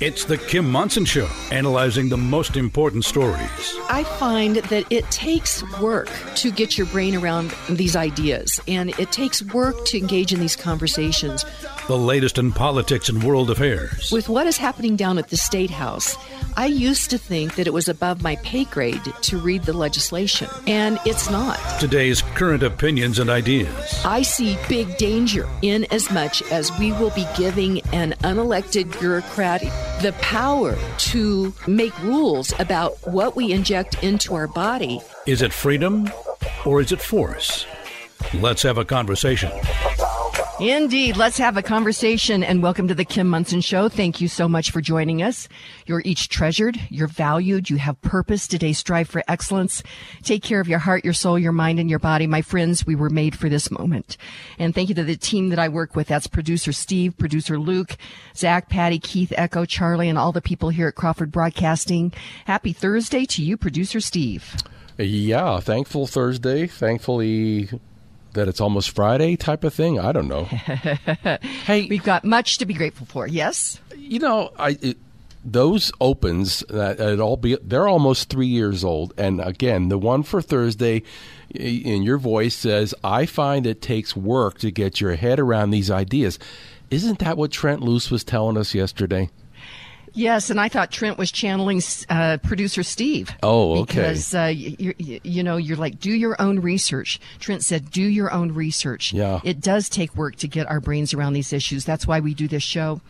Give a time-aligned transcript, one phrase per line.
[0.00, 3.76] It's the Kim Monson Show, analyzing the most important stories.
[3.88, 9.12] I find that it takes work to get your brain around these ideas, and it
[9.12, 11.44] takes work to engage in these conversations.
[11.86, 14.10] The latest in politics and world affairs.
[14.10, 16.16] With what is happening down at the State House,
[16.56, 20.48] I used to think that it was above my pay grade to read the legislation,
[20.68, 21.58] and it's not.
[21.80, 24.00] Today's current opinions and ideas.
[24.04, 29.62] I see big danger in as much as we will be giving an unelected bureaucrat
[30.00, 35.00] the power to make rules about what we inject into our body.
[35.26, 36.08] Is it freedom
[36.64, 37.66] or is it force?
[38.32, 39.50] Let's have a conversation.
[40.70, 41.18] Indeed.
[41.18, 43.90] Let's have a conversation and welcome to the Kim Monson Show.
[43.90, 45.46] Thank you so much for joining us.
[45.84, 46.80] You're each treasured.
[46.88, 47.68] You're valued.
[47.68, 48.48] You have purpose.
[48.48, 49.82] Today, strive for excellence.
[50.22, 52.26] Take care of your heart, your soul, your mind, and your body.
[52.26, 54.16] My friends, we were made for this moment.
[54.58, 56.08] And thank you to the team that I work with.
[56.08, 57.98] That's producer Steve, producer Luke,
[58.34, 62.10] Zach, Patty, Keith, Echo, Charlie, and all the people here at Crawford Broadcasting.
[62.46, 64.56] Happy Thursday to you, producer Steve.
[64.96, 66.66] Yeah, thankful Thursday.
[66.66, 67.68] Thankfully,
[68.34, 69.98] that it's almost Friday type of thing.
[69.98, 70.44] I don't know.
[71.64, 73.26] hey, we've got much to be grateful for.
[73.26, 74.98] Yes, you know, I it,
[75.44, 80.22] those opens that it all be they're almost three years old, and again, the one
[80.22, 81.02] for Thursday.
[81.54, 85.90] In your voice says, "I find it takes work to get your head around these
[85.90, 86.38] ideas."
[86.90, 89.30] Isn't that what Trent Luce was telling us yesterday?
[90.14, 93.30] Yes, and I thought Trent was channeling uh, producer Steve.
[93.42, 93.96] Oh, okay.
[93.96, 97.20] Because uh, you, you know you're like do your own research.
[97.40, 99.12] Trent said do your own research.
[99.12, 101.84] Yeah, it does take work to get our brains around these issues.
[101.84, 103.00] That's why we do this show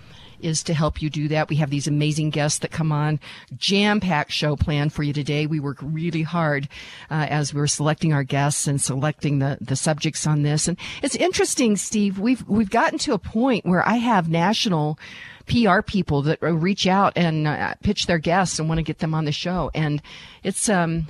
[0.41, 1.49] is to help you do that.
[1.49, 3.19] We have these amazing guests that come on,
[3.57, 5.47] jam packed show plan for you today.
[5.47, 6.69] We work really hard
[7.11, 10.69] uh, as we are selecting our guests and selecting the, the subjects on this.
[10.69, 12.19] And it's interesting, Steve.
[12.19, 14.99] We've we've gotten to a point where I have national
[15.47, 19.15] PR people that reach out and uh, pitch their guests and want to get them
[19.15, 19.71] on the show.
[19.75, 20.03] And
[20.43, 21.07] it's, um,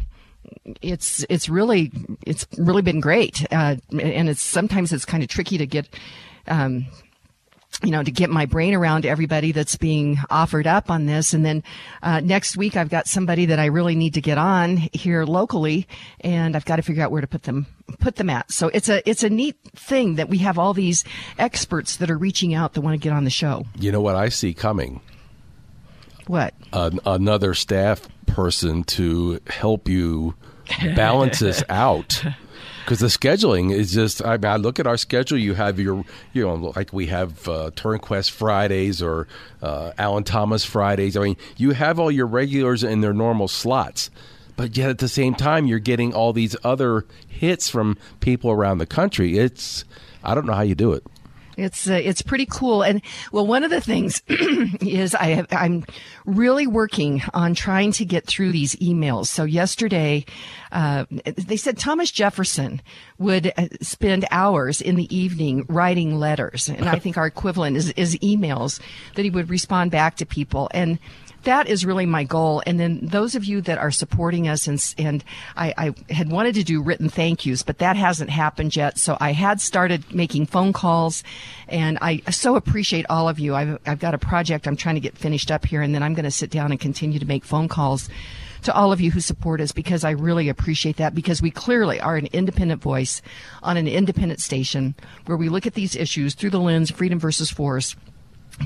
[0.83, 1.91] it's it's really
[2.27, 5.89] it's really been great, uh, and it's sometimes it's kind of tricky to get
[6.47, 6.87] um,
[7.83, 11.35] you know, to get my brain around everybody that's being offered up on this.
[11.35, 11.63] And then
[12.03, 15.89] uh, next week, I've got somebody that I really need to get on here locally,
[16.21, 17.67] and I've got to figure out where to put them
[17.99, 18.51] put them at.
[18.51, 21.05] So it's a it's a neat thing that we have all these
[21.39, 23.67] experts that are reaching out that want to get on the show.
[23.79, 25.01] You know what I see coming?
[26.27, 26.55] What?
[26.73, 30.35] Uh, another staff person to help you
[30.97, 32.25] balance this out
[32.85, 34.25] because the scheduling is just.
[34.25, 35.39] I mean, I look at our schedule.
[35.39, 39.27] You have your, you know, like we have uh, Turnquest Fridays or
[39.63, 41.17] uh, Alan Thomas Fridays.
[41.17, 44.11] I mean, you have all your regulars in their normal slots,
[44.57, 48.79] but yet at the same time, you're getting all these other hits from people around
[48.79, 49.39] the country.
[49.39, 49.85] It's,
[50.23, 51.05] I don't know how you do it.
[51.57, 53.01] It's uh, it's pretty cool, and
[53.33, 55.85] well, one of the things is I have, I'm
[56.25, 59.27] really working on trying to get through these emails.
[59.27, 60.25] So yesterday,
[60.73, 62.83] uh, they said Thomas Jefferson
[63.19, 67.91] would uh, spend hours in the evening writing letters, and I think our equivalent is,
[67.91, 68.81] is emails
[69.15, 70.99] that he would respond back to people, and
[71.45, 72.63] that is really my goal.
[72.67, 75.25] And then those of you that are supporting us and, and
[75.57, 78.99] I, I, had wanted to do written thank yous, but that hasn't happened yet.
[78.99, 81.23] So I had started making phone calls
[81.69, 83.55] and I so appreciate all of you.
[83.55, 86.15] I've, I've got a project I'm trying to get finished up here and then I'm
[86.15, 88.09] going to sit down and continue to make phone calls
[88.65, 92.01] to all of you who support us because I really appreciate that because we clearly
[92.01, 93.21] are an independent voice
[93.63, 94.95] on an independent station
[95.27, 97.95] where we look at these issues through the lens freedom versus force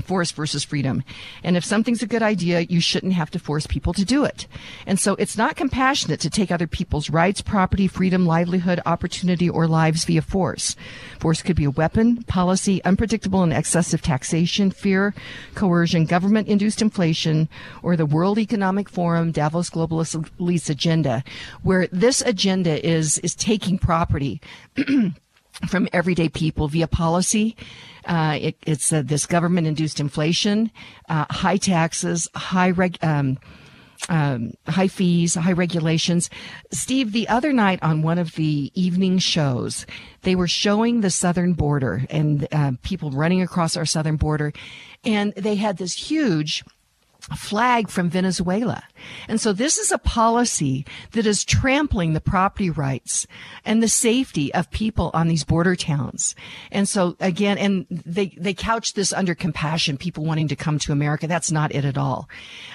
[0.05, 1.03] force versus freedom.
[1.43, 4.47] And if something's a good idea, you shouldn't have to force people to do it.
[4.85, 9.67] And so it's not compassionate to take other people's rights, property, freedom, livelihood, opportunity, or
[9.67, 10.75] lives via force.
[11.19, 15.13] Force could be a weapon, policy, unpredictable and excessive taxation, fear,
[15.55, 17.49] coercion, government induced inflation,
[17.83, 21.23] or the World Economic Forum, Davos Globalist Elites agenda,
[21.63, 24.41] where this agenda is, is taking property
[25.67, 27.55] from everyday people via policy
[28.09, 30.71] uh, it, it's uh, this government induced inflation,
[31.07, 33.37] uh, high taxes, high reg, um,
[34.09, 36.29] um, high fees, high regulations.
[36.71, 39.85] Steve, the other night on one of the evening shows,
[40.23, 44.51] they were showing the southern border and uh, people running across our southern border,
[45.05, 46.63] and they had this huge
[47.35, 48.83] flag from Venezuela.
[49.27, 53.27] And so this is a policy that is trampling the property rights
[53.65, 56.35] and the safety of people on these border towns.
[56.71, 60.91] And so again, and they, they couch this under compassion, people wanting to come to
[60.91, 61.27] America.
[61.27, 62.29] That's not it at all.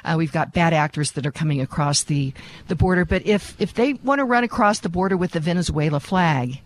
[0.05, 2.33] Uh, we've got bad actors that are coming across the,
[2.69, 3.05] the border.
[3.05, 6.61] But if, if they want to run across the border with the Venezuela flag,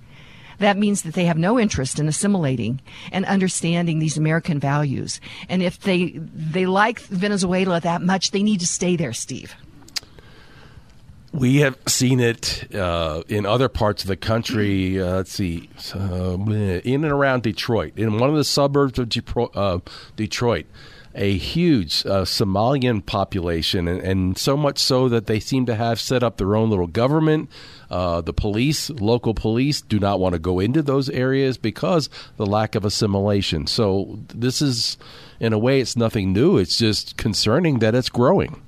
[0.58, 2.80] that means that they have no interest in assimilating
[3.12, 5.20] and understanding these American values.
[5.48, 9.54] And if they they like Venezuela that much, they need to stay there, Steve.
[11.32, 15.00] We have seen it uh, in other parts of the country.
[15.00, 19.08] Uh, let's see, uh, in and around Detroit, in one of the suburbs of
[19.54, 19.78] uh,
[20.16, 20.66] Detroit,
[21.14, 26.00] a huge uh, Somalian population, and, and, so much so that they seem to have
[26.00, 27.50] set up their own little government.
[27.90, 32.46] Uh, the police, local police, do not want to go into those areas because the
[32.46, 33.66] lack of assimilation.
[33.66, 34.98] So this is,
[35.40, 36.58] in a way, it's nothing new.
[36.58, 38.62] It's just concerning that it's growing.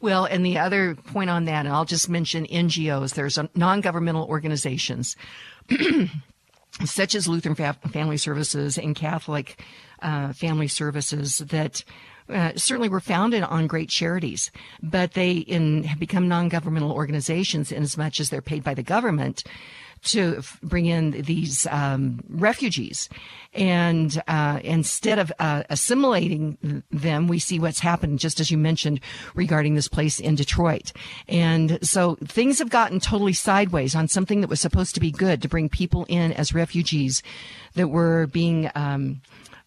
[0.00, 3.14] Well, and the other point on that, and I'll just mention NGOs.
[3.14, 5.16] There's non-governmental organizations.
[6.84, 9.62] such as Lutheran Family Services and Catholic
[10.00, 11.84] uh, Family Services that
[12.28, 14.50] uh, certainly were founded on great charities,
[14.82, 18.82] but they in, have become non-governmental organizations in as much as they're paid by the
[18.82, 19.44] government
[20.04, 23.08] to f- bring in these um, refugees.
[23.54, 29.00] And uh, instead of uh, assimilating them, we see what's happened, just as you mentioned,
[29.34, 30.92] regarding this place in Detroit.
[31.28, 35.42] And so things have gotten totally sideways on something that was supposed to be good
[35.42, 37.22] to bring people in as refugees
[37.74, 38.70] that were being.
[38.74, 39.22] Um,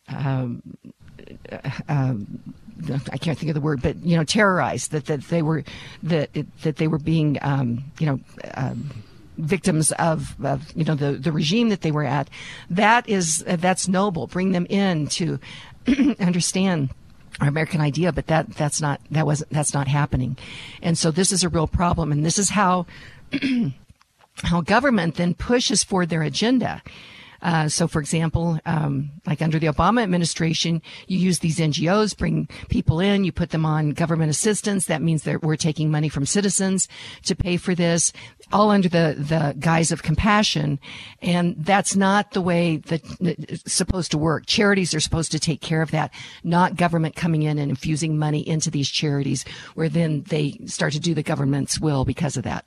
[0.08, 0.62] um,
[1.52, 2.14] uh,
[3.12, 4.92] I can't think of the word, but you know, terrorized.
[4.92, 5.64] That that they were
[6.04, 6.30] that
[6.62, 8.20] that they were being um, you know.
[8.56, 8.92] Um,
[9.38, 12.30] victims of, of, you know the the regime that they were at
[12.70, 15.38] that is uh, that's noble bring them in to
[16.22, 16.90] understand
[17.42, 20.38] our American idea but that that's not that wasn't that's not happening
[20.82, 22.86] and so this is a real problem and this is how
[24.44, 26.82] how government then pushes for their agenda
[27.46, 32.50] uh, so, for example, um, like under the Obama administration, you use these NGOs, bring
[32.70, 34.88] people in, you put them on government assistance.
[34.88, 36.88] That means that we're taking money from citizens
[37.22, 38.12] to pay for this,
[38.52, 40.80] all under the, the guise of compassion.
[41.22, 44.48] And that's not the way that it's supposed to work.
[44.48, 46.12] Charities are supposed to take care of that,
[46.44, 49.46] not government coming in and infusing money into these charities
[49.76, 52.66] where then they start to do the government's will because of that.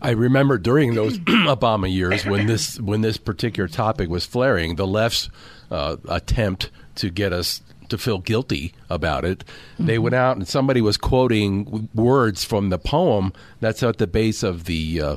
[0.00, 4.86] I remember during those Obama years when this when this particular topic was flaring, the
[4.86, 5.30] left's
[5.70, 9.44] uh, attempt to get us to feel guilty about it,
[9.74, 9.86] mm-hmm.
[9.86, 14.42] they went out and somebody was quoting words from the poem that's at the base
[14.42, 15.16] of the uh,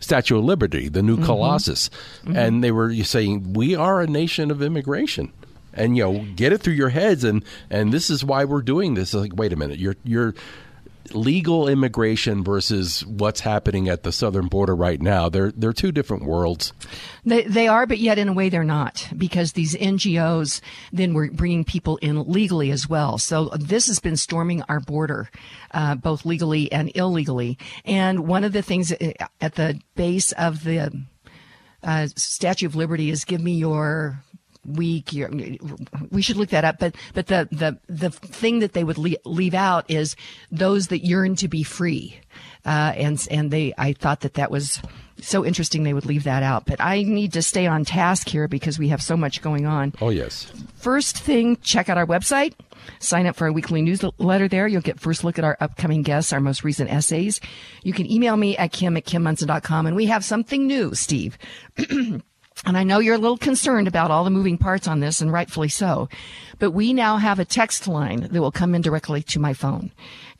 [0.00, 1.26] Statue of Liberty, the new mm-hmm.
[1.26, 1.90] Colossus,
[2.22, 2.36] mm-hmm.
[2.36, 5.32] and they were saying, "We are a nation of immigration."
[5.72, 8.94] And you know, get it through your heads, and and this is why we're doing
[8.94, 9.14] this.
[9.14, 10.34] It's like, wait a minute, you're you're
[11.14, 16.24] legal immigration versus what's happening at the southern border right now they're they're two different
[16.24, 16.72] worlds.
[17.24, 20.60] They, they are but yet in a way they're not because these NGOs
[20.92, 23.18] then were bringing people in legally as well.
[23.18, 25.30] So this has been storming our border
[25.72, 27.58] uh, both legally and illegally.
[27.84, 31.04] And one of the things uh, at the base of the
[31.82, 34.22] uh, Statue of Liberty is give me your
[34.64, 35.10] week.
[36.10, 36.78] We should look that up.
[36.78, 40.16] But but the the the thing that they would leave out is
[40.50, 42.18] those that yearn to be free,
[42.64, 43.74] uh, and and they.
[43.78, 44.80] I thought that that was
[45.22, 46.66] so interesting they would leave that out.
[46.66, 49.94] But I need to stay on task here because we have so much going on.
[50.00, 50.52] Oh yes.
[50.76, 52.54] First thing, check out our website.
[52.98, 54.66] Sign up for our weekly newsletter there.
[54.66, 57.40] You'll get first look at our upcoming guests, our most recent essays.
[57.82, 59.86] You can email me at kim at kimmonson.com.
[59.86, 61.36] And we have something new, Steve.
[62.66, 65.32] And I know you're a little concerned about all the moving parts on this, and
[65.32, 66.10] rightfully so.
[66.58, 69.92] But we now have a text line that will come in directly to my phone.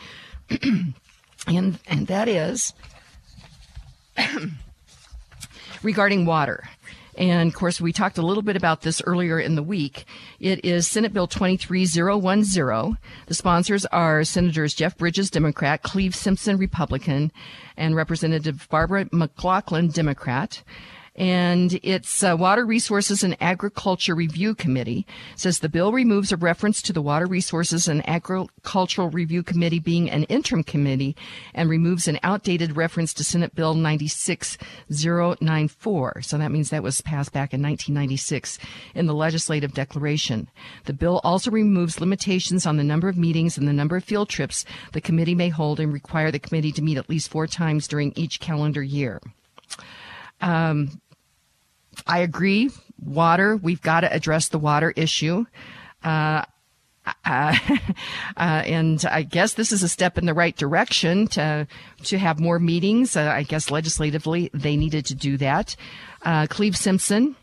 [1.46, 2.74] and, and that is
[5.82, 6.64] regarding water.
[7.16, 10.04] And of course, we talked a little bit about this earlier in the week.
[10.38, 12.98] It is Senate Bill 23010.
[13.26, 17.32] The sponsors are Senators Jeff Bridges, Democrat, Cleave Simpson, Republican,
[17.76, 20.62] and Representative Barbara McLachlan, Democrat
[21.16, 26.80] and its uh, Water Resources and Agriculture Review Committee says the bill removes a reference
[26.82, 31.16] to the Water Resources and Agricultural Review Committee being an interim committee
[31.54, 36.22] and removes an outdated reference to Senate Bill 96094.
[36.22, 38.58] So that means that was passed back in 1996
[38.94, 40.50] in the legislative declaration.
[40.84, 44.28] The bill also removes limitations on the number of meetings and the number of field
[44.28, 47.88] trips the committee may hold and require the committee to meet at least four times
[47.88, 49.20] during each calendar year.
[50.40, 51.00] Um,
[52.06, 52.70] I agree.
[52.98, 55.44] Water, we've got to address the water issue.
[56.02, 56.44] Uh,
[57.24, 57.56] uh,
[58.36, 61.66] uh, and I guess this is a step in the right direction to
[62.04, 63.16] to have more meetings.
[63.16, 65.76] Uh, I guess legislatively they needed to do that.
[66.22, 67.36] Uh, Cleave Simpson,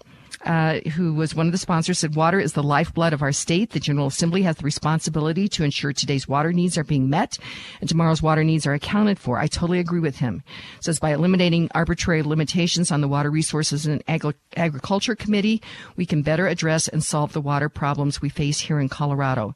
[0.45, 3.71] uh, who was one of the sponsors, said water is the lifeblood of our state.
[3.71, 7.37] The General Assembly has the responsibility to ensure today's water needs are being met
[7.79, 9.39] and tomorrow's water needs are accounted for.
[9.39, 10.43] I totally agree with him.
[10.81, 15.61] Says by eliminating arbitrary limitations on the Water Resources and Agri- Agriculture Committee,
[15.95, 19.55] we can better address and solve the water problems we face here in Colorado.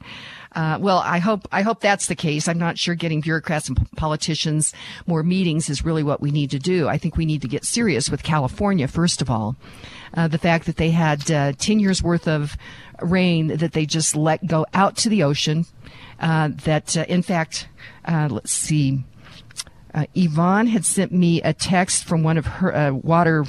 [0.55, 2.47] Uh, well, I hope I hope that's the case.
[2.47, 4.73] I'm not sure getting bureaucrats and politicians
[5.05, 6.87] more meetings is really what we need to do.
[6.87, 9.55] I think we need to get serious with California first of all.
[10.17, 12.57] Uh, the fact that they had uh, 10 years worth of
[13.03, 15.63] rain that they just let go out to the ocean.
[16.19, 17.69] Uh, that uh, in fact,
[18.05, 19.03] uh, let's see.
[20.15, 23.45] Yvonne had sent me a text from one of her water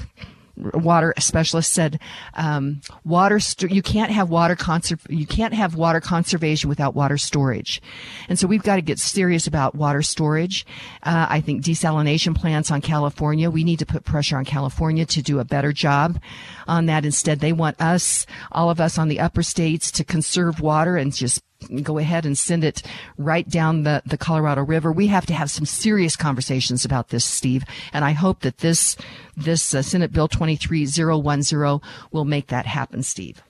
[0.75, 2.01] water specialist said
[2.35, 7.19] um, water st- you can't have water conser- you can't have water conservation without water
[7.19, 7.81] storage.
[8.29, 10.67] And so we've got to get serious about water storage.
[11.03, 15.23] Uh, i think desalination plants on california we need to put pressure on california to
[15.23, 16.21] do a better job
[16.67, 17.05] on that.
[17.05, 21.13] Instead they want us all of us on the upper states to conserve water and
[21.13, 21.43] just
[21.83, 22.83] go ahead and send it
[23.17, 24.93] right down the, the Colorado River.
[24.93, 27.65] We have to have some serious conversations about this, Steve.
[27.93, 28.97] And I hope that this,
[29.37, 31.81] this uh, Senate Bill 23010
[32.13, 33.43] will make that happen, Steve.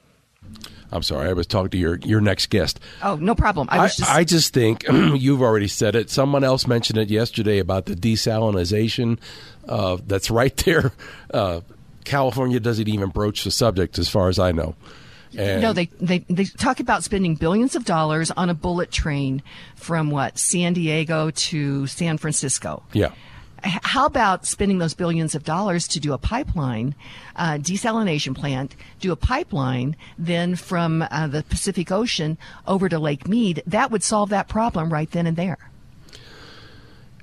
[0.91, 2.81] I'm sorry, I was talking to your, your next guest.
[3.03, 3.69] Oh, no problem.
[3.71, 6.09] I, I just, I just think you've already said it.
[6.09, 9.19] Someone else mentioned it yesterday about the desalinization.
[9.69, 10.93] Uh, that's right there.
[11.31, 11.61] Uh,
[12.05, 14.75] California doesn't even broach the subject, as far as I know.
[15.37, 19.43] And no, they, they they talk about spending billions of dollars on a bullet train
[19.77, 22.83] from what San Diego to San Francisco.
[22.93, 23.13] Yeah.
[23.63, 26.95] How about spending those billions of dollars to do a pipeline,
[27.35, 33.27] uh, desalination plant, do a pipeline, then from uh, the Pacific Ocean over to Lake
[33.27, 33.63] Mead?
[33.67, 35.59] That would solve that problem right then and there.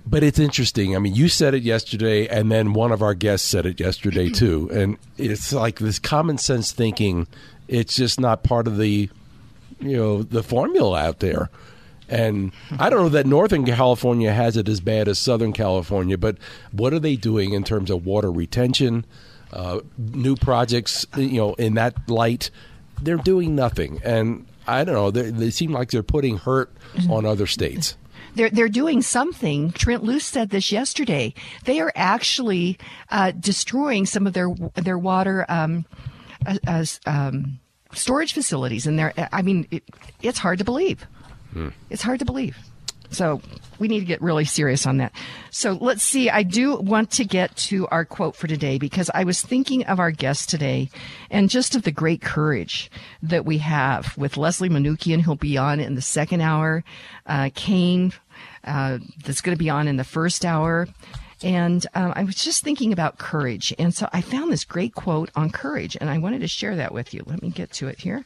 [0.08, 0.96] But it's interesting.
[0.96, 4.30] I mean, you said it yesterday, and then one of our guests said it yesterday
[4.32, 4.70] too.
[4.72, 7.28] And it's like this common sense thinking
[7.68, 9.10] it's just not part of the
[9.80, 11.50] you know the formula out there.
[12.08, 16.38] And I don't know that Northern California has it as bad as Southern California, but
[16.72, 19.06] what are they doing in terms of water retention,
[19.52, 21.08] uh, new projects?
[21.18, 22.52] You know, in that light,
[23.02, 24.02] they're doing nothing.
[24.04, 25.12] And I don't know.
[25.12, 26.72] They, seem like they're putting hurt
[27.10, 27.98] on other states.
[28.36, 29.72] They're they're doing something.
[29.72, 31.34] Trent Luce said this yesterday.
[31.64, 32.78] They are actually
[33.10, 35.46] uh, destroying some of their their water.
[35.48, 35.86] Um,
[36.66, 37.60] as um,
[37.94, 39.14] storage facilities, and there.
[39.32, 39.84] I mean, it,
[40.22, 41.06] it's hard to believe.
[41.54, 41.70] Hmm.
[41.90, 42.58] It's hard to believe.
[43.12, 43.42] So
[43.80, 45.14] we need to get really serious on that.
[45.52, 46.30] So let's see.
[46.30, 50.00] I do want to get to our quote for today because I was thinking of
[50.00, 50.90] our guest today
[51.30, 55.80] and just of the great courage that we have with Leslie Manookian, who'll be on
[55.80, 56.84] in the second hour,
[57.26, 58.12] uh, Cain,
[58.66, 60.88] uh, that's going to be on in the first hour,
[61.44, 63.74] and um, I was just thinking about courage.
[63.78, 66.94] And so I found this great quote on courage, and I wanted to share that
[66.94, 67.24] with you.
[67.26, 68.26] Let me get to it here.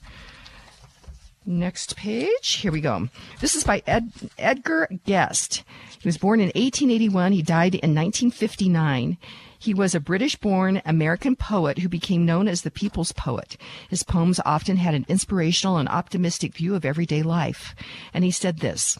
[1.45, 2.55] Next page.
[2.55, 3.07] Here we go.
[3.39, 5.63] This is by Ed, Edgar Guest.
[5.99, 7.31] He was born in 1881.
[7.31, 9.17] He died in 1959.
[9.57, 13.57] He was a British born American poet who became known as the people's poet.
[13.89, 17.75] His poems often had an inspirational and optimistic view of everyday life.
[18.13, 18.97] And he said this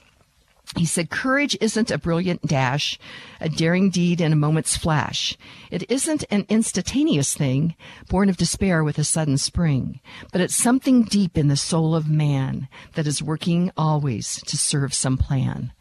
[0.76, 3.00] he said, Courage isn't a brilliant dash,
[3.42, 5.36] a daring deed in a moment's flash.
[5.72, 7.76] It isn't an instantaneous thing,
[8.08, 10.00] born of despair with a sudden spring,
[10.32, 14.94] but it's something deep in the soul of man that is working always to serve
[14.94, 15.74] some plan.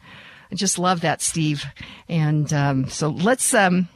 [0.51, 1.65] I just love that, Steve.
[2.07, 3.53] And um, so let's.
[3.53, 3.89] Um,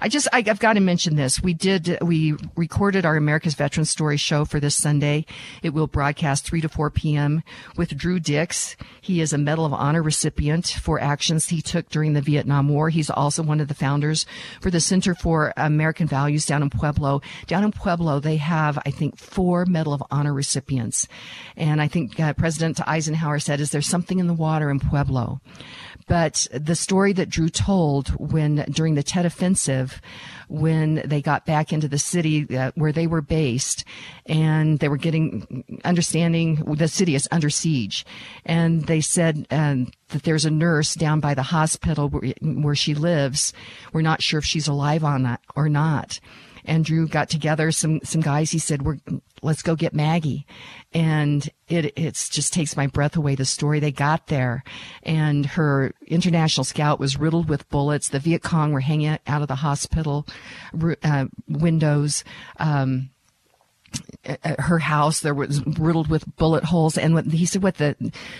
[0.00, 1.42] I just, I, have got to mention this.
[1.42, 5.26] We did, we recorded our America's Veteran Story show for this Sunday.
[5.62, 7.42] It will broadcast 3 to 4 p.m.
[7.76, 8.76] with Drew Dix.
[9.00, 12.90] He is a Medal of Honor recipient for actions he took during the Vietnam War.
[12.90, 14.26] He's also one of the founders
[14.60, 17.20] for the Center for American Values down in Pueblo.
[17.46, 21.08] Down in Pueblo, they have, I think, four Medal of Honor recipients.
[21.56, 25.40] And I think uh, President Eisenhower said, is there something in the water in Pueblo?
[26.08, 30.00] But the story that Drew told when during the Tet Offensive,
[30.48, 33.84] when they got back into the city uh, where they were based,
[34.26, 38.06] and they were getting understanding the city is under siege,
[38.46, 42.94] and they said um, that there's a nurse down by the hospital where, where she
[42.94, 43.52] lives.
[43.92, 46.20] We're not sure if she's alive on that or not.
[46.64, 48.50] and Drew got together some some guys.
[48.50, 48.98] He said, "We're
[49.42, 50.46] let's go get Maggie,"
[50.92, 53.34] and it it's just takes my breath away.
[53.34, 54.64] The story they got there,
[55.02, 58.08] and her international scout was riddled with bullets.
[58.08, 60.26] The Viet Cong were hanging out of the hospital
[61.02, 62.24] uh, windows.
[62.58, 63.10] Um,
[64.58, 66.98] her house there was riddled with bullet holes.
[66.98, 67.96] And what he said what the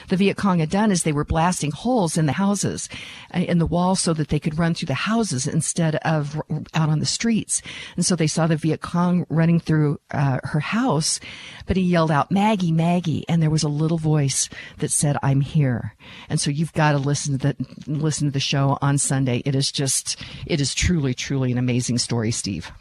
[0.08, 2.88] the Viet Cong had done is they were blasting holes in the houses
[3.34, 6.40] uh, in the walls so that they could run through the houses instead of
[6.74, 7.62] out on the streets.
[7.96, 11.20] And so they saw the Viet Cong running through uh, her house
[11.68, 13.24] but he yelled out Maggie Maggie.
[13.28, 15.94] And there was a little voice that said I'm here.
[16.28, 19.42] And so you've got to listen to the listen to the show on Sunday.
[19.44, 22.72] It is just it is truly truly an amazing story Steve.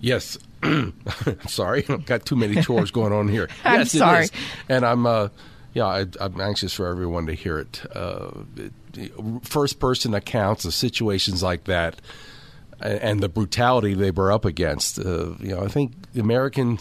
[0.00, 0.38] Yes.
[1.46, 3.48] sorry, I've got too many chores going on here.
[3.64, 4.24] I'm yes, sorry.
[4.24, 4.40] It is.
[4.68, 5.28] And I'm, uh,
[5.74, 7.82] yeah, I, am anxious for everyone to hear it.
[7.94, 8.30] Uh.
[9.42, 12.00] First person accounts of situations like that
[12.80, 14.98] and the brutality they were up against.
[14.98, 16.78] Uh, you know, I think the American,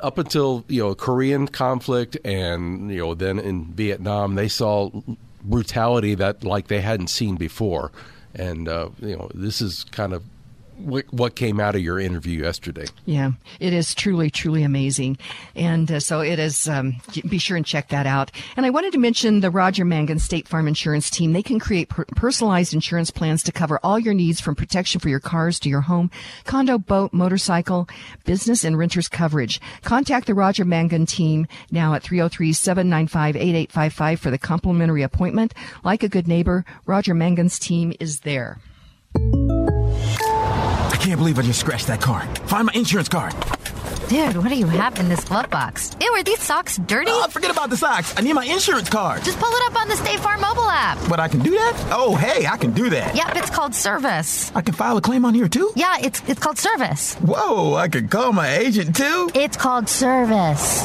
[0.00, 4.90] up until, you know, Korean conflict and, you know, then in Vietnam, they saw
[5.42, 7.90] brutality that like they hadn't seen before.
[8.34, 10.22] And, uh, you know, this is kind of
[10.78, 12.86] what came out of your interview yesterday.
[13.04, 15.18] Yeah, it is truly, truly amazing.
[15.54, 16.96] And uh, so it is, um,
[17.28, 18.30] be sure and check that out.
[18.56, 21.32] And I wanted to mention the Roger Mangan State Farm Insurance Team.
[21.32, 25.08] They can create per- personalized insurance plans to cover all your needs from protection for
[25.08, 26.10] your cars to your home,
[26.44, 27.88] condo, boat, motorcycle,
[28.24, 29.60] business, and renters coverage.
[29.82, 35.54] Contact the Roger Mangan team now at 303-795-8855 for the complimentary appointment.
[35.84, 38.58] Like a good neighbor, Roger Mangan's team is there.
[40.98, 42.22] I can't believe I just scratched that car.
[42.48, 43.32] Find my insurance card.
[44.08, 45.96] Dude, what do you have in this glove box?
[46.00, 47.12] Ew, are these socks dirty?
[47.12, 48.12] Oh, forget about the socks.
[48.16, 49.22] I need my insurance card.
[49.22, 50.98] Just pull it up on the State Farm mobile app.
[51.08, 51.90] But I can do that?
[51.92, 53.14] Oh, hey, I can do that.
[53.14, 54.50] Yep, it's called service.
[54.56, 55.70] I can file a claim on here too?
[55.76, 57.14] Yeah, it's it's called service.
[57.14, 59.30] Whoa, I can call my agent too?
[59.34, 60.84] It's called service.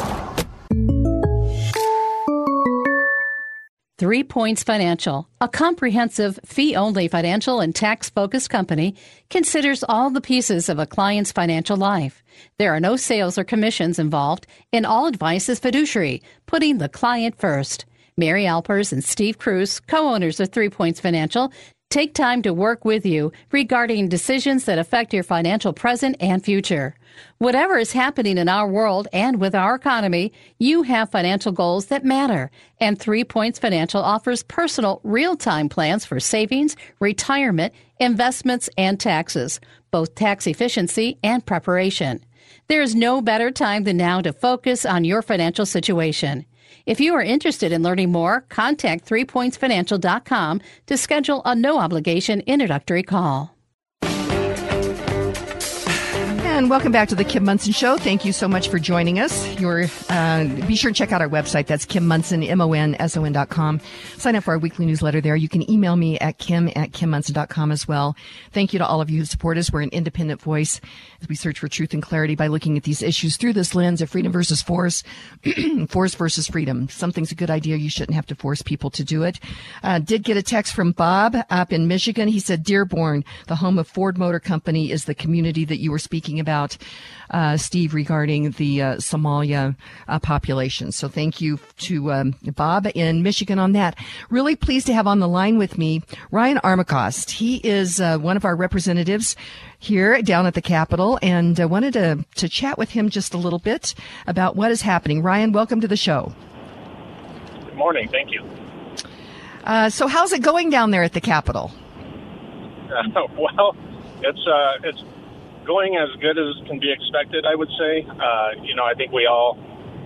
[4.03, 8.95] Three Points Financial, a comprehensive fee only financial and tax focused company,
[9.29, 12.21] considers all the pieces of a client's financial life.
[12.57, 17.39] There are no sales or commissions involved, and all advice is fiduciary, putting the client
[17.39, 17.85] first.
[18.17, 21.53] Mary Alpers and Steve Cruz, co owners of Three Points Financial,
[21.89, 26.93] take time to work with you regarding decisions that affect your financial present and future.
[27.37, 32.05] Whatever is happening in our world and with our economy, you have financial goals that
[32.05, 32.51] matter.
[32.79, 39.59] And Three Points Financial offers personal, real time plans for savings, retirement, investments, and taxes,
[39.91, 42.23] both tax efficiency and preparation.
[42.67, 46.45] There is no better time than now to focus on your financial situation.
[46.85, 53.03] If you are interested in learning more, contact threepointsfinancial.com to schedule a no obligation introductory
[53.03, 53.55] call.
[56.53, 57.97] And welcome back to the Kim Monson Show.
[57.97, 59.59] Thank you so much for joining us.
[59.59, 61.65] Your, uh, be sure to check out our website.
[61.65, 63.81] That's Kim Monson, M-O-N-S-O-N dot com.
[64.17, 65.35] Sign up for our weekly newsletter there.
[65.35, 68.15] You can email me at kim at kimmonson.com as well.
[68.51, 69.71] Thank you to all of you who support us.
[69.71, 70.79] We're an independent voice
[71.23, 73.99] as we search for truth and clarity by looking at these issues through this lens
[73.99, 75.01] of freedom versus force,
[75.89, 76.87] force versus freedom.
[76.87, 77.77] Something's a good idea.
[77.77, 79.39] You shouldn't have to force people to do it.
[79.81, 82.27] Uh, did get a text from Bob up in Michigan.
[82.27, 85.97] He said, Dearborn, the home of Ford Motor Company is the community that you were
[85.97, 86.77] speaking about,
[87.31, 89.75] uh, Steve, regarding the uh, Somalia
[90.07, 90.91] uh, population.
[90.91, 93.97] So thank you to um, Bob in Michigan on that.
[94.29, 97.31] Really pleased to have on the line with me Ryan Armagost.
[97.31, 99.35] He is uh, one of our representatives
[99.79, 103.37] here down at the Capitol and uh, wanted to, to chat with him just a
[103.37, 103.95] little bit
[104.27, 105.23] about what is happening.
[105.23, 106.33] Ryan, welcome to the show.
[107.65, 108.07] Good morning.
[108.09, 108.47] Thank you.
[109.63, 111.71] Uh, so, how's it going down there at the Capitol?
[113.37, 113.75] well,
[114.21, 115.03] it's uh, it's
[115.65, 117.45] going as good as can be expected.
[117.45, 118.05] I would say.
[118.07, 119.57] Uh, you know, I think we all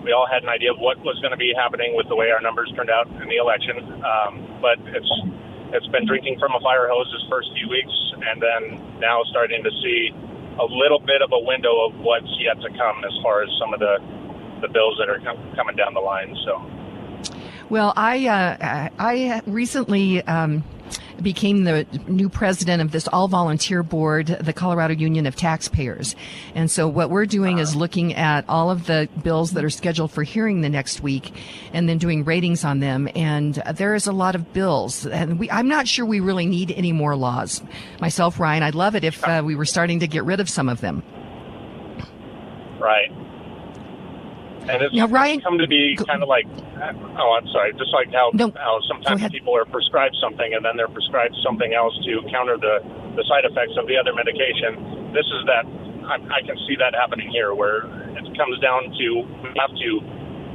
[0.02, 2.30] we all had an idea of what was going to be happening with the way
[2.30, 3.76] our numbers turned out in the election.
[4.02, 5.12] Um, but it's
[5.72, 7.92] it's been drinking from a fire hose this first few weeks,
[8.24, 10.10] and then now starting to see
[10.58, 13.74] a little bit of a window of what's yet to come as far as some
[13.74, 13.98] of the
[14.60, 16.34] the bills that are com- coming down the line.
[16.44, 16.62] So.
[17.68, 20.64] Well, I uh, I recently um,
[21.22, 26.14] became the new president of this all volunteer board, the Colorado Union of Taxpayers.
[26.54, 30.10] And so what we're doing is looking at all of the bills that are scheduled
[30.10, 31.32] for hearing the next week
[31.72, 33.08] and then doing ratings on them.
[33.14, 36.72] And there is a lot of bills and we, I'm not sure we really need
[36.72, 37.62] any more laws.
[38.00, 40.68] Myself, Ryan, I'd love it if uh, we were starting to get rid of some
[40.68, 41.02] of them.
[42.78, 43.10] Right.
[44.68, 46.44] And it's, now, Ryan, come to be kind of like,
[47.16, 50.76] oh, I'm sorry, just like how, no, how sometimes people are prescribed something and then
[50.76, 52.84] they're prescribed something else to counter the,
[53.16, 55.12] the side effects of the other medication.
[55.12, 55.64] This is that,
[56.04, 59.06] I, I can see that happening here where it comes down to
[59.42, 59.90] we have to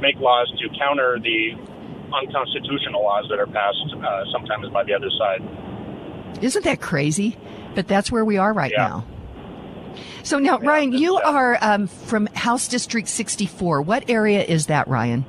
[0.00, 1.58] make laws to counter the
[2.14, 5.42] unconstitutional laws that are passed uh, sometimes by the other side.
[6.42, 7.36] Isn't that crazy?
[7.74, 8.88] But that's where we are right yeah.
[8.88, 9.06] now.
[10.24, 13.82] So now, Ryan, you are um, from House District 64.
[13.82, 15.26] What area is that, Ryan?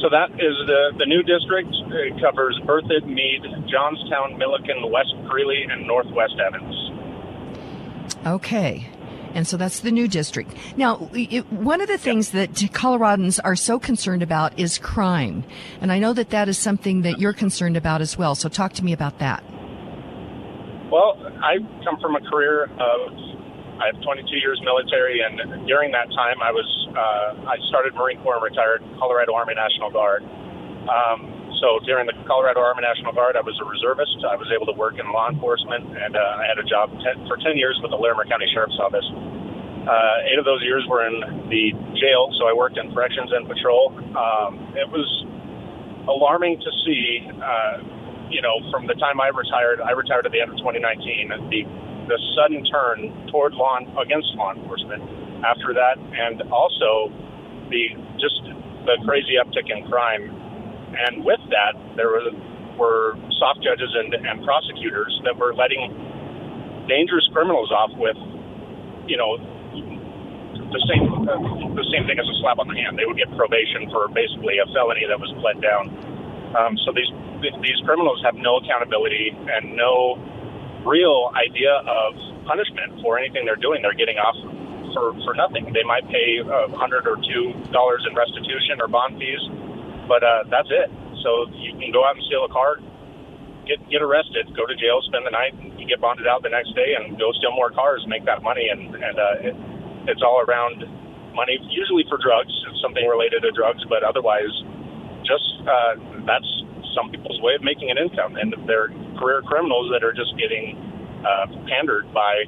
[0.00, 1.74] So that is the, the new district.
[1.90, 6.74] It covers Berthoud, Mead, Johnstown, Milliken, West Greeley, and Northwest Evans.
[8.24, 8.88] Okay.
[9.34, 10.54] And so that's the new district.
[10.76, 15.42] Now, it, one of the things that Coloradans are so concerned about is crime.
[15.80, 18.36] And I know that that is something that you're concerned about as well.
[18.36, 19.42] So talk to me about that.
[20.88, 23.36] Well, I come from a career of
[23.76, 28.20] I have 22 years military, and during that time, I was uh, I started Marine
[28.24, 30.24] Corps and retired Colorado Army National Guard.
[30.88, 34.16] Um, so during the Colorado Army National Guard, I was a reservist.
[34.24, 37.24] I was able to work in law enforcement, and uh, I had a job ten,
[37.28, 39.04] for 10 years with the Larimer County Sheriff's Office.
[39.86, 43.46] Uh, eight of those years were in the jail, so I worked in corrections and
[43.46, 43.94] patrol.
[44.18, 45.06] Um, it was
[46.10, 47.84] alarming to see, uh,
[48.28, 51.62] you know, from the time I retired, I retired at the end of 2019, the,
[52.08, 55.02] the sudden turn toward law against law enforcement
[55.44, 57.12] after that, and also
[57.70, 58.40] the just
[58.86, 60.30] the crazy uptick in crime
[60.96, 62.32] and with that, there were,
[62.78, 65.92] were soft judges and, and prosecutors that were letting
[66.88, 68.16] dangerous criminals off with,
[69.04, 69.36] you know,
[70.66, 71.04] the same
[71.78, 72.98] the same thing as a slap on the hand.
[72.98, 75.94] They would get probation for basically a felony that was pled down.
[76.58, 77.06] Um, so these
[77.62, 80.18] these criminals have no accountability and no
[80.86, 82.14] real idea of
[82.46, 83.82] punishment for anything they're doing.
[83.82, 84.38] They're getting off
[84.94, 85.74] for for nothing.
[85.74, 89.42] They might pay a hundred or two dollars in restitution or bond fees
[90.08, 90.88] but uh, that's it.
[91.22, 92.78] So you can go out and steal a car,
[93.66, 96.54] get get arrested, go to jail, spend the night, and you get bonded out the
[96.54, 99.54] next day, and go steal more cars, make that money, and and uh, it,
[100.06, 100.86] it's all around
[101.34, 104.54] money, usually for drugs, something related to drugs, but otherwise,
[105.26, 106.48] just uh, that's
[106.94, 110.76] some people's way of making an income, and they're career criminals that are just getting
[111.24, 112.44] uh, pandered by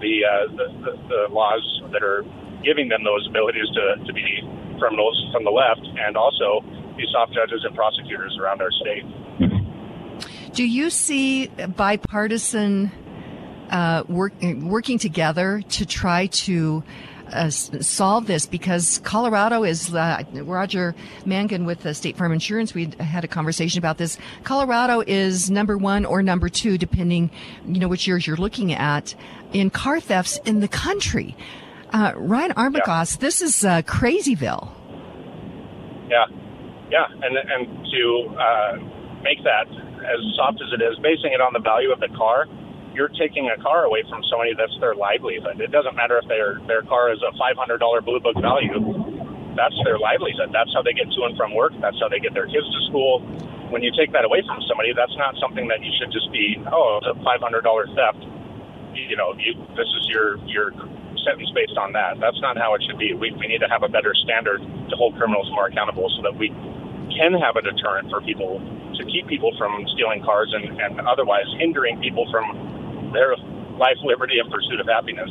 [0.00, 2.24] the, uh, the, the the laws that are
[2.62, 4.42] giving them those abilities to to be
[4.78, 6.64] criminals from the left, and also
[6.96, 9.04] these soft judges and prosecutors around our state.
[10.52, 12.92] Do you see bipartisan
[13.70, 16.84] uh, work, working together to try to
[17.32, 22.74] uh, solve this because Colorado is uh, Roger Mangan with the State Farm Insurance.
[22.74, 24.18] We had a conversation about this.
[24.44, 27.30] Colorado is number one or number two, depending
[27.66, 29.14] you know which years you're looking at,
[29.52, 31.36] in car thefts in the country.
[31.92, 33.20] Uh, Ryan Armagost, yeah.
[33.20, 34.70] this is uh, Crazyville.
[36.08, 36.26] Yeah,
[36.90, 38.76] yeah, and and to uh,
[39.22, 39.66] make that
[40.04, 42.46] as soft as it is, basing it on the value of the car,
[42.94, 45.60] you're taking a car away from somebody that's their livelihood.
[45.60, 48.78] It doesn't matter if their their car is a $500 blue book value.
[49.58, 50.54] That's their livelihood.
[50.54, 51.74] That's how they get to and from work.
[51.82, 53.22] That's how they get their kids to school.
[53.70, 56.58] When you take that away from somebody, that's not something that you should just be,
[56.70, 57.42] oh, it's a $500
[57.98, 58.22] theft.
[58.94, 60.70] You know, you this is your your
[61.26, 62.20] sentence based on that.
[62.20, 63.14] That's not how it should be.
[63.14, 66.36] We, we need to have a better standard to hold criminals more accountable so that
[66.38, 66.54] we
[67.10, 68.62] can have a deterrent for people
[68.98, 72.46] to keep people from stealing cars and, and otherwise hindering people from
[73.14, 73.36] their
[73.78, 75.30] life, liberty, and pursuit of happiness.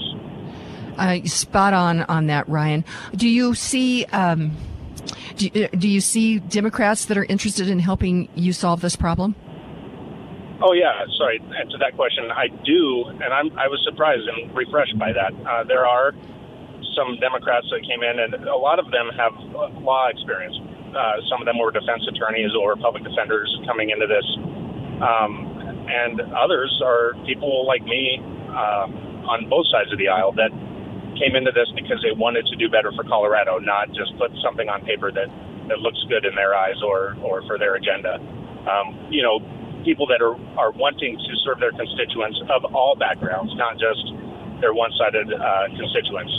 [0.97, 2.85] Uh, spot on on that, Ryan.
[3.15, 4.05] Do you see?
[4.05, 4.55] Um,
[5.37, 9.35] do, do you see Democrats that are interested in helping you solve this problem?
[10.61, 11.41] Oh yeah, sorry.
[11.43, 15.33] And to that question, I do, and I'm I was surprised and refreshed by that.
[15.33, 16.13] Uh, there are
[16.95, 19.33] some Democrats that came in, and a lot of them have
[19.81, 20.55] law experience.
[20.95, 24.23] Uh, some of them were defense attorneys or public defenders coming into this,
[25.01, 25.52] um,
[25.87, 28.19] and others are people like me
[28.49, 28.87] uh,
[29.27, 30.51] on both sides of the aisle that
[31.19, 34.69] came into this because they wanted to do better for Colorado, not just put something
[34.69, 35.29] on paper that
[35.69, 38.19] that looks good in their eyes or or for their agenda.
[38.67, 39.39] Um, you know,
[39.85, 44.03] people that are are wanting to serve their constituents of all backgrounds, not just
[44.59, 46.31] their one-sided uh, constituents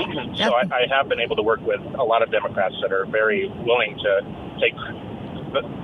[0.34, 3.06] so I, I, have been able to work with a lot of Democrats that are
[3.06, 4.12] very willing to
[4.60, 4.74] take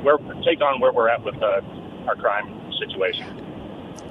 [0.02, 1.61] where take on where we're at with uh,
[2.09, 3.27] our crime situation.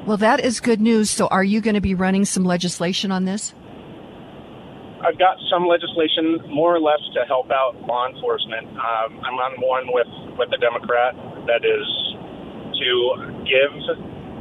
[0.05, 1.10] Well, that is good news.
[1.10, 3.53] So, are you going to be running some legislation on this?
[5.01, 8.67] I've got some legislation, more or less, to help out law enforcement.
[8.69, 11.15] Um, I'm on one with with a Democrat
[11.47, 11.88] that is
[12.73, 12.89] to
[13.45, 13.73] give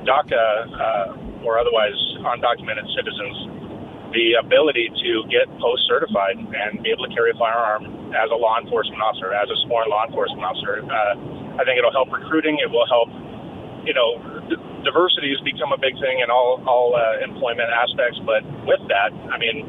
[0.05, 3.64] DACA uh, or otherwise undocumented citizens
[4.14, 8.38] the ability to get post certified and be able to carry a firearm as a
[8.38, 10.87] law enforcement officer, as a sworn law enforcement officer.
[10.87, 12.57] Uh, I think it'll help recruiting.
[12.62, 13.11] It will help,
[13.85, 14.20] you know,
[14.85, 18.20] diversity has become a big thing in all all uh, employment aspects.
[18.25, 19.64] But with that, I mean,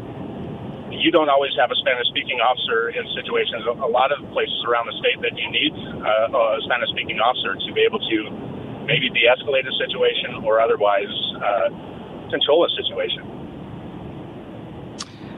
[0.91, 3.67] you don't always have a Spanish speaking officer in situations.
[3.67, 7.55] A lot of places around the state that you need uh, a Spanish speaking officer
[7.55, 8.17] to be able to
[8.87, 11.69] maybe de escalate a situation or otherwise uh,
[12.29, 13.34] control a situation.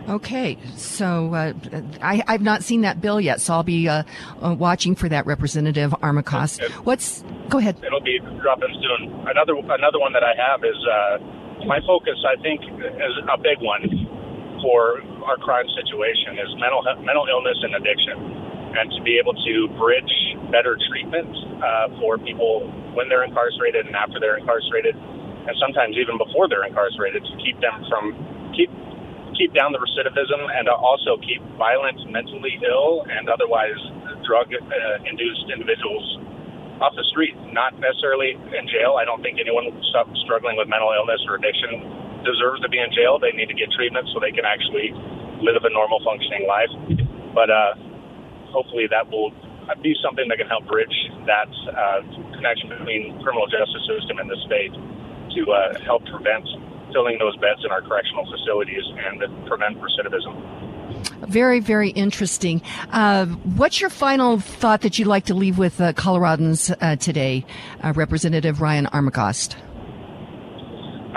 [0.08, 1.54] Okay, so uh,
[2.02, 4.04] I, I've not seen that bill yet, so I'll be uh,
[4.39, 6.63] uh, watching for that, Representative Armagost.
[6.88, 7.24] What's?
[7.50, 7.76] Go ahead.
[7.84, 9.12] It'll be dropping soon.
[9.28, 12.15] Another another one that I have is uh, my focus.
[12.24, 13.84] I think is a big one
[14.63, 18.15] for our crime situation is mental mental illness and addiction,
[18.80, 20.15] and to be able to bridge
[20.56, 21.28] better treatment
[21.60, 22.63] uh, for people
[22.96, 27.60] when they're incarcerated and after they're incarcerated, and sometimes even before they're incarcerated, to keep
[27.60, 28.15] them from
[28.56, 28.72] keep
[29.38, 33.78] keep down the recidivism and also keep violent, mentally ill, and otherwise
[34.26, 36.06] drug-induced uh, individuals
[36.82, 38.97] off the street, not necessarily in jail.
[38.97, 39.69] I don't think anyone
[40.26, 41.82] struggling with mental illness or addiction
[42.21, 43.17] deserves to be in jail.
[43.17, 44.93] They need to get treatment so they can actually
[45.41, 46.69] live a normal functioning life.
[47.34, 47.78] But uh,
[48.54, 49.34] hopefully that will
[49.82, 50.93] be something that can help bridge
[51.26, 52.02] that uh,
[52.38, 54.73] connection between criminal justice system and the state
[55.36, 56.45] to uh, help prevent
[56.93, 60.67] filling those beds in our correctional facilities and prevent recidivism.
[61.28, 62.62] Very, very interesting.
[62.91, 67.45] Uh, what's your final thought that you'd like to leave with uh, Coloradans uh, today,
[67.84, 69.56] uh, Representative Ryan Armagost?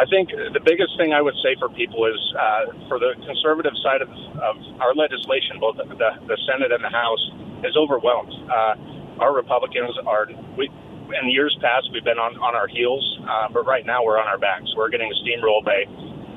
[0.00, 3.76] I think the biggest thing I would say for people is uh, for the conservative
[3.84, 7.20] side of, of our legislation, both the, the, Senate and the House,
[7.68, 8.32] is overwhelmed.
[8.48, 10.70] Uh, our Republicans are, we,
[11.12, 14.26] in years past, we've been on, on our heels, uh, but right now we're on
[14.26, 14.70] our backs.
[14.76, 15.84] We're getting steamrolled by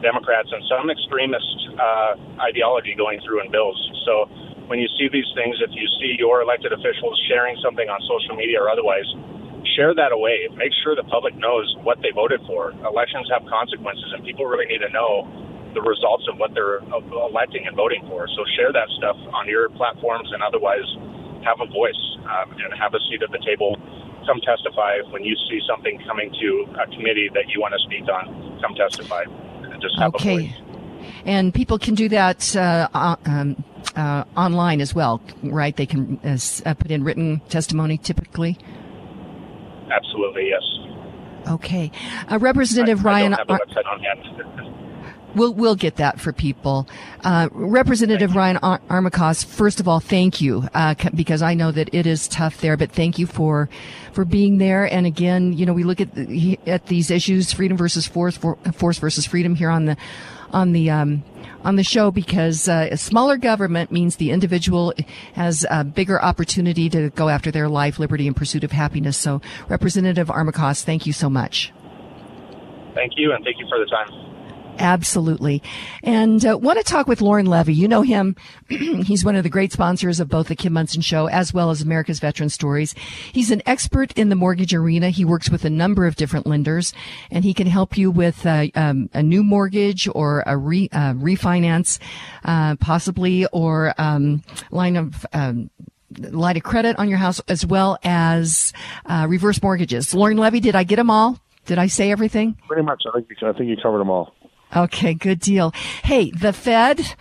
[0.02, 1.48] Democrats and some extremist
[1.80, 3.78] uh, ideology going through in bills.
[4.06, 4.28] So
[4.68, 8.36] when you see these things, if you see your elected officials sharing something on social
[8.36, 9.08] media or otherwise,
[9.76, 10.48] share that away.
[10.56, 12.76] Make sure the public knows what they voted for.
[12.84, 15.26] Elections have consequences, and people really need to know
[15.74, 18.28] the results of what they're electing and voting for.
[18.28, 20.86] So share that stuff on your platforms and otherwise
[21.44, 23.76] have a voice um, and have a seat at the table
[24.26, 28.08] come testify when you see something coming to a committee that you want to speak
[28.10, 28.60] on.
[28.62, 29.24] Come testify.
[29.82, 30.36] Just have okay.
[30.36, 30.54] a voice.
[31.26, 32.88] And people can do that uh,
[33.26, 33.64] um,
[33.96, 35.76] uh, online as well, right?
[35.76, 38.58] They can uh, uh put in written testimony typically.
[39.92, 40.64] Absolutely, yes.
[41.48, 41.92] Okay,
[42.32, 43.34] uh, Representative I, Ryan.
[43.34, 44.80] I don't
[45.36, 46.88] We'll we'll get that for people.
[47.24, 51.72] Uh, Representative Ryan Ar- Armagost, first of all, thank you uh, c- because I know
[51.72, 53.70] that it is tough there, but thank you for
[54.14, 54.86] for being there.
[54.86, 58.58] And again, you know, we look at the, at these issues, freedom versus force, for,
[58.74, 59.98] force versus freedom, here on the
[60.52, 61.24] on the um,
[61.64, 64.94] on the show because uh, a smaller government means the individual
[65.34, 69.18] has a bigger opportunity to go after their life, liberty, and pursuit of happiness.
[69.18, 71.72] So, Representative Armagost, thank you so much.
[72.94, 74.08] Thank you, and thank you for the time.
[74.80, 75.62] Absolutely.
[76.04, 77.74] And uh, want to talk with Lauren Levy.
[77.74, 78.36] You know him.
[78.70, 81.82] He's one of the great sponsors of both the Kim Monson Show as well as
[81.82, 82.94] America's Veteran Stories.
[83.32, 85.10] He's an expert in the mortgage arena.
[85.10, 86.94] He works with a number of different lenders
[87.32, 91.14] and he can help you with uh, um, a new mortgage or a re, uh,
[91.14, 92.00] refinance,
[92.46, 95.70] uh, possibly, or um, line of um,
[96.20, 98.74] line of credit on your house as well as
[99.06, 100.14] uh, reverse mortgages.
[100.14, 101.40] Lauren Levy, did I get them all?
[101.66, 102.58] Did I say everything?
[102.68, 103.04] Pretty much.
[103.08, 104.34] I think I think you covered them all.
[104.76, 105.72] Okay, good deal.
[106.04, 107.16] Hey, the Fed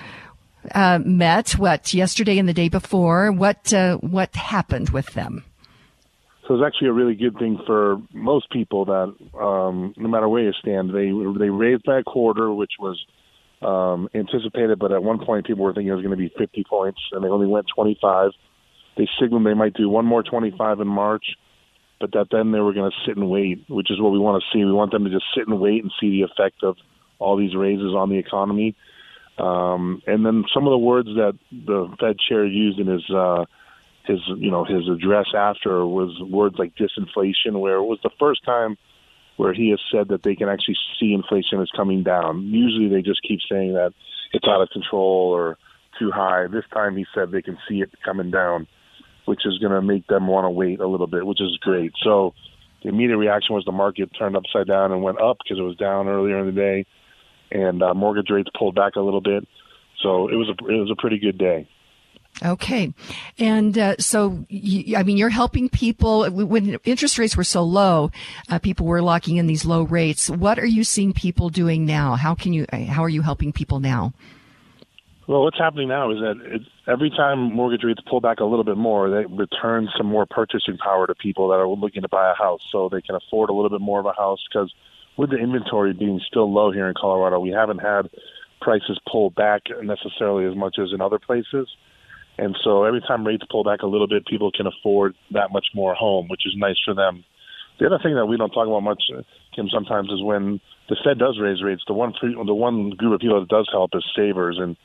[0.74, 3.30] uh, met what yesterday and the day before.
[3.32, 5.44] What uh, what happened with them?
[6.46, 10.42] So it's actually a really good thing for most people that um, no matter where
[10.42, 13.04] you stand, they they raised by a quarter, which was
[13.60, 16.64] um, anticipated, but at one point people were thinking it was going to be 50
[16.68, 18.30] points, and they only went 25.
[18.96, 21.24] They signaled they might do one more 25 in March,
[22.00, 24.42] but that then they were going to sit and wait, which is what we want
[24.42, 24.64] to see.
[24.64, 26.76] We want them to just sit and wait and see the effect of
[27.22, 28.74] all these raises on the economy.
[29.38, 33.44] Um, and then some of the words that the Fed chair used in his uh,
[34.04, 38.44] his you know his address after was words like disinflation, where it was the first
[38.44, 38.76] time
[39.36, 42.42] where he has said that they can actually see inflation is coming down.
[42.42, 43.94] Usually they just keep saying that
[44.32, 45.56] it's out of control or
[45.98, 46.46] too high.
[46.48, 48.66] This time he said they can see it coming down,
[49.24, 51.92] which is going to make them want to wait a little bit, which is great.
[52.02, 52.34] So
[52.82, 55.76] the immediate reaction was the market turned upside down and went up because it was
[55.76, 56.86] down earlier in the day
[57.52, 59.46] and uh, mortgage rates pulled back a little bit.
[60.02, 61.68] So it was a it was a pretty good day.
[62.42, 62.92] Okay,
[63.38, 68.10] and uh, so you, I mean, you're helping people when interest rates were so low.
[68.48, 70.30] Uh, people were locking in these low rates.
[70.30, 72.16] What are you seeing people doing now?
[72.16, 72.66] How can you?
[72.72, 74.14] How are you helping people now?
[75.28, 78.64] Well, what's happening now is that it, every time mortgage rates pull back a little
[78.64, 82.32] bit more, they return some more purchasing power to people that are looking to buy
[82.32, 84.72] a house, so they can afford a little bit more of a house because
[85.16, 88.08] with the inventory being still low here in Colorado, we haven't had
[88.60, 91.68] prices pull back necessarily as much as in other places.
[92.38, 95.66] And so every time rates pull back a little bit, people can afford that much
[95.74, 97.24] more home, which is nice for them.
[97.78, 99.02] The other thing that we don't talk about much,
[99.54, 101.82] Kim, sometimes is when the Fed does raise rates.
[101.86, 104.76] The one the one group of people that does help is savers, and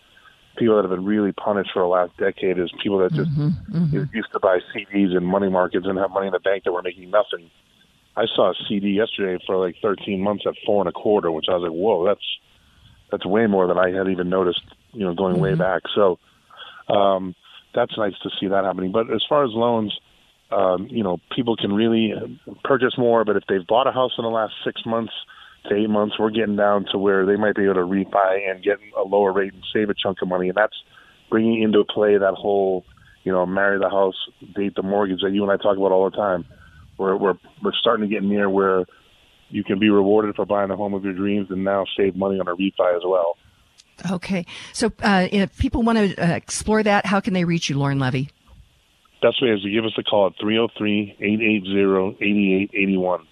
[0.58, 4.04] people that have been really punished for the last decade is people that just Mm-hmm,
[4.14, 6.82] used to buy CDs and money markets and have money in the bank that were
[6.82, 7.52] making nothing.
[8.18, 11.46] I saw a CD yesterday for like 13 months at four and a quarter, which
[11.48, 12.26] I was like, whoa, that's
[13.12, 15.84] that's way more than I had even noticed, you know, going way back.
[15.96, 16.20] So
[16.90, 17.36] um,
[17.74, 18.92] that's nice to see that happening.
[18.92, 19.98] But as far as loans,
[20.52, 22.14] um, you know, people can really
[22.64, 23.24] purchase more.
[23.24, 25.14] But if they've bought a house in the last six months
[25.70, 28.64] to eight months, we're getting down to where they might be able to refi and
[28.64, 30.50] get a lower rate and save a chunk of money.
[30.50, 30.76] And that's
[31.30, 32.84] bringing into play that whole,
[33.24, 34.16] you know, marry the house,
[34.56, 36.46] date the mortgage that you and I talk about all the time.
[36.98, 38.86] We're we're we're starting to get near where
[39.50, 42.40] you can be rewarded for buying the home of your dreams and now save money
[42.40, 43.38] on a refi as well.
[44.12, 44.46] Okay.
[44.74, 48.00] So uh, if people want to uh, explore that, how can they reach you, Lauren
[48.00, 48.30] Levy?
[49.22, 53.26] Best way is to give us a call at 303-880-8881.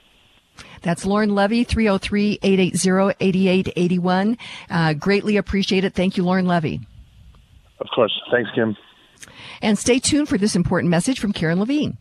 [0.82, 4.38] That's Lauren Levy, 303-880-8881.
[4.70, 5.94] Uh, greatly appreciate it.
[5.94, 6.80] Thank you, Lauren Levy.
[7.80, 8.20] Of course.
[8.32, 8.76] Thanks, Kim.
[9.62, 12.00] And stay tuned for this important message from Karen Levine.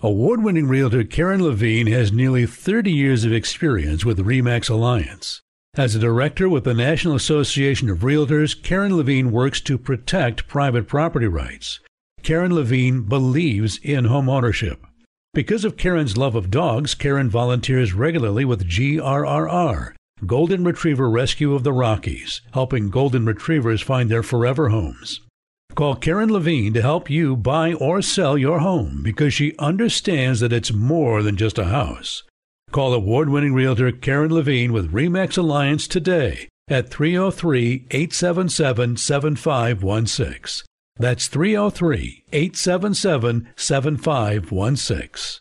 [0.00, 5.42] Award winning realtor Karen Levine has nearly 30 years of experience with REMAX Alliance.
[5.74, 10.86] As a director with the National Association of Realtors, Karen Levine works to protect private
[10.86, 11.80] property rights.
[12.22, 14.86] Karen Levine believes in home ownership.
[15.34, 21.64] Because of Karen's love of dogs, Karen volunteers regularly with GRRR, Golden Retriever Rescue of
[21.64, 25.22] the Rockies, helping golden retrievers find their forever homes.
[25.78, 30.52] Call Karen Levine to help you buy or sell your home because she understands that
[30.52, 32.24] it's more than just a house.
[32.72, 40.66] Call award winning realtor Karen Levine with REMAX Alliance today at 303 877 7516.
[40.96, 45.40] That's 303 877 7516.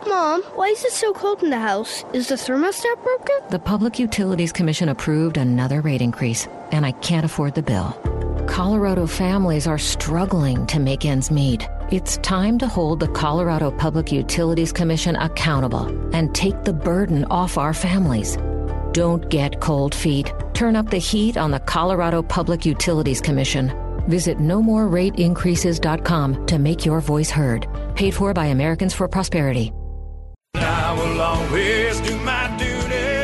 [0.07, 2.03] Mom, why is it so cold in the house?
[2.13, 3.35] Is the thermostat broken?
[3.51, 8.22] The Public Utilities Commission approved another rate increase, and I can't afford the bill.
[8.53, 11.67] Colorado families are struggling to make ends meet.
[11.91, 17.57] It's time to hold the Colorado Public Utilities Commission accountable and take the burden off
[17.57, 18.37] our families.
[18.93, 20.35] Don't get cold feet.
[20.53, 23.73] Turn up the heat on the Colorado Public Utilities Commission.
[24.07, 27.67] Visit nomorerateincreases.com to make your voice heard.
[27.97, 29.73] Paid for by Americans for Prosperity.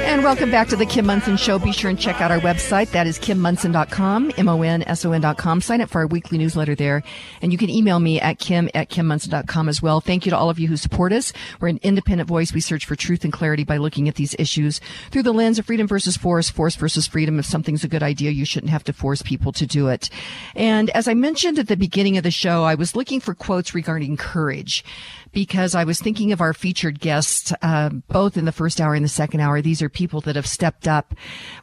[0.09, 1.59] And welcome back to the Kim Monson Show.
[1.59, 2.91] Be sure and check out our website.
[2.93, 5.61] That is kimmonson.com, M-O-N-S-O-N.com.
[5.61, 7.03] Sign up for our weekly newsletter there.
[7.43, 10.01] And you can email me at kim at kimmonson.com as well.
[10.01, 11.35] Thank you to all of you who support us.
[11.61, 12.55] We're an independent voice.
[12.55, 15.67] We search for truth and clarity by looking at these issues through the lens of
[15.67, 17.39] freedom versus force, force versus freedom.
[17.39, 20.09] If something's a good idea, you shouldn't have to force people to do it.
[20.57, 23.75] And as I mentioned at the beginning of the show, I was looking for quotes
[23.75, 24.87] regarding courage
[25.33, 29.05] because I was thinking of our featured guests, uh, both in the first hour and
[29.05, 29.61] the second hour.
[29.61, 31.15] These are people that have stepped up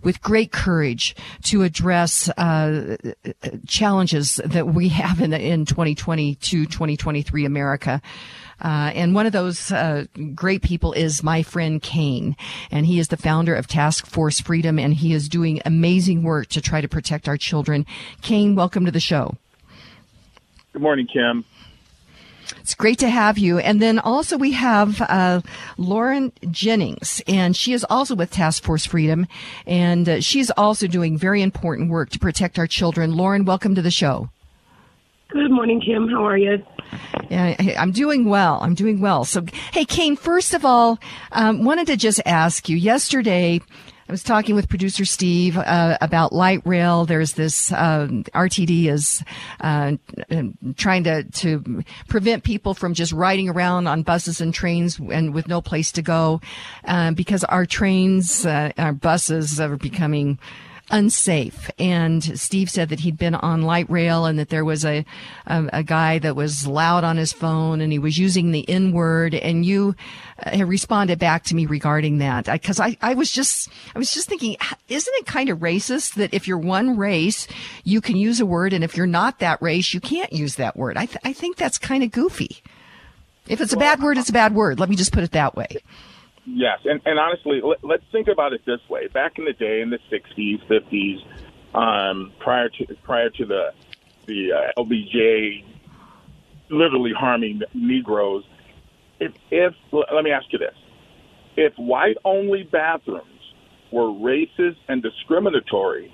[0.04, 2.98] with great courage to address uh,
[3.68, 8.02] challenges that we have in, in 2022, 2023 America.
[8.62, 12.36] Uh, and one of those uh, great people is my friend Cain,
[12.72, 16.48] and he is the founder of Task Force Freedom, and he is doing amazing work
[16.48, 17.86] to try to protect our children.
[18.22, 19.36] Cain, welcome to the show.
[20.72, 21.46] Good morning, Kim.
[22.60, 23.60] It's great to have you.
[23.60, 25.42] And then also we have uh,
[25.78, 29.28] Lauren Jennings, and she is also with Task Force Freedom,
[29.66, 33.16] and uh, she's also doing very important work to protect our children.
[33.16, 34.30] Lauren, welcome to the show.
[35.30, 36.08] Good morning, Kim.
[36.08, 36.64] How are you?
[37.30, 38.60] Yeah, I'm doing well.
[38.62, 39.26] I'm doing well.
[39.26, 39.44] So,
[39.74, 41.00] hey, Cain, first of all,
[41.32, 43.60] um, wanted to just ask you yesterday.
[44.08, 47.06] I was talking with producer Steve uh, about light rail.
[47.06, 49.24] There's this uh, RTD is
[49.62, 49.94] uh,
[50.78, 55.48] trying to to prevent people from just riding around on buses and trains and with
[55.48, 56.40] no place to go,
[56.84, 60.38] uh, because our trains, uh, our buses are becoming
[60.92, 61.70] unsafe.
[61.80, 65.06] And Steve said that he'd been on light rail and that there was a,
[65.48, 68.92] a, a guy that was loud on his phone and he was using the N
[68.92, 69.34] word.
[69.34, 69.96] And you
[70.46, 74.28] uh, responded back to me regarding that because I, I was just, I was just
[74.28, 74.58] thinking,
[74.88, 77.48] isn't it kind of racist that if you're one race,
[77.84, 80.78] you can use a word and if you're not that race, you can't use that
[80.78, 80.98] word?
[80.98, 82.62] I, th- I think that's kind of goofy.
[83.48, 84.80] If it's a bad word, it's a bad word.
[84.80, 85.78] Let me just put it that way.
[86.46, 89.82] Yes, and, and honestly, let, us think about it this way: back in the day,
[89.82, 93.74] in the '60s, '50s, um, prior to prior to the
[94.28, 95.64] the uh, LBJ
[96.70, 98.44] literally harming Negroes,
[99.20, 100.76] if if let me ask you this:
[101.58, 103.24] if white-only bathrooms
[103.92, 106.14] were racist and discriminatory,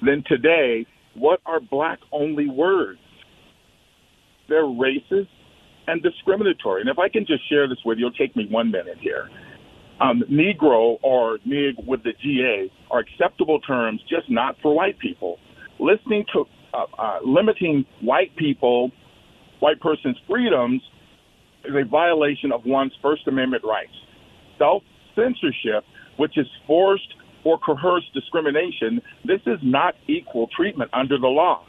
[0.00, 3.00] then today, what are black-only words?
[4.48, 5.28] They're racist
[5.88, 6.82] and discriminatory.
[6.82, 9.28] And if I can just share this with you, it'll take me one minute here
[10.00, 15.38] um, Negro or Nig with the GA are acceptable terms, just not for white people.
[15.78, 18.90] Listening to uh, uh, limiting white people,
[19.60, 20.82] white person's freedoms,
[21.64, 23.92] is a violation of one's First Amendment rights.
[24.58, 24.82] Self
[25.14, 25.84] censorship,
[26.16, 27.14] which is forced
[27.44, 31.64] or coerced discrimination, this is not equal treatment under the law.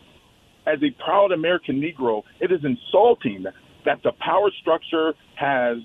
[0.65, 3.45] As a proud American Negro, it is insulting
[3.86, 5.78] that the power structure has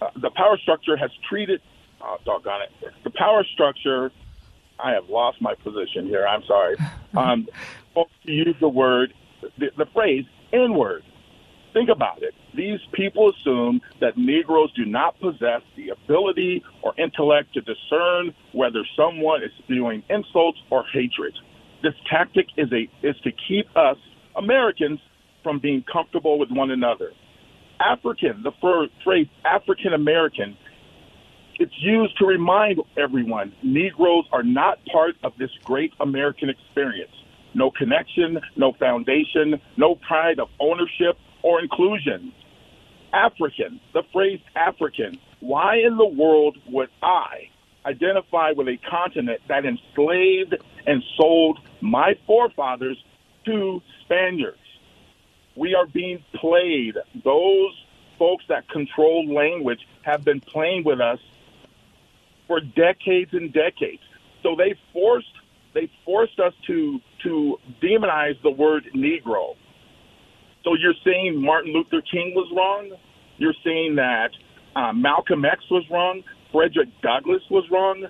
[0.00, 1.60] uh, the power structure has treated,
[2.02, 4.10] oh, doggone it, the power structure,
[4.78, 6.26] I have lost my position here.
[6.26, 6.76] I'm sorry.
[7.16, 7.48] Um,
[8.26, 9.14] to use the word,
[9.58, 11.02] the, the phrase N word.
[11.72, 12.34] Think about it.
[12.54, 18.84] These people assume that Negroes do not possess the ability or intellect to discern whether
[18.96, 21.34] someone is spewing insults or hatred.
[21.82, 23.96] This tactic is a is to keep us
[24.36, 25.00] Americans
[25.42, 27.12] from being comfortable with one another.
[27.80, 28.52] African, the
[29.04, 30.56] phrase African American,
[31.58, 37.12] it's used to remind everyone Negroes are not part of this great American experience.
[37.54, 42.32] No connection, no foundation, no pride of ownership or inclusion.
[43.12, 47.48] African, the phrase African, why in the world would I
[47.86, 50.56] identify with a continent that enslaved
[50.86, 53.02] and sold my forefathers
[53.46, 54.58] to Spaniards?
[55.56, 56.96] We are being played.
[57.24, 57.72] Those
[58.18, 61.18] folks that control language have been playing with us
[62.46, 64.02] for decades and decades.
[64.42, 65.26] So they forced
[65.74, 69.56] they forced us to to demonize the word Negro.
[70.64, 72.98] So you're saying Martin Luther King was wrong.
[73.38, 74.30] You're saying that
[74.74, 76.22] uh, Malcolm X was wrong.
[76.52, 78.06] Frederick Douglass was wrong.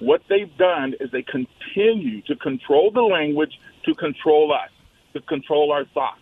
[0.00, 3.52] What they've done is they continue to control the language
[3.84, 4.70] to control us,
[5.12, 6.19] to control our thoughts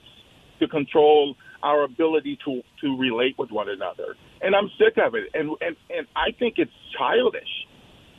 [0.60, 4.16] to control our ability to to relate with one another.
[4.40, 5.24] And I'm sick of it.
[5.34, 7.66] And and and I think it's childish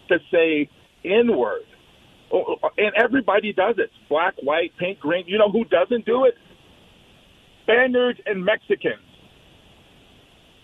[0.09, 0.69] to say
[1.05, 1.63] N word.
[2.31, 3.89] Oh, oh, and everybody does it.
[4.07, 5.23] Black, white, pink, green.
[5.27, 6.35] You know who doesn't do it?
[7.63, 8.99] Spaniards and Mexicans.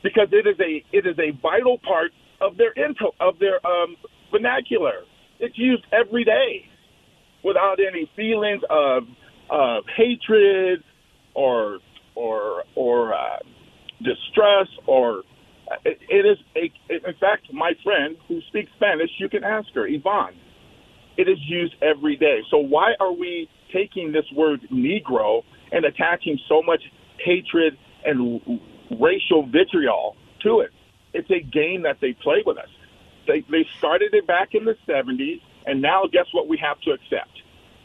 [0.03, 2.11] Because it is a it is a vital part
[2.41, 3.95] of their into, of their um,
[4.31, 5.03] vernacular.
[5.39, 6.67] It's used every day
[7.43, 9.03] without any feelings of
[9.49, 10.83] of hatred
[11.35, 11.79] or
[12.15, 13.39] or or uh,
[14.01, 15.23] distress or
[15.83, 16.71] it, it is a.
[16.93, 20.35] In fact, my friend who speaks Spanish, you can ask her, Yvonne.
[21.17, 22.41] It is used every day.
[22.51, 26.81] So why are we taking this word Negro and attaching so much
[27.23, 28.59] hatred and
[28.99, 30.71] racial vitriol to it?
[31.13, 32.69] It's a game that they play with us.
[33.27, 36.47] They they started it back in the '70s, and now guess what?
[36.47, 37.31] We have to accept.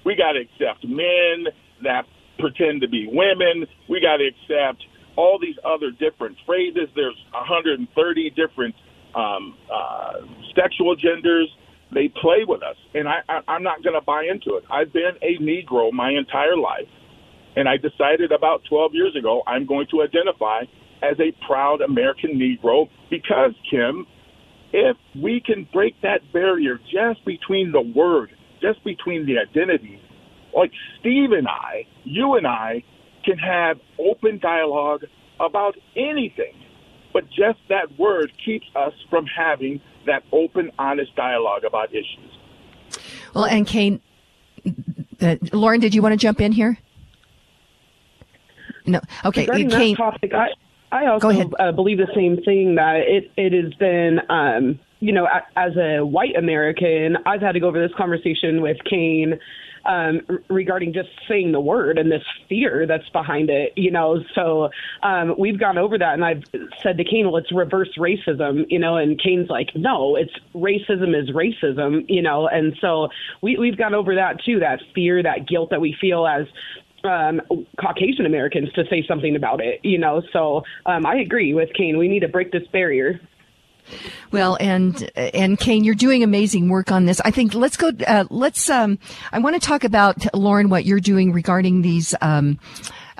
[0.05, 1.47] We got to accept men
[1.83, 2.07] that
[2.41, 3.67] pretend to be women.
[3.89, 4.83] We got to accept
[5.17, 6.89] all these other different phrases.
[6.95, 8.75] There's 130 different
[9.15, 10.21] um, uh,
[10.55, 11.49] sexual genders.
[11.93, 14.65] They play with us, and I, I, I'm not going to buy into it.
[14.71, 16.89] I've been a Negro my entire life,
[17.57, 20.63] and I decided about 12 years ago I'm going to identify
[21.03, 24.07] as a proud American Negro because, Kim,
[24.73, 28.31] if we can break that barrier just between the word,
[28.61, 30.01] just between the identity,
[30.55, 32.83] like Steve and I, you and I,
[33.25, 35.05] can have open dialogue
[35.39, 36.55] about anything.
[37.13, 42.39] But just that word keeps us from having that open, honest dialogue about issues.
[43.35, 44.01] Well, and Cain,
[45.21, 46.79] uh, Lauren, did you want to jump in here?
[48.87, 49.01] No.
[49.25, 49.43] Okay.
[49.43, 50.49] Regarding Cain, that topic, I,
[50.93, 55.29] I also uh, believe the same thing that it, it has been, um, you know,
[55.57, 59.39] as a white American, I've had to go over this conversation with Cain
[59.85, 63.73] um, regarding just saying the word and this fear that's behind it.
[63.77, 64.71] You know, so
[65.03, 66.45] um, we've gone over that, and I've
[66.83, 71.21] said to Cain, "Well, it's reverse racism," you know, and Cain's like, "No, it's racism
[71.21, 73.09] is racism," you know, and so
[73.43, 76.47] we we've gone over that too, that fear, that guilt that we feel as
[77.05, 77.41] um,
[77.81, 80.23] Caucasian Americans to say something about it, you know.
[80.33, 81.99] So um, I agree with Cain.
[81.99, 83.21] We need to break this barrier.
[84.33, 87.21] Well, and and Cain, you're doing amazing work on this.
[87.25, 87.91] I think let's go.
[88.07, 88.69] Uh, let's.
[88.71, 88.99] Um,
[89.33, 92.15] I want to talk about Lauren, what you're doing regarding these.
[92.21, 92.59] Um,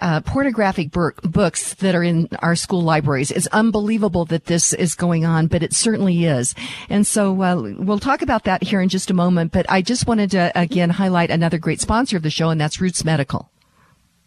[0.01, 3.31] uh, pornographic bur- books that are in our school libraries.
[3.31, 6.55] It's unbelievable that this is going on, but it certainly is.
[6.89, 9.53] And so uh, we'll talk about that here in just a moment.
[9.53, 12.81] But I just wanted to again highlight another great sponsor of the show, and that's
[12.81, 13.51] Roots Medical.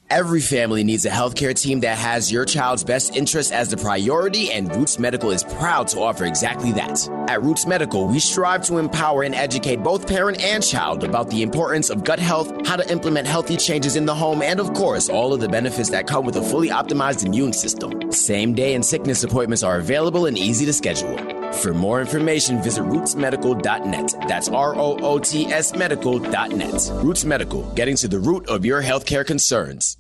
[0.09, 4.51] Every family needs a healthcare team that has your child's best interest as the priority,
[4.51, 7.09] and Roots Medical is proud to offer exactly that.
[7.27, 11.41] At Roots Medical, we strive to empower and educate both parent and child about the
[11.41, 15.09] importance of gut health, how to implement healthy changes in the home, and of course,
[15.09, 18.11] all of the benefits that come with a fully optimized immune system.
[18.11, 21.17] Same day and sickness appointments are available and easy to schedule.
[21.53, 24.27] For more information, visit rootsmedical.net.
[24.27, 26.91] That's R O O T S medical.net.
[27.03, 29.97] Roots Medical, getting to the root of your healthcare concerns.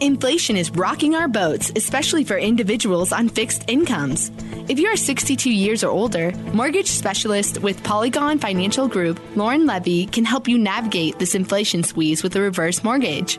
[0.00, 4.30] Inflation is rocking our boats, especially for individuals on fixed incomes.
[4.68, 10.06] If you are 62 years or older, mortgage specialist with Polygon Financial Group, Lauren Levy,
[10.06, 13.38] can help you navigate this inflation squeeze with a reverse mortgage.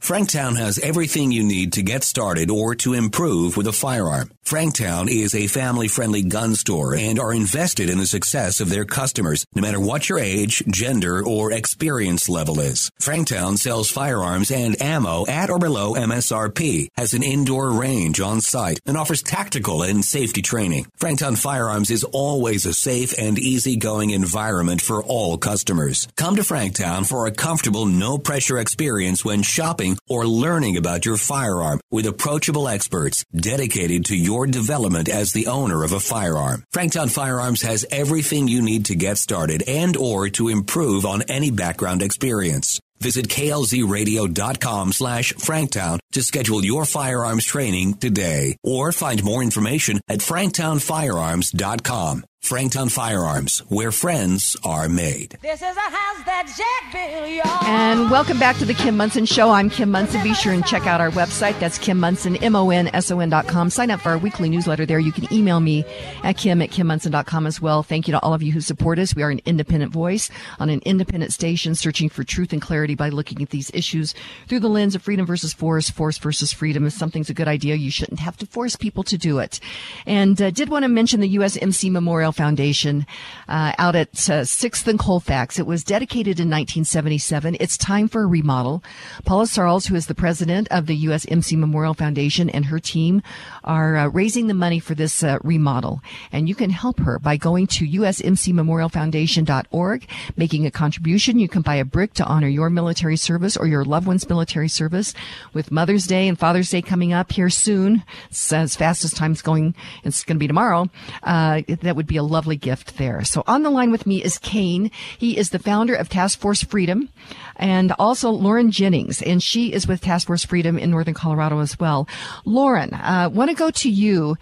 [0.00, 4.30] Franktown has everything you need to get started or to improve with a firearm.
[4.44, 8.84] Franktown is a family friendly gun store and are invested in the success of their
[8.84, 12.90] customers, no matter what your age, gender, or experience level is.
[13.00, 18.80] Franktown sells firearms and ammo at or below MSRP, has an indoor range on site,
[18.86, 20.86] and offers tactical and safety training.
[20.98, 26.08] Franktown Firearms is always a safe and easygoing environment for all customers.
[26.16, 31.16] Come to Franktown for a comfortable, no pressure experience when shopping or learning about your
[31.16, 36.64] firearm with approachable experts dedicated to your development as the owner of a firearm.
[36.72, 41.50] Franktown Firearms has everything you need to get started and or to improve on any
[41.50, 42.80] background experience.
[43.00, 50.20] Visit klzradio.com slash franktown to schedule your firearms training today or find more information at
[50.20, 52.24] franktownfirearms.com.
[52.44, 55.36] Franktown Firearms, where friends are made.
[55.42, 57.62] This is a house that Jack built.
[57.64, 59.50] And welcome back to the Kim Monson Show.
[59.50, 60.22] I'm Kim Monson.
[60.24, 61.60] Be sure and check out our website.
[61.60, 63.68] That's Kim Monson, M-O-N-S-O-N dot com.
[63.68, 64.98] Sign up for our weekly newsletter there.
[64.98, 65.84] You can email me
[66.24, 67.82] at Kim at KimMonson.com as well.
[67.82, 69.14] Thank you to all of you who support us.
[69.14, 73.10] We are an independent voice on an independent station searching for truth and clarity by
[73.10, 74.14] looking at these issues
[74.48, 76.86] through the lens of freedom versus force, force versus freedom.
[76.86, 79.60] If something's a good idea, you shouldn't have to force people to do it.
[80.06, 83.06] And uh, did want to mention the USMC Memorial Foundation
[83.48, 85.58] uh, out at uh, 6th and Colfax.
[85.58, 87.56] It was dedicated in 1977.
[87.60, 88.82] It's time for a remodel.
[89.24, 93.22] Paula Sarles, who is the president of the USMC Memorial Foundation, and her team
[93.64, 96.00] are uh, raising the money for this uh, remodel.
[96.32, 100.06] And you can help her by going to usmcmemorialfoundation.org,
[100.36, 101.38] making a contribution.
[101.38, 104.68] You can buy a brick to honor your military service or your loved one's military
[104.68, 105.12] service.
[105.52, 109.74] With Mother's Day and Father's Day coming up here soon, as fast as time's going,
[110.04, 110.88] it's going to be tomorrow.
[111.22, 113.24] Uh, that would be a lovely gift there.
[113.24, 114.90] So on the line with me is Cain.
[115.18, 117.08] He is the founder of Task Force Freedom
[117.56, 121.80] and also Lauren Jennings, and she is with Task Force Freedom in Northern Colorado as
[121.80, 122.06] well.
[122.44, 124.36] Lauren, uh, want to go to you.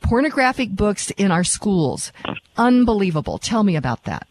[0.00, 2.12] Pornographic books in our schools.
[2.56, 3.36] Unbelievable.
[3.38, 4.26] Tell me about that.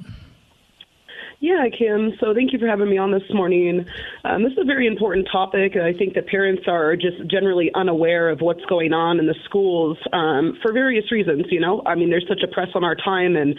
[1.39, 2.13] Yeah, Kim.
[2.19, 3.85] So thank you for having me on this morning.
[4.25, 5.75] Um, this is a very important topic.
[5.75, 9.99] I think that parents are just generally unaware of what's going on in the schools
[10.13, 11.45] um, for various reasons.
[11.51, 13.55] You know, I mean, there's such a press on our time, and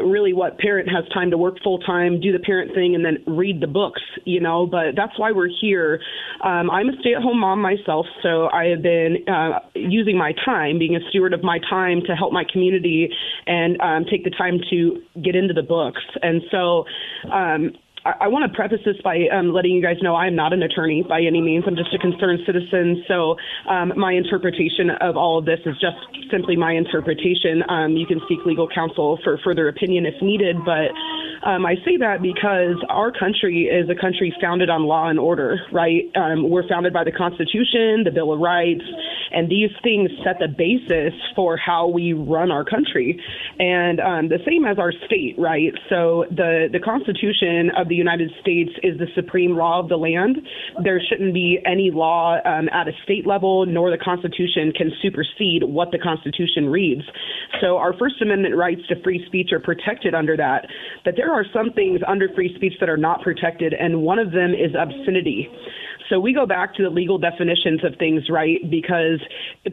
[0.00, 3.18] really, what parent has time to work full time, do the parent thing, and then
[3.26, 4.02] read the books.
[4.24, 6.00] You know, but that's why we're here.
[6.44, 10.96] Um, I'm a stay-at-home mom myself, so I have been uh, using my time, being
[10.96, 13.10] a steward of my time, to help my community
[13.46, 16.02] and um, take the time to get into the books.
[16.22, 16.84] And so
[17.32, 17.72] um,
[18.08, 20.52] I, I want to preface this by um, letting you guys know I am not
[20.52, 21.64] an attorney by any means.
[21.66, 23.04] I'm just a concerned citizen.
[23.06, 23.36] So
[23.68, 25.96] um, my interpretation of all of this is just
[26.30, 27.62] simply my interpretation.
[27.68, 30.88] Um, you can seek legal counsel for further opinion if needed, but
[31.46, 35.58] um, I say that because our country is a country founded on law and order,
[35.72, 36.10] right?
[36.16, 38.84] Um, we're founded by the Constitution, the Bill of Rights,
[39.30, 43.22] and these things set the basis for how we run our country.
[43.58, 45.72] And um, the same as our state, right?
[45.88, 50.38] So the, the Constitution of the United States is the supreme law of the land.
[50.82, 55.64] There shouldn't be any law um, at a state level, nor the Constitution can supersede
[55.64, 57.02] what the Constitution reads.
[57.60, 60.66] So our First Amendment rights to free speech are protected under that.
[61.04, 64.30] But there are some things under free speech that are not protected, and one of
[64.32, 65.48] them is obscenity.
[66.08, 68.58] So we go back to the legal definitions of things, right?
[68.70, 69.20] Because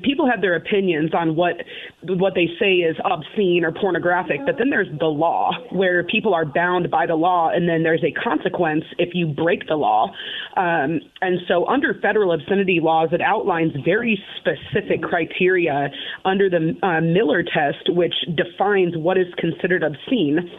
[0.03, 1.55] people have their opinions on what
[2.03, 6.45] what they say is obscene or pornographic, but then there's the law where people are
[6.45, 10.11] bound by the law, and then there's a consequence if you break the law.
[10.57, 15.89] Um, and so under federal obscenity laws, it outlines very specific criteria
[16.23, 20.51] under the uh, Miller test, which defines what is considered obscene.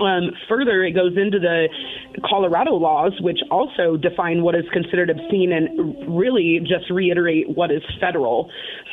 [0.00, 1.68] Um, further, it goes into the
[2.28, 7.82] Colorado laws, which also define what is considered obscene and really just reiterate what is
[8.00, 8.50] federal.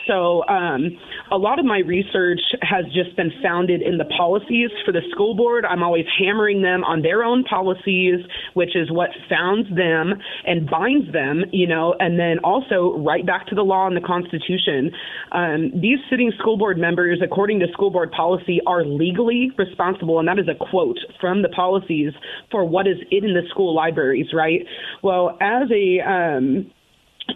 [0.07, 0.97] So, um,
[1.31, 5.35] a lot of my research has just been founded in the policies for the school
[5.35, 5.65] board.
[5.65, 8.19] I'm always hammering them on their own policies,
[8.53, 10.13] which is what founds them
[10.45, 14.05] and binds them, you know, and then also right back to the law and the
[14.05, 14.91] Constitution.
[15.31, 20.27] Um, these sitting school board members, according to school board policy, are legally responsible, and
[20.27, 22.13] that is a quote from the policies
[22.51, 24.61] for what is in the school libraries, right?
[25.01, 26.71] Well, as a um,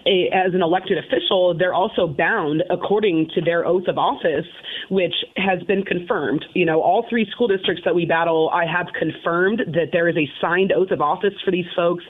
[0.06, 4.46] a, as an elected official, they're also bound according to their oath of office,
[4.90, 6.46] which has been confirmed.
[6.54, 10.18] You know, all three school districts that we battle, I have confirmed that there is
[10.18, 12.04] a signed oath of office for these folks.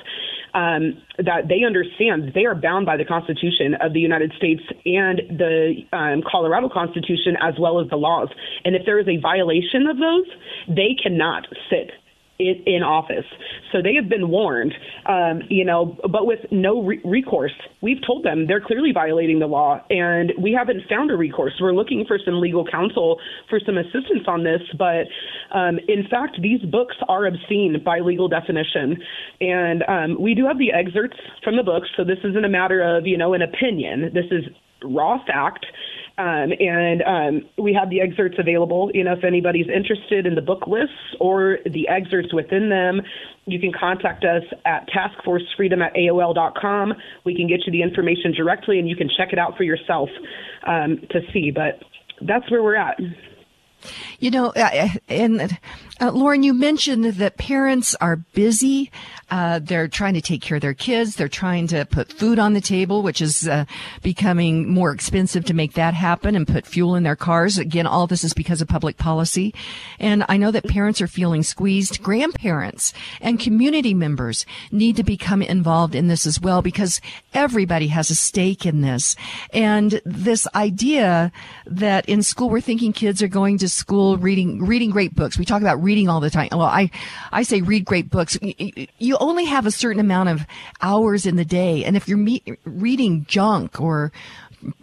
[0.51, 5.21] Um, that they understand they are bound by the Constitution of the United States and
[5.37, 8.29] the um, Colorado Constitution as well as the laws.
[8.65, 10.25] And if there is a violation of those,
[10.67, 11.91] they cannot sit
[12.39, 13.25] in, in office.
[13.71, 14.73] So they have been warned,
[15.05, 17.51] um, you know, but with no re- recourse.
[17.81, 21.53] We've told them they're clearly violating the law, and we haven't found a recourse.
[21.61, 23.19] We're looking for some legal counsel
[23.49, 25.05] for some assistance on this, but
[25.53, 28.97] um, in fact, these books are obscene by legal definition.
[29.41, 32.81] And um, we do have the excerpts from the books, so this isn't a matter
[32.81, 34.11] of, you know, an opinion.
[34.13, 34.45] This is
[34.83, 35.65] raw fact.
[36.19, 38.91] Um, and um, we have the excerpts available.
[38.93, 43.01] You know, if anybody's interested in the book lists or the excerpts within them,
[43.45, 46.93] you can contact us at taskforcefreedom at AOL.com.
[47.23, 50.09] We can get you the information directly and you can check it out for yourself
[50.67, 51.51] um, to see.
[51.51, 51.81] But
[52.21, 52.99] that's where we're at.
[54.19, 54.51] You know,
[55.07, 55.57] and
[56.01, 58.91] uh, Lauren, you mentioned that parents are busy.
[59.31, 61.15] Uh, they're trying to take care of their kids.
[61.15, 63.65] They're trying to put food on the table, which is uh,
[64.01, 67.57] becoming more expensive to make that happen and put fuel in their cars.
[67.57, 69.53] Again, all this is because of public policy.
[69.99, 72.01] And I know that parents are feeling squeezed.
[72.01, 77.01] Grandparents and community members need to become involved in this as well because
[77.33, 79.15] everybody has a stake in this.
[79.53, 81.31] And this idea
[81.65, 85.37] that in school we're thinking kids are going to school reading reading great books.
[85.37, 86.49] We talk about reading all the time.
[86.51, 86.91] Well, I
[87.31, 88.37] I say read great books.
[88.99, 90.45] You only have a certain amount of
[90.83, 94.11] hours in the day, and if you're me- reading junk or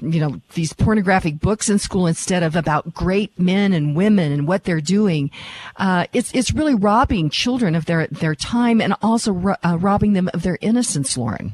[0.01, 4.49] you know these pornographic books in school instead of about great men and women and
[4.49, 5.31] what they're doing
[5.77, 10.15] uh, it's it's really robbing children of their their time and also ro- uh, robbing
[10.15, 11.53] them of their innocence lauren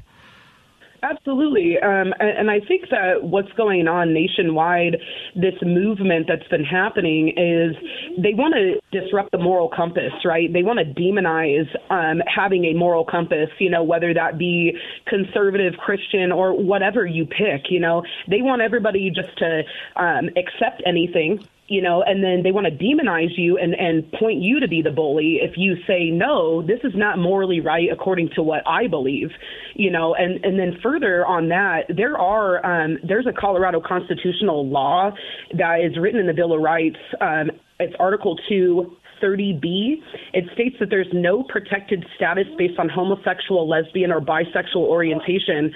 [1.03, 1.79] Absolutely.
[1.79, 4.99] Um, and, and I think that what's going on nationwide,
[5.35, 7.75] this movement that's been happening is
[8.23, 10.53] they want to disrupt the moral compass, right?
[10.53, 14.77] They want to demonize um, having a moral compass, you know, whether that be
[15.07, 18.05] conservative, Christian, or whatever you pick, you know.
[18.29, 19.63] They want everybody just to
[19.97, 24.43] um, accept anything you know, and then they want to demonize you and, and point
[24.43, 28.29] you to be the bully if you say, no, this is not morally right according
[28.35, 29.31] to what I believe,
[29.75, 34.69] you know, and, and then further on that, there are, um, there's a Colorado constitutional
[34.69, 35.13] law
[35.57, 36.99] that is written in the Bill of Rights.
[37.23, 37.51] Um,
[37.81, 39.95] it's Article 2, 30B,
[40.35, 45.73] it states that there's no protected status based on homosexual, lesbian, or bisexual orientation.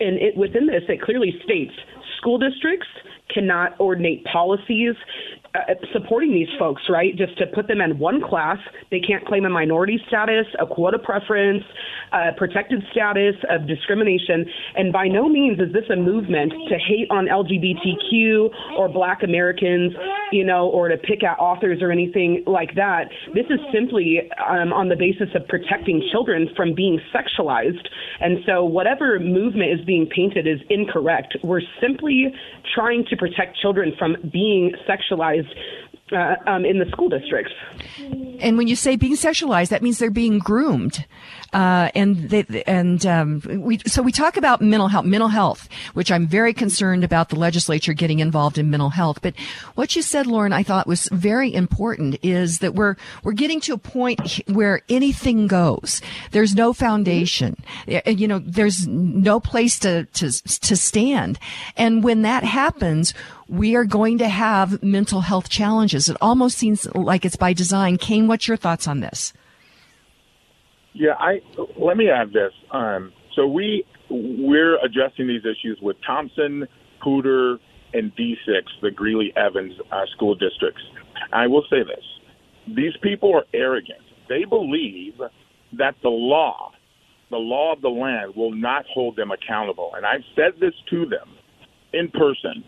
[0.00, 1.74] And it, within this, it clearly states
[2.16, 2.86] school districts
[3.32, 4.94] cannot ordinate policies
[5.54, 7.16] uh, supporting these folks, right?
[7.16, 8.58] Just to put them in one class,
[8.90, 11.64] they can't claim a minority status, a quota preference,
[12.12, 14.46] a protected status of discrimination.
[14.76, 19.92] And by no means is this a movement to hate on LGBTQ or Black Americans.
[20.32, 23.04] you know, or to pick at authors or anything like that.
[23.34, 27.86] This is simply um, on the basis of protecting children from being sexualized.
[28.20, 31.36] And so, whatever movement is being painted is incorrect.
[31.44, 32.34] We're simply
[32.74, 35.43] trying to protect children from being sexualized
[36.12, 37.52] uh, um, in the school districts.
[38.40, 41.06] And when you say being sexualized, that means they're being groomed.
[41.52, 46.10] Uh, and they, and um, we so we talk about mental health, mental health, which
[46.10, 49.20] I'm very concerned about the legislature getting involved in mental health.
[49.22, 49.34] But
[49.76, 53.74] what you said, Lauren, I thought was very important is that we're we're getting to
[53.74, 56.02] a point where anything goes.
[56.32, 57.56] There's no foundation.
[57.86, 61.38] You know, there's no place to to to stand.
[61.76, 63.14] And when that happens,
[63.48, 66.08] we are going to have mental health challenges.
[66.08, 67.98] It almost seems like it's by design.
[67.98, 69.32] Cain, what's your thoughts on this?
[70.92, 71.40] Yeah, I
[71.76, 72.52] let me add this.
[72.70, 76.68] Um, so we we're addressing these issues with Thompson,
[77.02, 77.58] Poudre,
[77.92, 80.82] and D6, the Greeley Evans uh, school districts.
[81.32, 82.04] I will say this:
[82.76, 84.02] these people are arrogant.
[84.28, 85.20] They believe
[85.72, 86.72] that the law,
[87.30, 89.92] the law of the land, will not hold them accountable.
[89.96, 91.28] And I've said this to them
[91.92, 92.64] in person.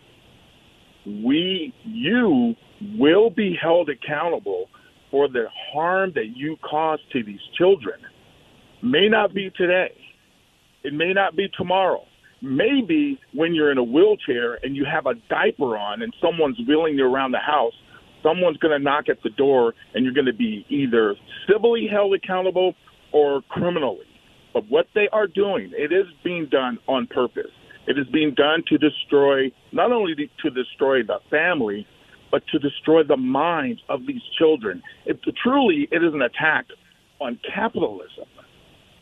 [1.07, 2.55] We, you,
[2.97, 4.67] will be held accountable
[5.09, 7.99] for the harm that you cause to these children
[8.83, 9.91] may not be today.
[10.83, 12.03] It may not be tomorrow.
[12.41, 16.97] Maybe when you're in a wheelchair and you have a diaper on and someone's wheeling
[16.97, 17.73] you around the house,
[18.21, 21.15] someone's going to knock at the door and you're going to be either
[21.49, 22.75] civilly held accountable
[23.11, 24.05] or criminally.
[24.53, 27.51] But what they are doing, it is being done on purpose.
[27.87, 31.87] It is being done to destroy, not only to destroy the family,
[32.31, 34.83] but to destroy the minds of these children.
[35.05, 36.65] It, truly, it is an attack
[37.19, 38.25] on capitalism.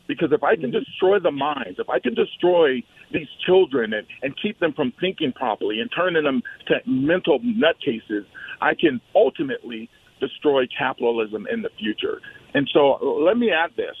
[0.06, 0.78] Because if I can mm-hmm.
[0.78, 2.82] destroy the minds, if I can destroy
[3.12, 8.24] these children and, and keep them from thinking properly and turning them to mental nutcases,
[8.60, 12.20] I can ultimately destroy capitalism in the future.
[12.54, 13.96] And so let me add this.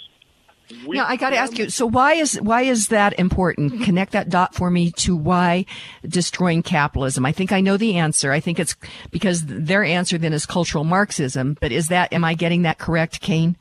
[0.86, 1.70] We now I got to ask you.
[1.70, 3.82] So why is why is that important?
[3.82, 5.64] Connect that dot for me to why
[6.06, 7.24] destroying capitalism.
[7.24, 8.32] I think I know the answer.
[8.32, 8.76] I think it's
[9.10, 11.56] because their answer then is cultural Marxism.
[11.60, 13.56] But is that am I getting that correct, Cain?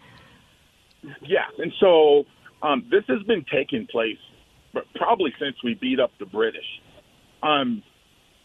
[1.22, 2.26] Yeah, and so
[2.64, 4.18] um, this has been taking place
[4.96, 6.66] probably since we beat up the British.
[7.44, 7.84] Um,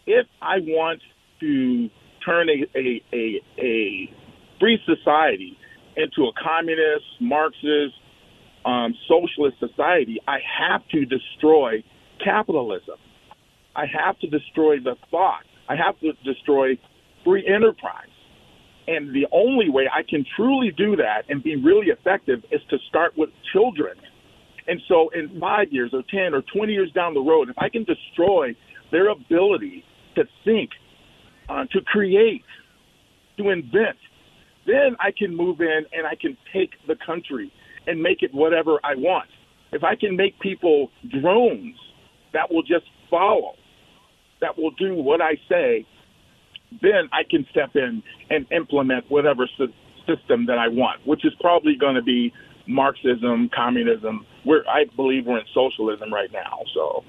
[0.07, 1.01] if I want
[1.41, 1.89] to
[2.25, 4.15] turn a, a, a, a
[4.59, 5.57] free society
[5.97, 7.95] into a communist, Marxist,
[8.65, 11.83] um, socialist society, I have to destroy
[12.23, 12.97] capitalism.
[13.75, 15.45] I have to destroy the thought.
[15.69, 16.79] I have to destroy
[17.25, 18.09] free enterprise.
[18.87, 22.79] And the only way I can truly do that and be really effective is to
[22.89, 23.97] start with children.
[24.67, 27.69] And so, in five years or 10 or 20 years down the road, if I
[27.69, 28.55] can destroy
[28.91, 29.85] their ability
[30.17, 30.71] to think,
[31.49, 32.45] uh, to create,
[33.39, 33.97] to invent,
[34.67, 37.53] then I can move in and I can take the country
[37.87, 39.29] and make it whatever I want.
[39.73, 41.77] If I can make people drones
[42.33, 43.55] that will just follow,
[44.41, 45.87] that will do what I say,
[46.83, 49.49] then I can step in and implement whatever
[50.07, 52.33] system that I want, which is probably going to be
[52.67, 54.25] Marxism, communism.
[54.45, 56.61] We're, I believe we're in socialism right now.
[56.75, 57.05] So.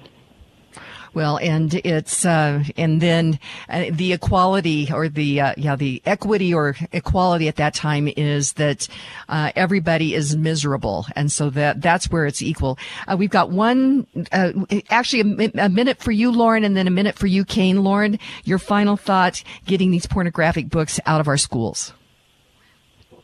[1.13, 3.37] Well, and it's uh, and then
[3.67, 8.53] uh, the equality or the uh, yeah the equity or equality at that time is
[8.53, 8.87] that
[9.27, 12.79] uh, everybody is miserable, and so that that's where it's equal.
[13.09, 14.53] Uh, we've got one uh,
[14.89, 17.83] actually a, a, minute for you, Lauren, and then a minute for you, Cain.
[17.83, 21.91] Lauren, your final thought: getting these pornographic books out of our schools.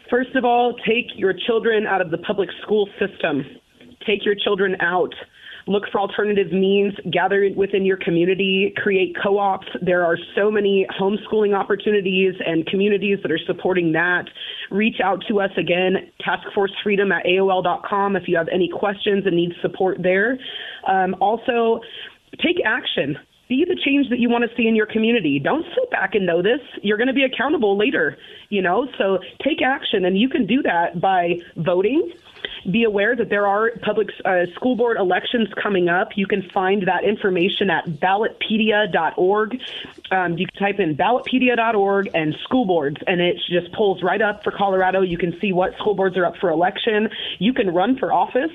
[0.09, 3.45] First of all, take your children out of the public school system.
[4.05, 5.13] Take your children out.
[5.67, 9.67] Look for alternative means, gather within your community, create co ops.
[9.81, 14.25] There are so many homeschooling opportunities and communities that are supporting that.
[14.71, 19.53] Reach out to us again, taskforcefreedom at AOL.com if you have any questions and need
[19.61, 20.37] support there.
[20.87, 21.81] Um, also,
[22.41, 25.39] take action be the change that you want to see in your community.
[25.39, 26.59] Don't sit back and know this.
[26.81, 28.17] You're going to be accountable later,
[28.49, 28.87] you know?
[28.97, 32.11] So take action, and you can do that by voting.
[32.69, 36.09] Be aware that there are public uh, school board elections coming up.
[36.15, 39.57] You can find that information at ballotpedia.org.
[40.11, 44.43] Um, you can type in ballotpedia.org and school boards, and it just pulls right up
[44.43, 45.01] for Colorado.
[45.01, 47.09] You can see what school boards are up for election.
[47.39, 48.51] You can run for office.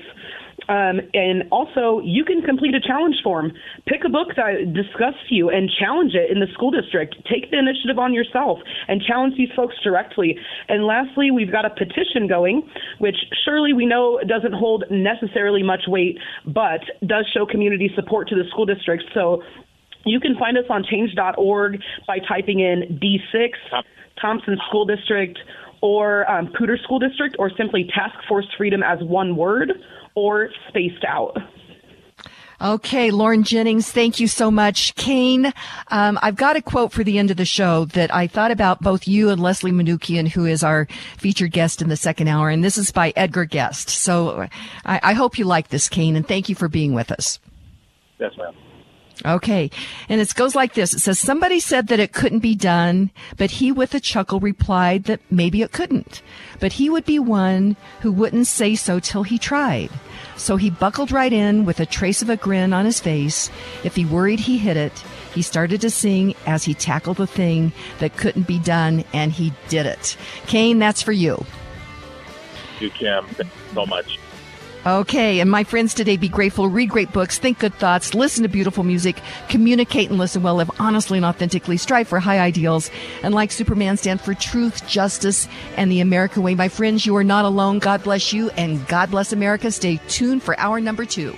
[0.69, 3.51] Um, and also, you can complete a challenge form.
[3.85, 7.15] Pick a book that disgusts you and challenge it in the school district.
[7.29, 10.37] Take the initiative on yourself and challenge these folks directly.
[10.69, 12.63] And lastly, we've got a petition going,
[12.99, 18.35] which surely we know doesn't hold necessarily much weight, but does show community support to
[18.35, 19.03] the school district.
[19.13, 19.43] So
[20.05, 23.49] You can find us on change.org by typing in D6,
[24.21, 25.37] Thompson School District,
[25.81, 26.51] or um,
[26.83, 29.71] School District, or simply Task Force Freedom as one word,
[30.15, 31.37] or spaced out.
[32.61, 34.95] Okay, Lauren Jennings, thank you so much.
[34.95, 35.51] Cain,
[35.89, 38.81] um, I've got a quote for the end of the show that I thought about
[38.81, 40.87] both you and Leslie Manookian, who is our
[41.17, 43.89] featured guest in the second hour, and this is by Edgar Guest.
[43.89, 44.47] So
[44.85, 47.37] I, I hope you like this, Cain, and thank you for being with us.
[48.19, 48.53] Yes, ma'am.
[49.25, 49.69] Okay.
[50.09, 50.93] And it goes like this.
[50.93, 55.05] It says, somebody said that it couldn't be done, but he with a chuckle replied
[55.05, 56.21] that maybe it couldn't.
[56.59, 59.89] But he would be one who wouldn't say so till he tried.
[60.35, 63.49] So he buckled right in with a trace of a grin on his face.
[63.83, 65.03] If he worried he hit it,
[65.33, 69.53] he started to sing as he tackled the thing that couldn't be done, and he
[69.69, 70.17] did it.
[70.47, 71.45] Cain, that's for you.
[72.79, 73.25] Thank you, Kim.
[73.27, 74.19] Thank you so much.
[74.85, 78.49] Okay, and my friends today, be grateful, read great books, think good thoughts, listen to
[78.49, 82.91] beautiful music, communicate and listen well, live honestly and authentically, strive for high ideals,
[83.23, 86.53] and like Superman, stand for truth, justice, and the American way.
[86.53, 87.79] My friends, you are not alone.
[87.79, 89.71] God bless you, and God bless America.
[89.71, 91.33] Stay tuned for hour number two.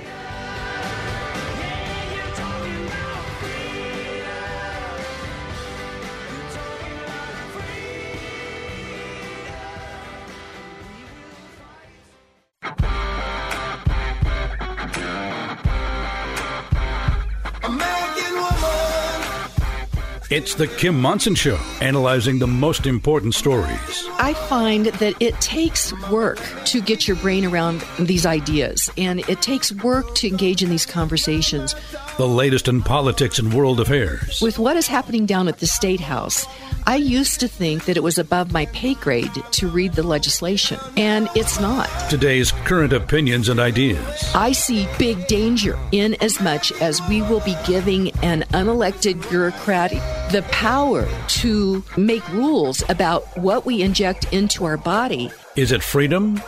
[20.35, 24.05] It's the Kim Monson Show, analyzing the most important stories.
[24.19, 29.41] I find that it takes work to get your brain around these ideas, and it
[29.41, 31.73] takes work to engage in these conversations.
[32.17, 34.39] The latest in politics and world affairs.
[34.41, 36.45] With what is happening down at the State House,
[36.87, 40.79] I used to think that it was above my pay grade to read the legislation,
[40.95, 41.89] and it's not.
[42.09, 44.31] Today's current opinions and ideas.
[44.33, 49.91] I see big danger in as much as we will be giving an unelected bureaucrat
[50.31, 55.31] the power to make rules about what we inject into our body.
[55.57, 56.41] Is it freedom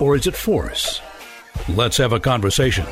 [0.00, 1.02] or is it force?
[1.68, 2.86] Let's have a conversation.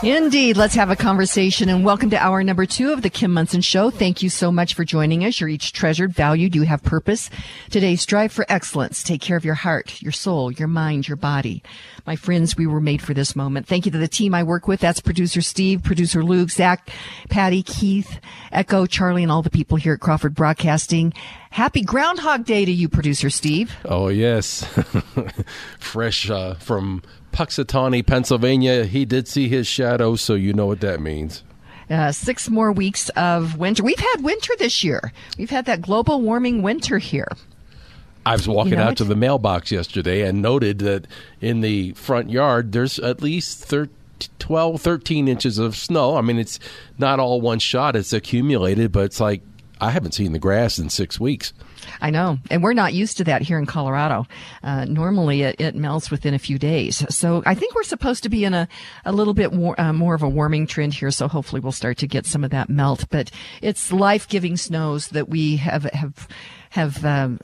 [0.00, 0.56] Indeed.
[0.56, 3.90] Let's have a conversation and welcome to hour number two of the Kim Monson Show.
[3.90, 5.40] Thank you so much for joining us.
[5.40, 6.54] You're each treasured, valued.
[6.54, 7.30] You have purpose.
[7.68, 9.02] Today, strive for excellence.
[9.02, 11.64] Take care of your heart, your soul, your mind, your body.
[12.06, 13.66] My friends, we were made for this moment.
[13.66, 14.78] Thank you to the team I work with.
[14.78, 16.90] That's producer Steve, producer Luke, Zach,
[17.28, 18.20] Patty, Keith,
[18.52, 21.12] Echo, Charlie, and all the people here at Crawford Broadcasting.
[21.50, 23.74] Happy Groundhog Day to you, producer Steve.
[23.84, 24.64] Oh, yes.
[25.80, 28.84] Fresh uh, from Punxsutawney, Pennsylvania.
[28.84, 31.42] He did see his shadow, so you know what that means.
[31.90, 33.82] Uh, six more weeks of winter.
[33.82, 35.12] We've had winter this year.
[35.38, 37.28] We've had that global warming winter here.
[38.26, 41.06] I was walking You know out to the mailbox yesterday and noted that
[41.40, 43.88] in the front yard there's at least thir-
[44.38, 46.16] 12, 13 inches of snow.
[46.16, 46.58] I mean, it's
[46.98, 49.40] not all one shot, it's accumulated, but it's like
[49.80, 51.52] I haven't seen the grass in six weeks.
[52.00, 54.26] I know, and we're not used to that here in Colorado.
[54.62, 57.04] Uh, normally, it, it melts within a few days.
[57.14, 58.68] So I think we're supposed to be in a,
[59.04, 61.10] a little bit more, uh, more of a warming trend here.
[61.10, 63.06] So hopefully, we'll start to get some of that melt.
[63.10, 63.30] But
[63.62, 66.28] it's life giving snows that we have have
[66.70, 67.38] have um,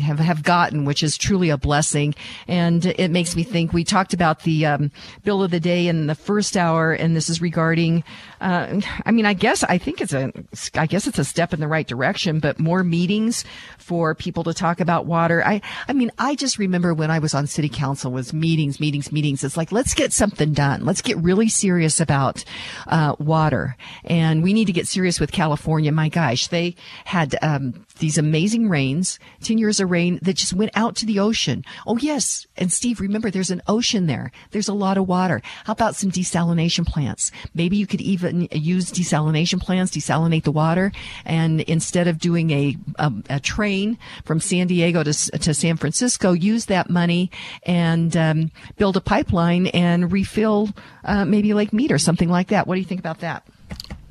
[0.00, 2.14] have have gotten, which is truly a blessing.
[2.48, 3.72] And it makes me think.
[3.72, 4.90] We talked about the um,
[5.24, 8.04] bill of the day in the first hour, and this is regarding.
[8.40, 10.32] Uh, I mean, I guess I think it's a
[10.74, 13.44] I guess it's a step in the right direction, but more meetings
[13.78, 15.44] for people to talk about water.
[15.44, 19.12] I I mean, I just remember when I was on city council was meetings, meetings,
[19.12, 19.44] meetings.
[19.44, 20.84] It's like let's get something done.
[20.84, 22.44] Let's get really serious about
[22.86, 25.92] uh, water, and we need to get serious with California.
[25.92, 30.72] My gosh, they had um, these amazing rains, 10 years of rain that just went
[30.74, 31.64] out to the ocean.
[31.86, 32.46] Oh, yes.
[32.56, 34.32] And Steve, remember, there's an ocean there.
[34.50, 35.40] There's a lot of water.
[35.64, 37.30] How about some desalination plants?
[37.54, 40.92] Maybe you could even use desalination plants, desalinate the water.
[41.24, 46.32] And instead of doing a, a, a train from San Diego to, to San Francisco,
[46.32, 47.30] use that money
[47.62, 50.70] and um, build a pipeline and refill
[51.04, 52.66] uh, maybe Lake Mead or something like that.
[52.66, 53.46] What do you think about that?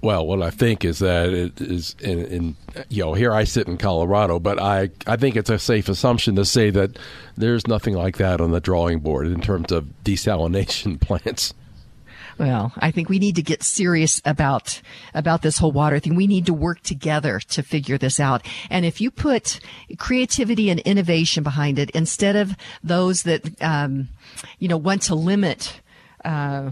[0.01, 2.55] Well, what I think is that it is in, in
[2.87, 6.35] you know here I sit in Colorado, but I I think it's a safe assumption
[6.37, 6.97] to say that
[7.35, 11.53] there's nothing like that on the drawing board in terms of desalination plants.
[12.37, 14.81] Well, I think we need to get serious about
[15.13, 16.15] about this whole water thing.
[16.15, 18.45] We need to work together to figure this out.
[18.69, 19.59] And if you put
[19.97, 24.07] creativity and innovation behind it, instead of those that um,
[24.59, 25.81] you know want to limit
[26.25, 26.71] uh,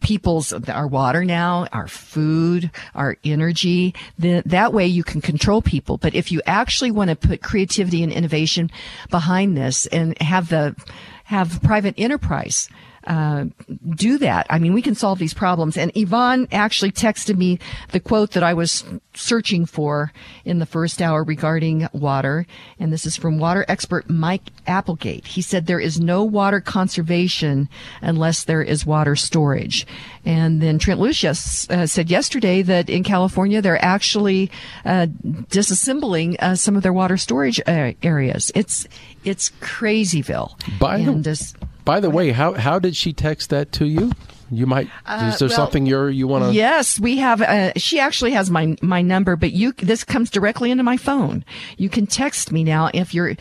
[0.00, 3.94] people's our water now, our food, our energy.
[4.18, 5.96] Then that way you can control people.
[5.96, 8.70] But if you actually want to put creativity and innovation
[9.10, 10.76] behind this and have the
[11.24, 12.68] have private enterprise
[13.06, 13.46] uh,
[13.94, 14.46] do that.
[14.50, 15.76] I mean, we can solve these problems.
[15.76, 17.58] And Yvonne actually texted me
[17.90, 18.84] the quote that I was
[19.14, 20.12] searching for
[20.44, 22.46] in the first hour regarding water.
[22.78, 25.26] And this is from water expert Mike Applegate.
[25.26, 27.68] He said there is no water conservation
[28.00, 29.86] unless there is water storage.
[30.24, 34.50] And then Trent Lucius uh, said yesterday that in California they're actually
[34.84, 35.06] uh,
[35.50, 38.52] disassembling uh, some of their water storage uh, areas.
[38.54, 38.86] It's
[39.24, 40.58] it's crazyville.
[40.78, 44.12] By and, the, by the way, how how did she text that to you?
[44.50, 44.88] You might.
[45.06, 46.52] Uh, is there well, something you're you want to?
[46.52, 47.40] Yes, we have.
[47.40, 51.44] Uh, she actually has my my number, but you this comes directly into my phone.
[51.78, 53.34] You can text me now if you're.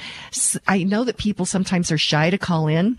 [0.67, 2.97] I know that people sometimes are shy to call in.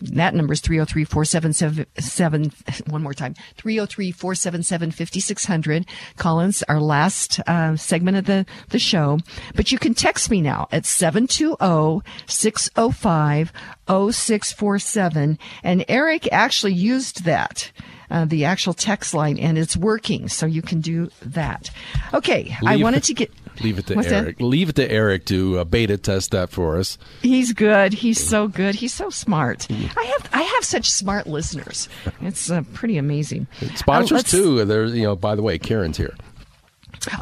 [0.00, 2.52] That number is 303 477
[2.88, 5.86] one more time 303 477 5600.
[6.16, 9.18] Collins, our last uh, segment of the, the show.
[9.54, 13.52] But you can text me now at 720 605
[13.86, 15.38] 0647.
[15.62, 17.72] And Eric actually used that.
[18.10, 21.70] Uh, the actual text line and it's working so you can do that
[22.12, 23.30] okay Leave i wanted to get
[23.62, 24.24] Leave it to What's that?
[24.24, 24.40] Eric.
[24.40, 26.98] Leave it to Eric to uh, beta test that for us.
[27.22, 27.92] He's good.
[27.92, 28.74] He's so good.
[28.74, 29.66] He's so smart.
[29.70, 31.88] I have I have such smart listeners.
[32.20, 33.46] It's uh, pretty amazing.
[33.74, 34.64] Sponsors Uh, too.
[34.64, 35.16] There's you know.
[35.16, 36.14] By the way, Karen's here.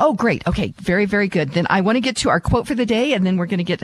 [0.00, 0.46] Oh, great.
[0.46, 1.50] Okay, very, very good.
[1.50, 3.58] Then I want to get to our quote for the day, and then we're going
[3.58, 3.82] to get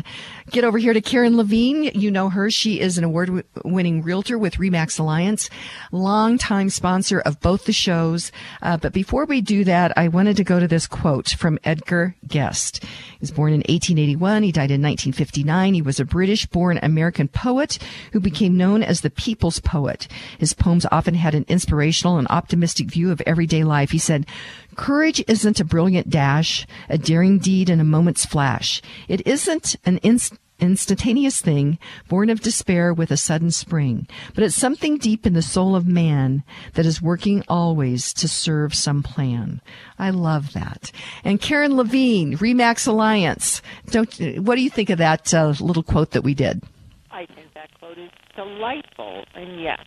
[0.50, 1.84] get over here to Karen Levine.
[1.94, 5.50] You know her; she is an award-winning realtor with Remax Alliance,
[5.92, 8.32] longtime sponsor of both the shows.
[8.62, 12.16] Uh, but before we do that, I wanted to go to this quote from Edgar
[12.26, 12.82] Guest.
[12.82, 14.42] He was born in 1881.
[14.42, 15.74] He died in 1959.
[15.74, 17.78] He was a British-born American poet
[18.12, 20.08] who became known as the people's poet.
[20.38, 23.90] His poems often had an inspirational and optimistic view of everyday life.
[23.90, 24.26] He said,
[24.74, 28.82] Courage isn't a brilliant dash, a daring deed in a moment's flash.
[29.08, 34.54] It isn't an inst- instantaneous thing born of despair with a sudden spring, but it's
[34.54, 36.42] something deep in the soul of man
[36.74, 39.60] that is working always to serve some plan.
[39.98, 40.90] I love that.
[41.24, 43.62] And Karen Levine, Remax Alliance.
[43.90, 46.62] Don't, what do you think of that uh, little quote that we did?
[47.10, 49.24] I think that quote is delightful.
[49.34, 49.80] And yes,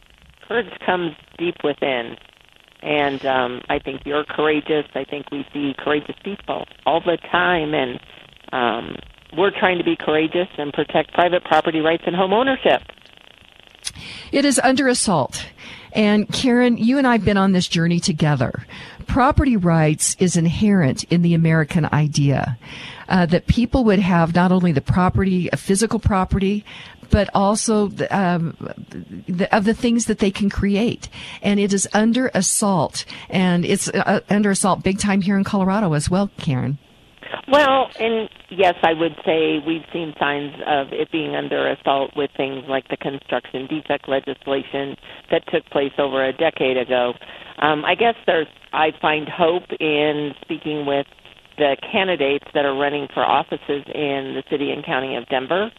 [0.47, 2.17] courage comes deep within.
[2.81, 4.85] And um, I think you're courageous.
[4.93, 7.73] I think we see courageous people all the time.
[7.73, 7.99] And
[8.51, 8.95] um,
[9.35, 12.81] we're trying to be courageous and protect private property rights and home ownership.
[14.31, 15.45] It is under assault.
[15.93, 18.65] And Karen, you and I have been on this journey together.
[19.07, 22.57] Property rights is inherent in the American idea
[23.07, 26.65] uh, that people would have not only the property, a physical property,
[27.09, 28.55] but also um,
[29.27, 31.09] the, of the things that they can create.
[31.41, 33.05] And it is under assault.
[33.29, 36.77] And it's uh, under assault big time here in Colorado as well, Karen.
[37.47, 42.29] Well, and yes, I would say we've seen signs of it being under assault with
[42.35, 44.95] things like the construction defect legislation
[45.31, 47.13] that took place over a decade ago.
[47.59, 51.07] Um, I guess there's, I find hope in speaking with
[51.57, 55.71] the candidates that are running for offices in the city and county of Denver,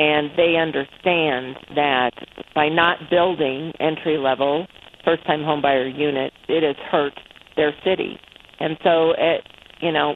[0.00, 2.12] and they understand that
[2.54, 4.66] by not building entry level
[5.04, 7.12] first time homebuyer units, it has hurt
[7.56, 8.18] their city.
[8.60, 9.42] And so, it,
[9.82, 10.14] you know,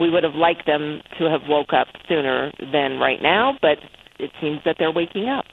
[0.00, 3.76] we would have liked them to have woke up sooner than right now, but
[4.18, 5.44] it seems that they're waking up.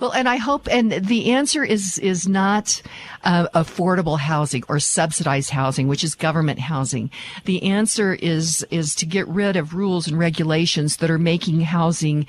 [0.00, 2.82] Well, and I hope, and the answer is is not
[3.24, 7.10] uh, affordable housing or subsidized housing, which is government housing.
[7.44, 12.26] The answer is is to get rid of rules and regulations that are making housing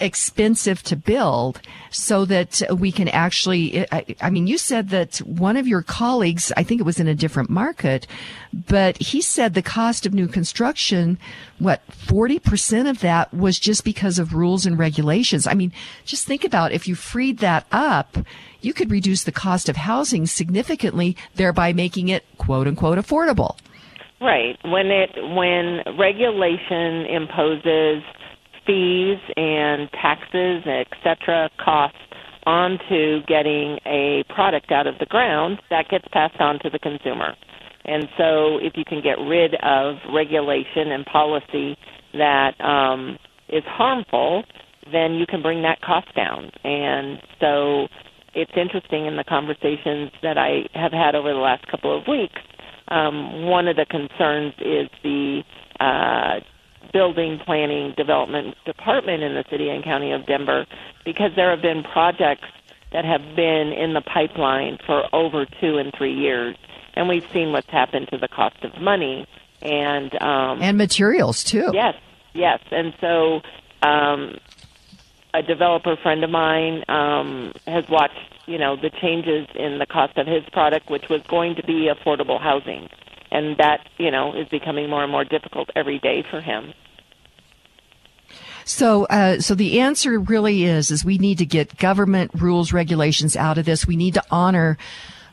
[0.00, 5.56] expensive to build so that we can actually I, I mean you said that one
[5.56, 8.06] of your colleagues I think it was in a different market
[8.52, 11.18] but he said the cost of new construction
[11.58, 15.72] what 40% of that was just because of rules and regulations I mean
[16.04, 18.18] just think about if you freed that up
[18.60, 23.56] you could reduce the cost of housing significantly thereby making it quote unquote affordable
[24.20, 24.56] Right.
[24.64, 28.02] When it when regulation imposes
[28.66, 31.98] fees and taxes, et etc., costs
[32.46, 37.34] onto getting a product out of the ground, that gets passed on to the consumer.
[37.86, 41.76] And so, if you can get rid of regulation and policy
[42.14, 44.44] that um, is harmful,
[44.92, 46.50] then you can bring that cost down.
[46.64, 47.88] And so,
[48.34, 52.40] it's interesting in the conversations that I have had over the last couple of weeks.
[52.88, 55.42] Um, one of the concerns is the
[55.80, 56.40] uh,
[56.94, 60.64] building planning development department in the city and county of Denver
[61.04, 62.48] because there have been projects
[62.92, 66.56] that have been in the pipeline for over two and three years.
[66.94, 69.26] And we've seen what's happened to the cost of money
[69.60, 71.70] and um and materials too.
[71.74, 71.96] Yes
[72.32, 72.60] yes.
[72.70, 73.42] And so
[73.82, 74.38] um
[75.34, 80.16] a developer friend of mine um, has watched, you know, the changes in the cost
[80.16, 82.88] of his product, which was going to be affordable housing,
[83.30, 86.72] and that, you know, is becoming more and more difficult every day for him.
[88.64, 93.36] So, uh, so the answer really is, is we need to get government rules, regulations
[93.36, 93.86] out of this.
[93.86, 94.78] We need to honor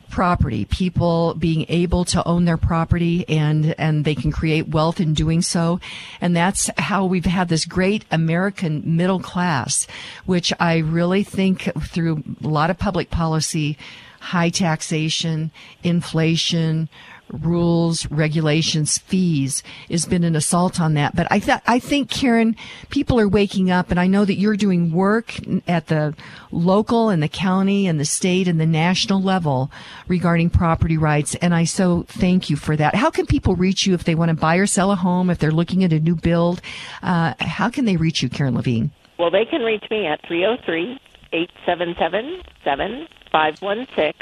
[0.10, 5.14] property, people being able to own their property and, and they can create wealth in
[5.14, 5.80] doing so.
[6.20, 9.88] And that's how we've had this great American middle class,
[10.26, 13.78] which I really think through a lot of public policy,
[14.20, 16.90] high taxation, inflation,
[17.32, 21.16] rules, regulations, fees has been an assault on that.
[21.16, 22.56] But I thought, I think, Karen,
[22.90, 25.36] people are waking up and I know that you're doing work
[25.68, 26.16] at the
[26.52, 29.72] local and the county and the state and the national level
[30.08, 31.36] regarding property rights.
[31.36, 32.96] And I so thank you for that.
[32.96, 35.40] How can people reach you if they want to buy or sell a home, if
[35.40, 36.62] they're looking at a new build?
[37.02, 38.92] Uh, how can they reach you, Karen Levine?
[39.18, 41.00] Well, they can reach me at 303
[41.34, 44.14] 877 7516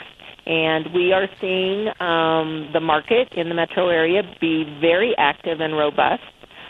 [0.50, 5.78] and we are seeing um, the market in the metro area be very active and
[5.78, 6.24] robust.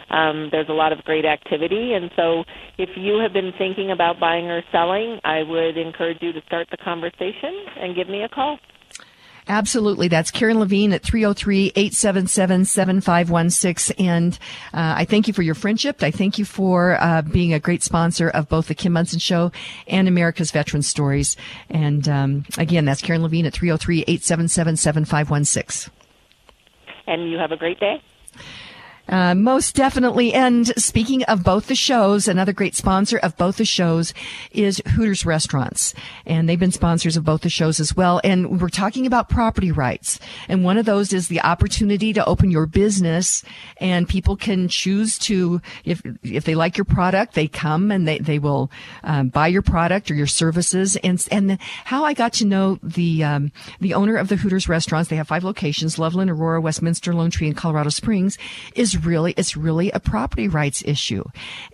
[0.10, 2.44] Um, there's a lot of great activity, and so
[2.78, 6.68] if you have been thinking about buying or selling, I would encourage you to start
[6.72, 8.60] the conversation and give me a call.
[9.50, 10.08] Absolutely.
[10.08, 13.92] That's Karen Levine at 303-877-7516.
[13.98, 14.38] And
[14.74, 16.04] uh, I thank you for your friendship.
[16.04, 19.52] I thank you for uh, being a great sponsor of both the Kim Monson Show
[19.88, 21.36] and America's Veteran Stories.
[21.68, 25.90] And um, again, that's Karen Levine at 303-877-7516.
[27.08, 28.04] And you have a great day.
[29.10, 30.34] Uh, most definitely.
[30.34, 34.14] And speaking of both the shows, another great sponsor of both the shows
[34.52, 35.96] is Hooters Restaurants.
[36.28, 38.22] And they've been sponsors of both the shows as well.
[38.24, 40.20] And we're talking about property rights.
[40.48, 43.44] And one of those is the opportunity to open your business
[43.78, 48.20] and people can choose to, if, if they like your product, they come and they,
[48.20, 48.70] they will
[49.04, 50.98] um, buy your product or your services.
[50.98, 55.10] And, and how I got to know the, um, the owner of the Hooters Restaurants,
[55.10, 58.38] they have five locations, Loveland, Aurora, Westminster, Lone Tree, and Colorado Springs,
[58.76, 61.24] is really, it's really a property rights issue.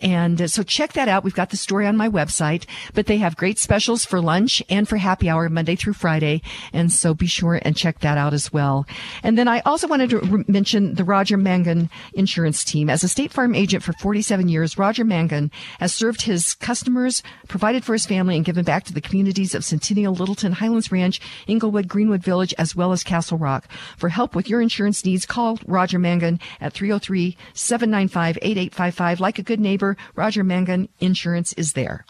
[0.01, 1.23] And uh, so check that out.
[1.23, 4.87] We've got the story on my website, but they have great specials for lunch and
[4.87, 6.41] for happy hour Monday through Friday.
[6.73, 8.85] And so be sure and check that out as well.
[9.23, 12.89] And then I also wanted to re- mention the Roger Mangan insurance team.
[12.89, 17.83] As a State Farm agent for 47 years, Roger Mangan has served his customers, provided
[17.83, 21.87] for his family, and given back to the communities of Centennial, Littleton, Highlands Ranch, Englewood,
[21.87, 23.67] Greenwood Village, as well as Castle Rock.
[23.97, 27.14] For help with your insurance needs, call Roger Mangan at 303
[27.53, 29.19] 795 8855.
[29.19, 32.05] Like a good neighbor, Roger Mangan Insurance is there.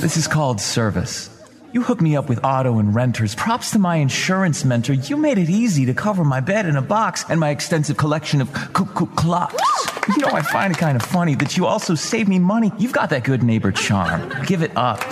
[0.00, 1.28] This is called service.
[1.72, 3.34] You hooked me up with auto and renters.
[3.34, 4.94] Props to my insurance mentor.
[4.94, 8.40] You made it easy to cover my bed in a box and my extensive collection
[8.40, 9.62] of cuckoo clocks.
[10.08, 12.72] You know, I find it kind of funny that you also save me money.
[12.78, 14.32] You've got that good neighbor charm.
[14.46, 15.02] Give it up.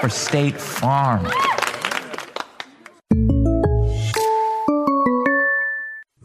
[0.00, 1.26] For State Farm.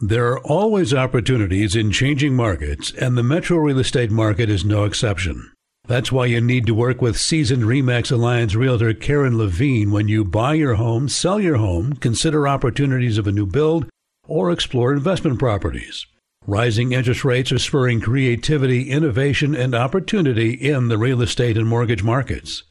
[0.05, 4.83] There are always opportunities in changing markets, and the metro real estate market is no
[4.83, 5.49] exception.
[5.87, 10.25] That's why you need to work with seasoned REMAX Alliance realtor Karen Levine when you
[10.25, 13.87] buy your home, sell your home, consider opportunities of a new build,
[14.27, 16.05] or explore investment properties.
[16.45, 22.03] Rising interest rates are spurring creativity, innovation, and opportunity in the real estate and mortgage
[22.03, 22.63] markets.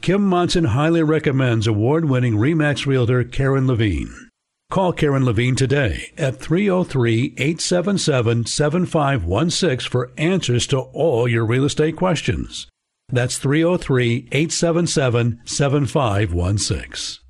[0.00, 4.29] Kim Monson highly recommends award winning REMAX realtor Karen Levine.
[4.70, 11.96] Call Karen Levine today at 303 877 7516 for answers to all your real estate
[11.96, 12.68] questions.
[13.08, 17.24] That's 303 877 7516.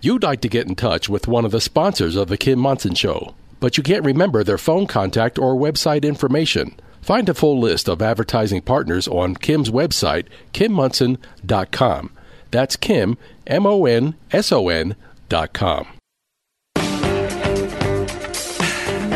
[0.00, 2.94] You'd like to get in touch with one of the sponsors of The Kim Monson
[2.94, 6.76] Show, but you can't remember their phone contact or website information.
[7.02, 12.10] Find a full list of advertising partners on Kim's website, kimmonson.com.
[12.52, 13.18] That's Kim,
[13.48, 14.94] M O N S O N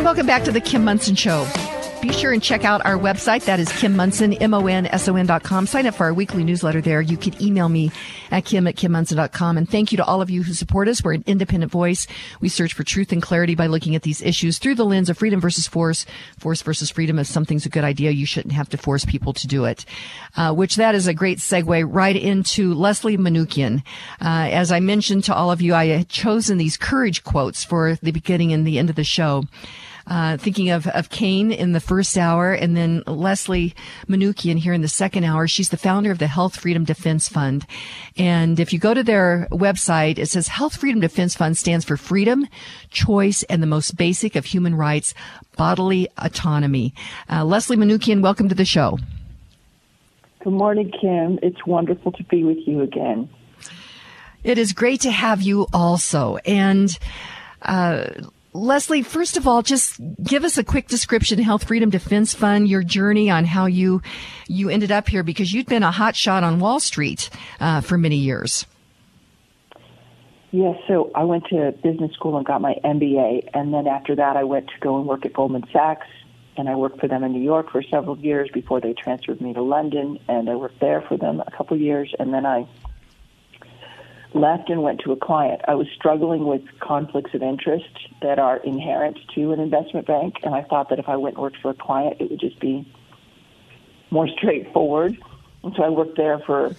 [0.03, 1.47] And welcome back to the Kim Monson Show.
[2.01, 3.45] Be sure and check out our website.
[3.45, 5.69] That is Kim Monson, M-O-N-S-O-N dot com.
[5.69, 7.01] Sign up for our weekly newsletter there.
[7.01, 7.93] You can email me
[8.33, 9.57] at kim at kimmonson.com.
[9.57, 11.05] And thank you to all of you who support us.
[11.05, 12.09] We're an independent voice.
[12.41, 15.19] We search for truth and clarity by looking at these issues through the lens of
[15.19, 16.05] freedom versus force.
[16.37, 17.21] Force versus freedom.
[17.21, 19.85] If something's a good idea, you shouldn't have to force people to do it.
[20.37, 23.85] Uh, which that is a great segue right into Leslie Manookian.
[24.21, 27.95] Uh, as I mentioned to all of you, I had chosen these courage quotes for
[28.03, 29.45] the beginning and the end of the show.
[30.07, 33.75] Uh, thinking of, of Cain in the first hour and then Leslie
[34.09, 35.47] Manookian here in the second hour.
[35.47, 37.67] She's the founder of the Health Freedom Defense Fund.
[38.17, 41.97] And if you go to their website, it says Health Freedom Defense Fund stands for
[41.97, 42.49] freedom,
[42.91, 45.15] choice, and the most basic of human rights,
[45.57, 46.95] bodily autonomy.
[47.31, 48.99] Uh, Leslie Manookian, welcome to the show.
[50.43, 51.39] Good morning, Kim.
[51.43, 53.29] It's wonderful to be with you again.
[54.43, 56.39] It is great to have you also.
[56.45, 56.99] And,
[57.63, 58.07] uh,
[58.55, 62.83] Leslie, first of all, just give us a quick description, Health Freedom Defense Fund, your
[62.83, 64.03] journey on how you
[64.47, 67.31] you ended up here because you'd been a hot shot on Wall Street
[67.61, 68.67] uh, for many years.
[70.51, 74.37] Yes, so I went to business school and got my MBA, and then after that,
[74.37, 76.07] I went to go and work at Goldman Sachs,
[76.59, 79.55] and I worked for them in New York for several years before they transferred me
[79.55, 82.69] to London, and I worked there for them a couple years, and then I
[84.35, 85.61] left and went to a client.
[85.69, 90.55] I was struggling with conflicts of interest that are inherent to an investment bank, and
[90.55, 92.87] I thought that if I went and worked for a client, it would just be
[94.11, 95.17] more straightforward.
[95.63, 96.75] And so I worked there for,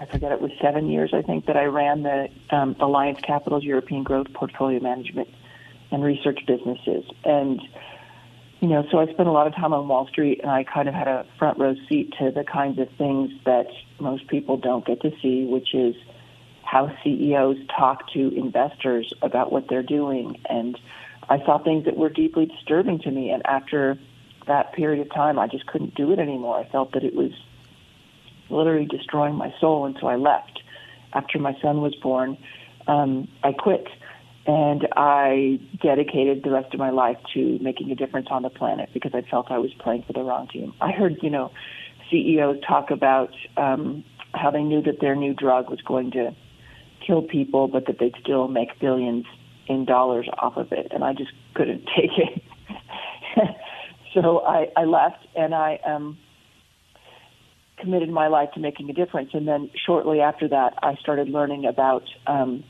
[0.00, 3.64] I forget, it was seven years, I think, that I ran the um, Alliance Capital's
[3.64, 5.28] European Growth Portfolio Management
[5.90, 7.04] and Research businesses.
[7.24, 7.60] And,
[8.60, 10.88] you know, so I spent a lot of time on Wall Street, and I kind
[10.88, 13.66] of had a front row seat to the kinds of things that
[14.00, 15.94] most people don't get to see, which is
[16.72, 20.40] how CEOs talk to investors about what they're doing.
[20.48, 20.78] And
[21.28, 23.28] I saw things that were deeply disturbing to me.
[23.28, 23.98] And after
[24.46, 26.56] that period of time, I just couldn't do it anymore.
[26.56, 27.32] I felt that it was
[28.48, 29.84] literally destroying my soul.
[29.84, 30.62] And so I left.
[31.12, 32.38] After my son was born,
[32.86, 33.86] um, I quit.
[34.46, 38.88] And I dedicated the rest of my life to making a difference on the planet
[38.94, 40.72] because I felt I was playing for the wrong team.
[40.80, 41.52] I heard, you know,
[42.10, 46.34] CEOs talk about um, how they knew that their new drug was going to
[47.06, 49.24] kill people, but that they'd still make billions
[49.66, 52.42] in dollars off of it, and I just couldn't take it.
[54.14, 56.18] so I, I left, and I um,
[57.78, 59.30] committed my life to making a difference.
[59.32, 62.64] And then shortly after that, I started learning about um,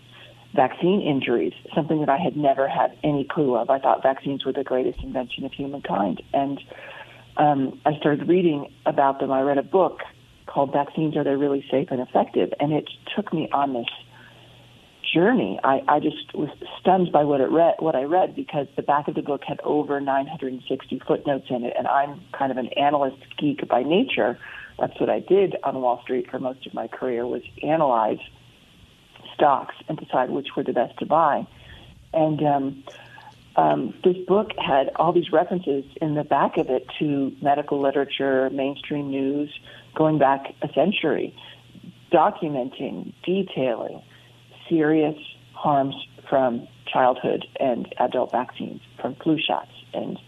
[0.55, 3.71] vaccine injuries, something that I had never had any clue of.
[3.71, 6.61] I thought vaccines were the greatest invention of humankind, and
[7.37, 9.33] um, I started reading about them.
[9.33, 10.01] I read a book
[10.47, 13.87] called "Vaccines Are They Really Safe and Effective," and it took me on this
[15.13, 15.59] journey.
[15.63, 16.49] I, I just was
[16.81, 19.61] stunned by what it read, what I read, because the back of the book had
[19.63, 24.39] over 960 footnotes in it, and I'm kind of an analyst geek by nature.
[24.79, 28.19] That's what I did on Wall Street for most of my career was analyze
[29.35, 31.47] stocks and decide which were the best to buy.
[32.13, 32.85] And um,
[33.57, 38.51] um, this book had all these references in the back of it to medical literature,
[38.51, 39.51] mainstream news,
[39.95, 41.35] going back a century,
[42.11, 44.03] documenting, detailing
[44.73, 45.17] serious
[45.53, 45.95] harms
[46.29, 50.19] from childhood and adult vaccines, from flu shots and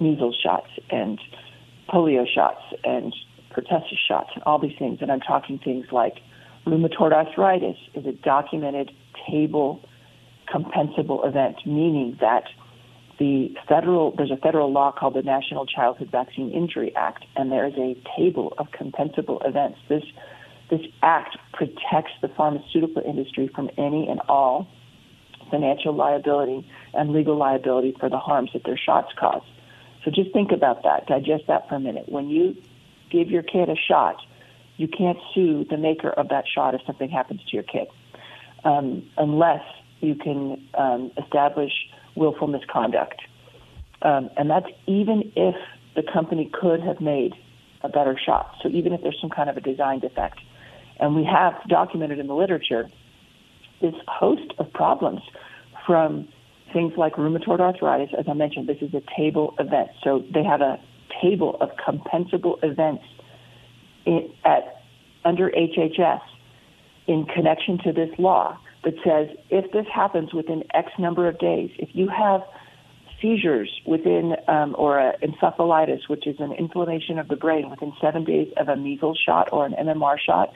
[0.00, 1.20] measles shots and
[1.88, 3.14] polio shots and
[3.50, 4.98] pertussis shots and all these things.
[5.00, 6.18] And I'm talking things like
[6.66, 8.92] rheumatoid arthritis is a documented
[9.28, 9.84] table
[10.52, 12.44] compensable event, meaning that
[13.18, 17.66] the federal there's a federal law called the National Childhood Vaccine Injury Act, and there
[17.66, 19.78] is a table of compensable events.
[19.88, 20.04] This
[20.70, 24.68] this act protects the pharmaceutical industry from any and all
[25.50, 29.42] financial liability and legal liability for the harms that their shots cause.
[30.04, 31.06] So just think about that.
[31.06, 32.08] Digest that for a minute.
[32.08, 32.56] When you
[33.10, 34.16] give your kid a shot,
[34.76, 37.88] you can't sue the maker of that shot if something happens to your kid,
[38.64, 39.62] um, unless
[40.00, 41.72] you can um, establish
[42.14, 43.20] willful misconduct.
[44.02, 45.56] Um, and that's even if
[45.96, 47.34] the company could have made
[47.82, 48.54] a better shot.
[48.62, 50.38] So even if there's some kind of a design defect.
[50.98, 52.88] And we have documented in the literature
[53.80, 55.20] this host of problems
[55.86, 56.28] from
[56.72, 58.10] things like rheumatoid arthritis.
[58.18, 59.90] As I mentioned, this is a table event.
[60.02, 60.80] So they have a
[61.22, 63.04] table of compensable events
[64.04, 64.82] in, at
[65.24, 66.20] under HHS
[67.06, 71.70] in connection to this law that says if this happens within X number of days,
[71.78, 72.42] if you have
[73.20, 78.24] seizures within um, or a encephalitis, which is an inflammation of the brain within seven
[78.24, 80.52] days of a measles shot or an MMR shot,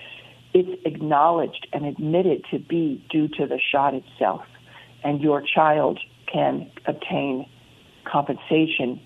[0.54, 4.42] it's acknowledged and admitted to be due to the shot itself.
[5.04, 5.98] And your child
[6.32, 7.46] can obtain
[8.04, 9.00] compensation,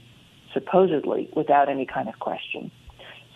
[0.53, 2.71] supposedly, without any kind of question.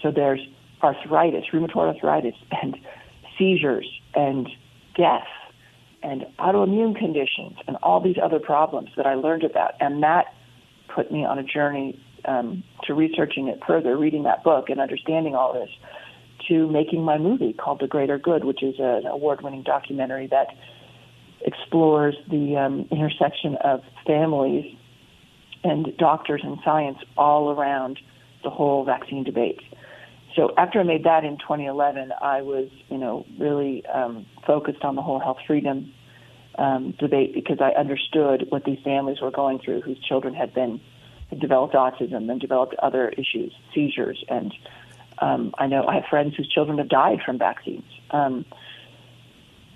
[0.02, 0.40] So there's
[0.82, 2.76] arthritis, rheumatoid arthritis, and
[3.38, 4.48] seizures, and
[4.96, 5.28] death,
[6.02, 9.74] and autoimmune conditions, and all these other problems that I learned about.
[9.80, 10.34] And that
[10.94, 15.34] put me on a journey um, to researching it further, reading that book, and understanding
[15.34, 15.70] all this
[16.48, 20.48] to making my movie called The Greater Good, which is an award winning documentary that
[21.42, 24.76] explores the um, intersection of families
[25.64, 27.98] and doctors and science all around
[28.42, 29.60] the whole vaccine debate.
[30.36, 34.94] So after I made that in 2011, I was, you know, really um, focused on
[34.94, 35.92] the whole health freedom
[36.56, 40.80] um, debate because I understood what these families were going through, whose children had been
[41.30, 44.52] had developed autism and developed other issues, seizures, and
[45.20, 47.84] um, I know I have friends whose children have died from vaccines.
[48.10, 48.44] Um,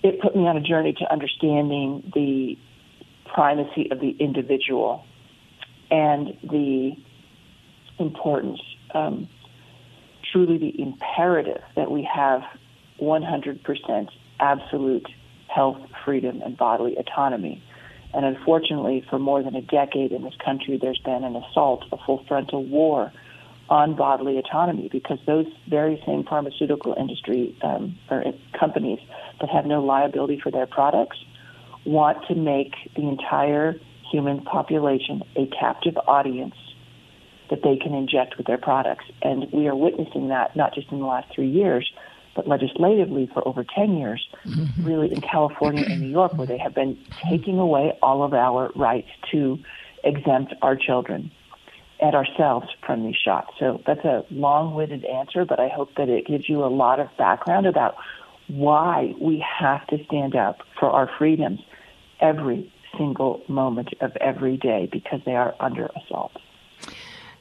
[0.03, 2.59] it put me on a journey to understanding the
[3.33, 5.05] primacy of the individual
[5.91, 6.93] and the
[7.99, 8.61] importance,
[8.95, 9.29] um,
[10.33, 12.43] truly the imperative that we have
[13.01, 14.09] 100%
[14.41, 15.07] absolute
[15.49, 17.63] health, freedom, and bodily autonomy.
[18.13, 21.97] And unfortunately, for more than a decade in this country, there's been an assault, a
[22.05, 23.13] full frontal war
[23.69, 28.25] on bodily autonomy because those very same pharmaceutical industry um, or
[28.59, 28.99] companies
[29.41, 31.17] that have no liability for their products
[31.85, 33.75] want to make the entire
[34.11, 36.55] human population a captive audience
[37.51, 39.05] that they can inject with their products.
[39.23, 41.91] And we are witnessing that not just in the last three years,
[42.35, 44.85] but legislatively for over 10 years, mm-hmm.
[44.85, 48.71] really in California and New York, where they have been taking away all of our
[48.75, 49.59] rights to
[50.03, 51.31] exempt our children
[52.05, 53.51] and ourselves from these shots.
[53.59, 57.01] So that's a long winded answer, but I hope that it gives you a lot
[57.01, 57.97] of background about
[58.47, 61.61] why we have to stand up for our freedoms
[62.21, 66.33] every single moment of every day because they are under assault.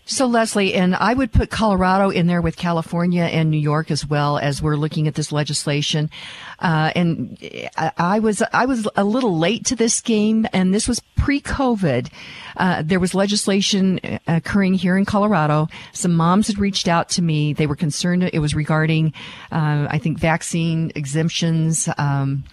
[0.05, 4.05] So, Leslie, and I would put Colorado in there with California and New York as
[4.05, 6.09] well as we're looking at this legislation.
[6.59, 7.37] Uh, and
[7.97, 12.09] I was I was a little late to this game, and this was pre-COVID.
[12.57, 15.67] Uh, there was legislation uh, occurring here in Colorado.
[15.91, 17.53] Some moms had reached out to me.
[17.53, 18.29] They were concerned.
[18.31, 19.13] It was regarding,
[19.51, 21.89] uh, I think, vaccine exemptions.
[21.97, 22.43] Um,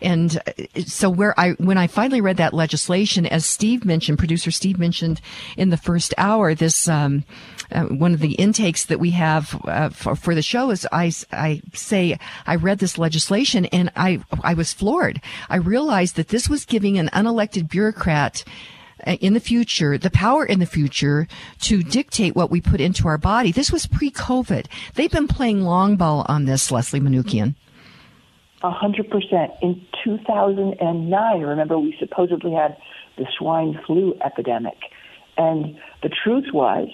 [0.00, 0.40] and
[0.86, 5.20] so, where I when I finally read that legislation, as Steve mentioned, producer Steve mentioned
[5.56, 7.24] in the first hour, this um,
[7.70, 11.12] uh, one of the intakes that we have uh, for, for, the show is I,
[11.32, 15.20] I say I read this legislation and I I was floored.
[15.48, 18.50] I realized that this was giving an unelected bureaucrat uh,
[19.04, 21.26] Uh, in the future, the power in the future
[21.60, 23.50] to dictate what we put into our body.
[23.50, 24.66] This was pre-COVID.
[24.94, 27.54] They've been playing long ball on this, Leslie Manookian.
[28.62, 29.50] A hundred percent.
[29.60, 32.76] In 2009, remember we supposedly had
[33.18, 34.78] the swine flu epidemic,
[35.36, 36.88] and the truth was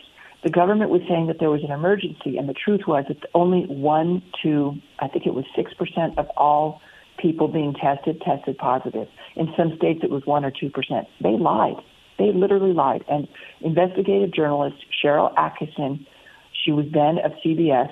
[0.45, 3.67] the government was saying that there was an emergency, and the truth was that only
[3.67, 6.81] one to, I think it was 6% of all
[7.19, 9.09] people being tested tested positive.
[9.35, 11.07] In some states, it was 1 or 2%.
[11.21, 11.77] They lied.
[12.19, 13.05] They literally lied.
[13.09, 13.29] And
[13.61, 16.07] investigative journalist Sharyl Attkisson,
[16.65, 17.91] she was then of CBS,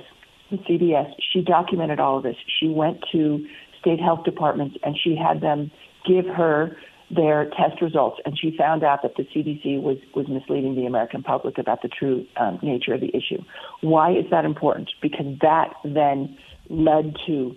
[0.53, 2.36] CBS, she documented all of this.
[2.61, 3.47] She went to
[3.81, 5.70] state health departments and she had them
[6.07, 6.77] give her
[7.11, 11.23] their test results, and she found out that the CDC was, was misleading the American
[11.23, 13.43] public about the true um, nature of the issue.
[13.81, 14.90] Why is that important?
[15.01, 16.36] Because that then
[16.69, 17.55] led to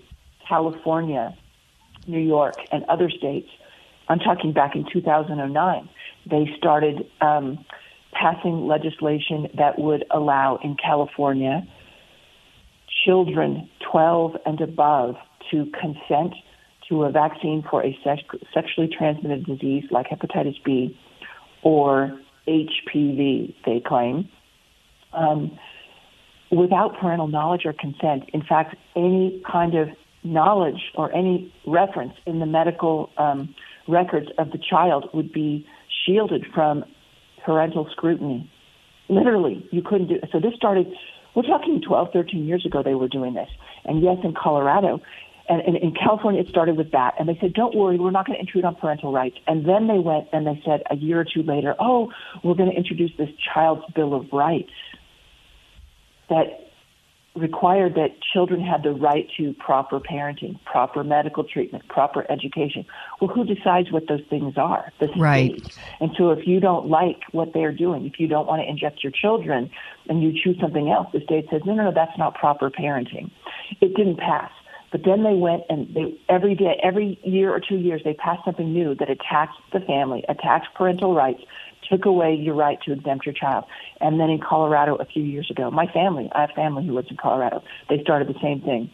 [0.48, 1.36] California,
[2.06, 3.50] New York, and other states.
[4.08, 5.90] I'm talking back in 2009.
[6.26, 7.66] They started um,
[8.14, 11.68] passing legislation that would allow in California
[13.06, 15.16] children 12 and above
[15.52, 16.34] to consent
[16.90, 18.24] to a vaccine for a sex-
[18.54, 20.98] sexually transmitted disease like hepatitis B
[21.62, 24.28] or HPV, they claim,
[25.14, 25.58] um,
[26.52, 28.24] without parental knowledge or consent.
[28.34, 29.90] In fact, any kind of
[30.24, 33.54] knowledge or any reference in the medical um,
[33.88, 35.66] records of the child would be
[36.06, 36.84] shielded from
[37.46, 38.50] parental scrutiny.
[39.08, 40.40] Literally, you couldn't do so.
[40.40, 40.88] This started,
[41.36, 43.50] we're talking 12, 13 years ago, they were doing this.
[43.86, 45.02] And yes, in Colorado,
[45.50, 47.16] and, and in California, it started with that.
[47.18, 49.38] And they said, don't worry, we're not going to intrude on parental rights.
[49.48, 52.12] And then they went and they said a year or two later, oh,
[52.44, 54.70] we're going to introduce this child's bill of rights
[56.30, 56.69] that
[57.36, 62.86] required that children had the right to proper parenting, proper medical treatment, proper education.
[63.22, 64.92] Well, who decides what those things are?
[65.00, 65.20] The state.
[65.20, 65.78] Right.
[66.00, 69.04] And so if you don't like what they're doing, if you don't want to inject
[69.04, 69.70] your children
[70.08, 73.32] and you choose something else, the state says, no, no, no, that's not proper parenting.
[73.80, 74.52] It didn't pass.
[74.92, 78.44] But then they went and they every day, every year or two years, they passed
[78.44, 81.42] something new that attacked the family, attacked parental rights,
[81.90, 83.66] took away your right to exempt your child.
[84.02, 87.10] And then in Colorado a few years ago, my family, I have family who lives
[87.10, 88.90] in Colorado, they started the same thing.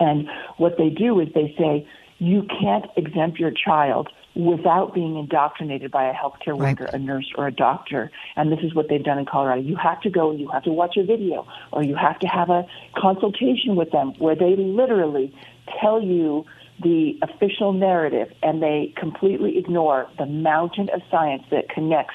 [0.00, 1.86] And what they do is they say,
[2.18, 6.94] you can't exempt your child without being indoctrinated by a healthcare worker, right.
[6.94, 8.10] a nurse, or a doctor.
[8.36, 9.60] And this is what they've done in Colorado.
[9.60, 12.26] You have to go and you have to watch a video, or you have to
[12.28, 12.66] have a
[12.96, 15.34] consultation with them where they literally
[15.80, 16.46] tell you
[16.82, 22.14] the official narrative and they completely ignore the mountain of science that connects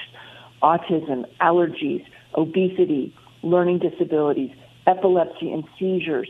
[0.62, 2.04] autism, allergies,
[2.34, 4.50] obesity, learning disabilities,
[4.86, 6.28] epilepsy and seizures,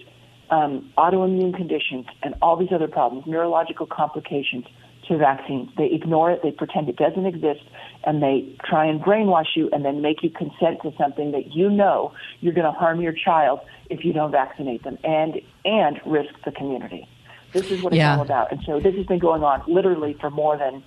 [0.50, 4.64] um, autoimmune conditions, and all these other problems, neurological complications
[5.06, 5.70] to vaccines.
[5.76, 7.62] They ignore it, they pretend it doesn't exist,
[8.04, 11.70] and they try and brainwash you and then make you consent to something that you
[11.70, 13.60] know you're going to harm your child
[13.90, 17.08] if you don't vaccinate them and and risk the community.
[17.52, 18.16] This is what it's Yeah.
[18.16, 18.52] all about.
[18.52, 20.82] And so this has been going on literally for more than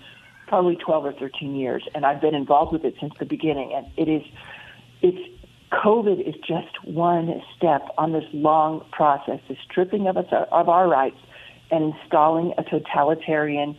[0.48, 3.74] probably 12 or 13 years, and I've been involved with it since the beginning.
[3.74, 4.24] And it is,
[5.02, 5.20] it's
[5.72, 10.90] COVID is just one step on this long process, the stripping of us of our
[10.90, 11.20] rights
[11.72, 13.78] and installing a totalitarian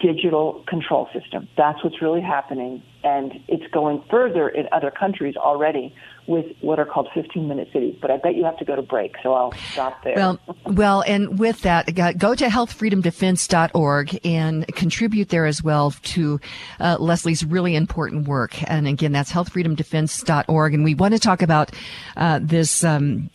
[0.00, 1.48] digital control system.
[1.56, 5.94] That's what's really happening, and it's going further in other countries already
[6.28, 7.96] with what are called 15-minute cities.
[8.00, 10.14] But I bet you have to go to break, so I'll stop there.
[10.14, 16.38] Well, well, and with that, go- go to healthfreedomdefense.org and contribute there as well to
[16.80, 18.62] uh, Leslie's really important work.
[18.70, 20.74] And again, that's healthfreedomdefense.org.
[20.74, 21.70] And we want to talk about
[22.16, 23.30] uh, this um,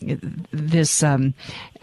[0.52, 1.34] this um,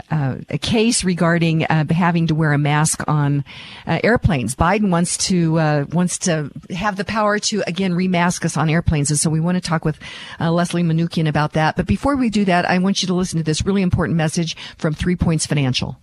[0.09, 3.43] uh, case regarding uh, having to wear a mask on
[3.87, 4.55] uh, airplanes.
[4.55, 9.09] Biden wants to uh, wants to have the power to again remask us on airplanes,
[9.09, 9.99] and so we want to talk with
[10.39, 11.75] uh, Leslie Manookian about that.
[11.75, 14.55] But before we do that, I want you to listen to this really important message
[14.77, 15.97] from Three Points Financial.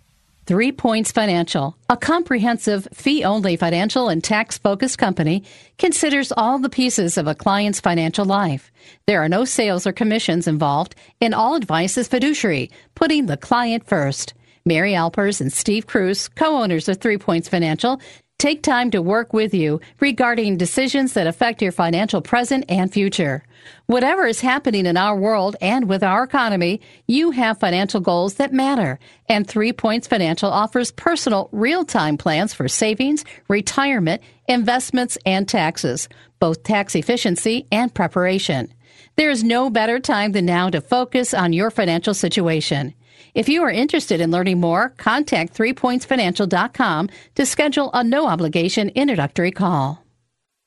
[0.47, 5.45] Three Points Financial, a comprehensive fee only financial and tax focused company,
[5.77, 8.73] considers all the pieces of a client's financial life.
[9.07, 13.87] There are no sales or commissions involved, and all advice is fiduciary, putting the client
[13.87, 14.33] first.
[14.65, 18.01] Mary Alpers and Steve Cruz, co owners of Three Points Financial,
[18.39, 23.43] take time to work with you regarding decisions that affect your financial present and future.
[23.87, 28.53] Whatever is happening in our world and with our economy, you have financial goals that
[28.53, 29.01] matter.
[29.29, 36.09] And Three Points Financial offers personal, real time plans for savings, retirement, investments, and taxes,
[36.39, 38.73] both tax efficiency and preparation.
[39.17, 42.95] There is no better time than now to focus on your financial situation.
[43.35, 49.51] If you are interested in learning more, contact threepointsfinancial.com to schedule a no obligation introductory
[49.51, 50.05] call.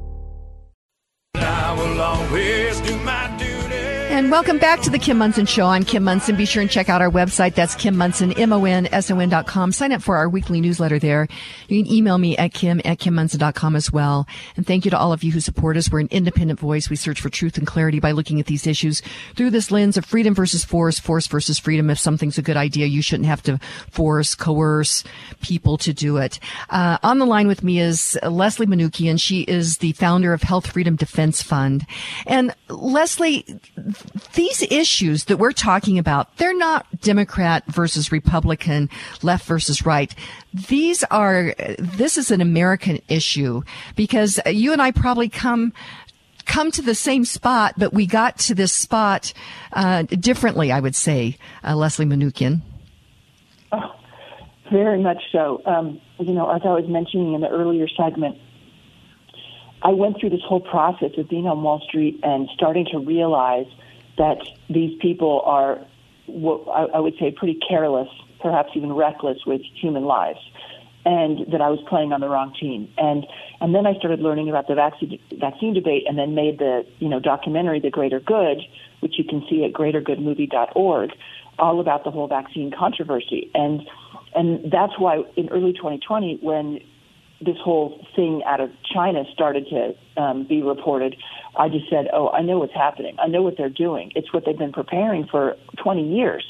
[4.19, 5.67] And welcome back to the Kim Monson Show.
[5.67, 6.35] I'm Kim Monson.
[6.35, 7.55] Be sure and check out our website.
[7.55, 9.71] That's Kim Monson, M-O-N-S-O-N dot com.
[9.71, 11.29] Sign up for our weekly newsletter there.
[11.69, 14.27] You can email me at Kim at KimMonson.com as well.
[14.57, 15.89] And thank you to all of you who support us.
[15.89, 16.89] We're an independent voice.
[16.89, 19.01] We search for truth and clarity by looking at these issues
[19.37, 21.89] through this lens of freedom versus force, force versus freedom.
[21.89, 23.57] If something's a good idea, you shouldn't have to
[23.89, 25.05] force, coerce
[25.41, 26.41] people to do it.
[26.69, 29.17] Uh, on the line with me is Leslie Manookian.
[29.17, 31.85] She is the founder of Health Freedom Defense Fund.
[32.27, 33.45] And Leslie,
[34.33, 38.89] these issues that we're talking about, they're not Democrat versus Republican,
[39.21, 40.13] left versus right.
[40.53, 43.61] These are, this is an American issue
[43.95, 45.73] because you and I probably come
[46.45, 49.33] come to the same spot, but we got to this spot
[49.73, 52.61] uh, differently, I would say, uh, Leslie Manookian.
[53.71, 53.95] Oh,
[54.71, 55.61] very much so.
[55.67, 58.39] Um, you know, as I was mentioning in the earlier segment,
[59.81, 63.67] I went through this whole process of being on Wall Street and starting to realize
[64.19, 64.37] that
[64.69, 65.79] these people are,
[66.27, 68.09] what I would say, pretty careless,
[68.39, 70.39] perhaps even reckless with human lives.
[71.05, 72.91] and that I was playing on the wrong team.
[72.97, 73.25] And
[73.61, 77.09] and then I started learning about the vaccine vaccine debate, and then made the you
[77.09, 78.61] know documentary The Greater Good,
[78.99, 81.11] which you can see at greatergoodmovie.org,
[81.57, 83.49] all about the whole vaccine controversy.
[83.55, 83.87] And
[84.35, 86.81] and that's why in early 2020, when
[87.41, 91.15] this whole thing out of China started to um, be reported,
[91.57, 93.15] I just said, "Oh, I know what's happening.
[93.19, 94.11] I know what they're doing.
[94.15, 96.45] It's what they've been preparing for 20 years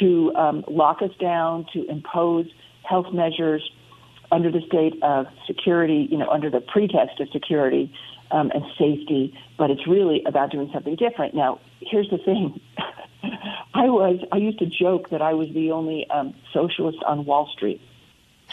[0.00, 2.46] to um, lock us down, to impose
[2.82, 3.70] health measures
[4.32, 7.92] under the state of security, you know, under the pretext of security
[8.30, 9.32] um, and safety.
[9.56, 11.34] But it's really about doing something different.
[11.34, 12.60] Now, here's the thing.
[13.74, 17.48] I was I used to joke that I was the only um, socialist on Wall
[17.54, 17.80] Street.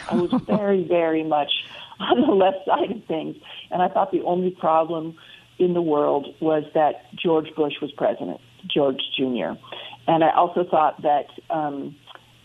[0.10, 1.52] I was very, very much
[2.00, 3.36] on the left side of things.
[3.72, 5.16] And I thought the only problem
[5.60, 8.40] in the world was that George Bush was president,
[8.74, 9.54] George Jr.
[10.08, 11.96] And I also thought that um,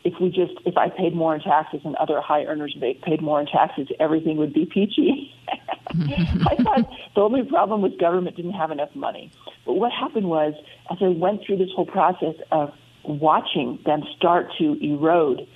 [0.05, 3.41] if we just, if I paid more in taxes and other high earners paid more
[3.41, 5.35] in taxes, everything would be peachy.
[5.49, 9.33] I thought the only problem was government didn't have enough money.
[9.65, 10.55] But what happened was,
[10.91, 12.70] as I went through this whole process of
[13.05, 15.49] watching them start to erode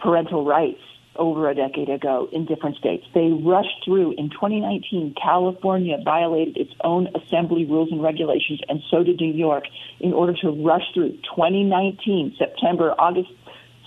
[0.00, 0.80] parental rights
[1.18, 3.06] over a decade ago in different states.
[3.12, 4.12] They rushed through.
[4.12, 9.64] In 2019, California violated its own assembly rules and regulations, and so did New York,
[10.00, 13.30] in order to rush through 2019, September, August,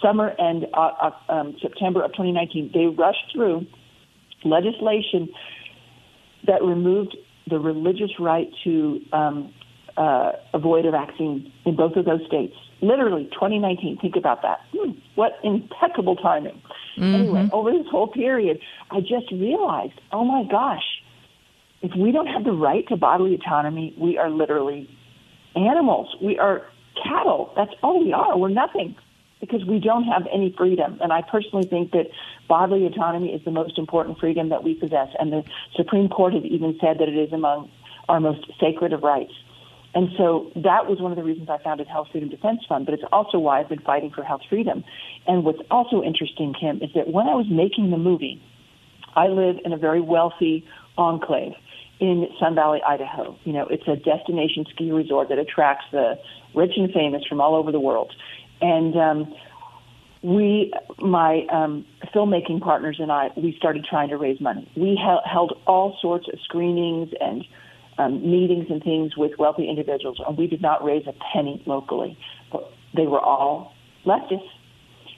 [0.02, 2.72] summer, and uh, uh, um, September of 2019.
[2.74, 3.66] They rushed through
[4.44, 5.30] legislation
[6.48, 7.16] that removed
[7.48, 9.53] the religious right to um,
[9.98, 12.56] uh, avoid a vaccine in both of those states.
[12.82, 13.99] Literally, 2019.
[14.02, 14.60] Think about that.
[14.76, 16.62] Hmm, what impeccable timing.
[16.98, 17.16] Mm-hmm.
[17.16, 18.60] Anyway, over this whole period,
[18.90, 20.84] I just realized, oh my gosh,
[21.82, 24.90] if we don't have the right to bodily autonomy, we are literally
[25.56, 26.16] animals.
[26.22, 26.66] We are
[27.03, 27.53] cattle.
[27.56, 28.38] That's all we are.
[28.38, 28.95] We're nothing
[29.40, 30.99] because we don't have any freedom.
[31.02, 32.08] And I personally think that
[32.48, 35.08] bodily autonomy is the most important freedom that we possess.
[35.20, 35.44] And the
[35.76, 37.72] Supreme Court has even said that it is among
[38.08, 39.34] our most sacred of rights.
[39.93, 42.93] And so that was one of the reasons I founded Health Freedom Defense Fund, but
[42.93, 44.84] it's also why I've been fighting for health freedom.
[45.27, 48.41] And what's also interesting, Kim, is that when I was making the movie,
[49.15, 50.65] I live in a very wealthy
[50.97, 51.53] enclave
[51.99, 53.38] in Sun Valley, Idaho.
[53.43, 56.15] You know, it's a destination ski resort that attracts the
[56.55, 58.13] rich and famous from all over the world.
[58.61, 59.34] And um,
[60.23, 64.72] we, my um, filmmaking partners and I, we started trying to raise money.
[64.76, 67.43] We ha- held all sorts of screenings and
[67.97, 72.18] um, meetings and things with wealthy individuals, and we did not raise a penny locally.
[72.51, 73.73] But they were all
[74.05, 74.49] leftists.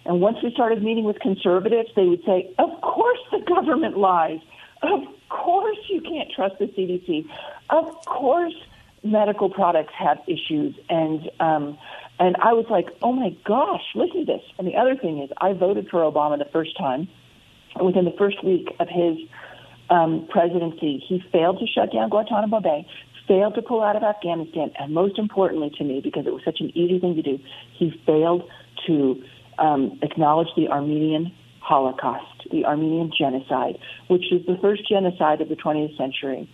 [0.05, 4.39] And once we started meeting with conservatives, they would say, "Of course the government lies.
[4.81, 7.25] Of course you can't trust the CDC.
[7.69, 8.55] Of course
[9.03, 11.77] medical products have issues." And um,
[12.19, 15.29] and I was like, "Oh my gosh, listen to this." And the other thing is,
[15.39, 17.07] I voted for Obama the first time.
[17.81, 19.17] Within the first week of his
[19.93, 22.87] um, presidency, he failed to shut down Guantanamo Bay,
[23.27, 26.59] failed to pull out of Afghanistan, and most importantly to me, because it was such
[26.59, 27.39] an easy thing to do,
[27.77, 28.49] he failed
[28.87, 29.23] to
[29.59, 35.55] um, acknowledge the Armenian Holocaust, the Armenian genocide, which is the first genocide of the
[35.55, 36.49] 20th century.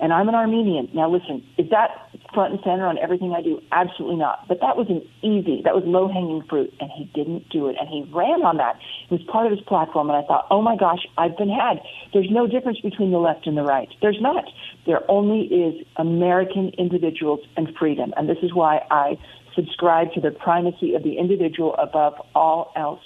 [0.00, 0.88] And I'm an Armenian.
[0.94, 3.60] Now, listen, is that front and center on everything I do?
[3.70, 4.48] Absolutely not.
[4.48, 7.76] But that was an easy, that was low hanging fruit, and he didn't do it.
[7.78, 8.76] And he ran on that.
[9.04, 10.10] It was part of his platform.
[10.10, 11.80] And I thought, oh my gosh, I've been had.
[12.12, 13.88] There's no difference between the left and the right.
[14.00, 14.44] There's not.
[14.86, 18.12] There only is American individuals and freedom.
[18.16, 19.18] And this is why I
[19.54, 23.00] subscribe to the primacy of the individual above all else.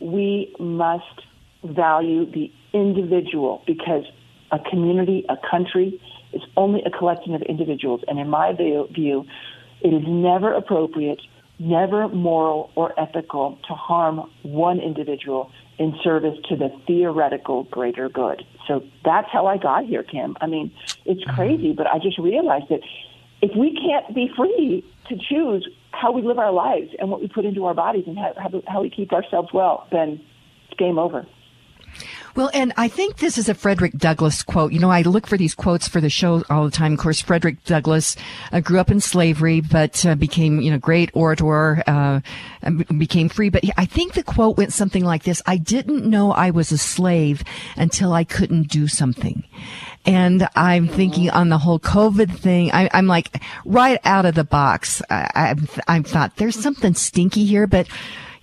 [0.00, 1.04] We must
[1.62, 4.04] value the individual because
[4.52, 6.00] a community, a country,
[6.32, 8.02] is only a collection of individuals.
[8.08, 9.26] And in my view,
[9.80, 11.20] it is never appropriate,
[11.58, 18.44] never moral or ethical to harm one individual in service to the theoretical greater good.
[18.66, 20.36] So that's how I got here, Kim.
[20.40, 20.72] I mean,
[21.04, 21.34] it's mm-hmm.
[21.34, 22.80] crazy, but I just realized that
[23.42, 27.28] if we can't be free to choose how we live our lives and what we
[27.28, 30.20] put into our bodies and how, how we keep ourselves well, then
[30.68, 31.26] it's game over.
[32.36, 34.72] Well, and I think this is a Frederick Douglass quote.
[34.72, 36.92] You know, I look for these quotes for the show all the time.
[36.92, 38.16] Of course, Frederick Douglass
[38.52, 42.20] uh, grew up in slavery, but uh, became, you know, great orator, uh,
[42.96, 43.48] became free.
[43.48, 45.42] But I think the quote went something like this.
[45.46, 47.42] I didn't know I was a slave
[47.76, 49.44] until I couldn't do something.
[50.06, 54.44] And I'm thinking on the whole COVID thing, I, am like right out of the
[54.44, 55.02] box.
[55.10, 55.54] I,
[55.86, 57.86] I, I thought there's something stinky here, but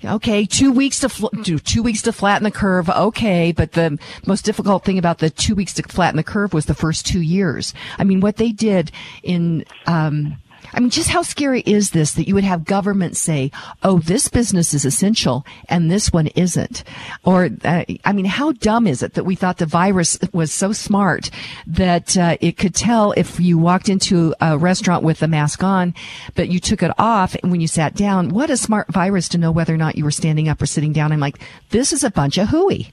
[0.03, 2.89] okay, two weeks to fl- two weeks to flatten the curve.
[2.89, 6.65] Okay, but the most difficult thing about the two weeks to flatten the curve was
[6.65, 7.73] the first two years.
[7.97, 8.91] I mean, what they did
[9.23, 10.37] in um,
[10.73, 13.51] I mean, just how scary is this that you would have government say,
[13.83, 16.83] "Oh, this business is essential and this one isn't,"
[17.23, 20.71] or uh, I mean, how dumb is it that we thought the virus was so
[20.71, 21.29] smart
[21.65, 25.93] that uh, it could tell if you walked into a restaurant with a mask on,
[26.35, 28.29] but you took it off and when you sat down?
[28.29, 30.93] What a smart virus to know whether or not you were standing up or sitting
[30.93, 31.11] down.
[31.11, 31.39] I'm like,
[31.69, 32.91] this is a bunch of hooey.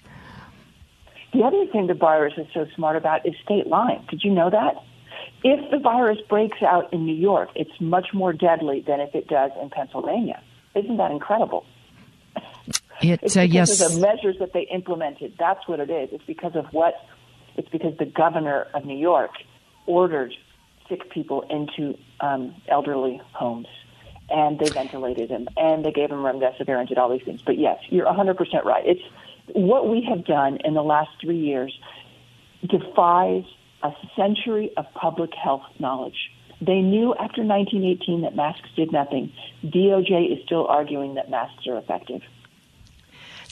[1.33, 4.07] The other thing the virus is so smart about is state lines.
[4.09, 4.77] Did you know that?
[5.45, 9.29] If the virus breaks out in New York, it's much more deadly than if it
[9.29, 10.43] does in Pennsylvania.
[10.75, 11.67] Isn't that incredible?
[13.03, 13.81] It, it's uh, because yes.
[13.83, 15.35] of the measures that they implemented.
[15.39, 16.09] That's what it is.
[16.13, 16.95] It's because of what.
[17.57, 19.33] It's because the governor of New York
[19.87, 20.33] ordered
[20.89, 23.67] sick people into um, elderly homes,
[24.31, 27.43] and they ventilated them, and they gave them remdesivir and did all these things.
[27.43, 28.85] But yes, you're 100% right.
[28.87, 29.03] It's
[29.53, 31.79] what we have done in the last three years
[32.67, 33.45] defies
[33.85, 36.31] a century of public health knowledge.
[36.61, 39.33] They knew after 1918 that masks did nothing.
[39.65, 42.23] DOJ is still arguing that masks are effective.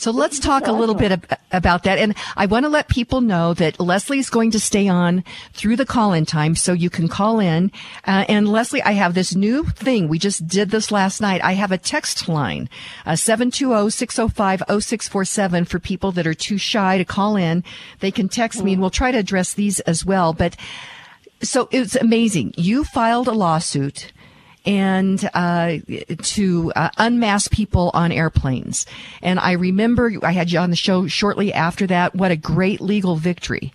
[0.03, 1.97] So let's talk a little bit ab- about that.
[1.97, 5.23] And I want to let people know that Leslie's going to stay on
[5.53, 7.71] through the call in time so you can call in.
[8.05, 10.09] Uh, and Leslie, I have this new thing.
[10.09, 11.41] We just did this last night.
[11.45, 12.69] I have a text line,
[13.07, 17.63] uh, 720-605-0647 for people that are too shy to call in.
[18.01, 20.33] They can text me and we'll try to address these as well.
[20.33, 20.57] But
[21.43, 22.55] so it's amazing.
[22.57, 24.13] You filed a lawsuit
[24.65, 25.79] and uh,
[26.23, 28.87] to uh, unmask people on airplanes.
[29.21, 32.15] And I remember I had you on the show shortly after that.
[32.15, 33.73] What a great legal victory.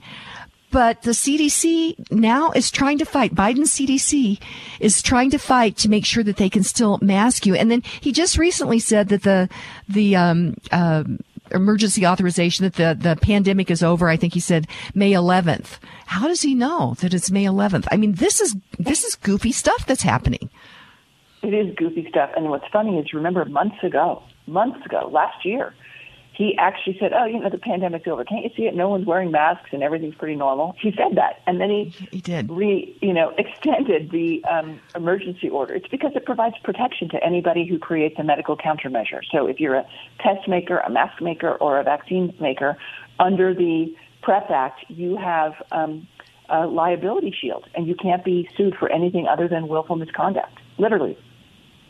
[0.70, 3.34] But the CDC now is trying to fight.
[3.34, 4.40] Biden's CDC
[4.80, 7.56] is trying to fight to make sure that they can still mask you.
[7.56, 9.50] And then he just recently said that the
[9.88, 11.06] the um, uh,
[11.52, 14.10] emergency authorization that the the pandemic is over.
[14.10, 15.80] I think he said May 11th.
[16.06, 17.88] How does he know that it's May 11th?
[17.90, 20.50] I mean, this is this is goofy stuff that's happening.
[21.44, 22.32] It is goofy stuff.
[22.36, 25.74] And what's funny is, remember months ago, months ago, last year,
[26.38, 28.24] he actually said, "Oh, you know, the pandemic's over.
[28.24, 28.76] Can't you see it?
[28.76, 32.22] No one's wearing masks and everything's pretty normal." He said that, and then he he
[32.22, 35.74] did re you know extended the um, emergency order.
[35.74, 39.22] It's because it provides protection to anybody who creates a medical countermeasure.
[39.32, 39.86] So if you're a
[40.20, 42.78] test maker, a mask maker, or a vaccine maker,
[43.20, 46.08] under the PREP Act, you have um,
[46.50, 50.60] a liability shield, and you can't be sued for anything other than willful misconduct.
[50.78, 51.18] Literally,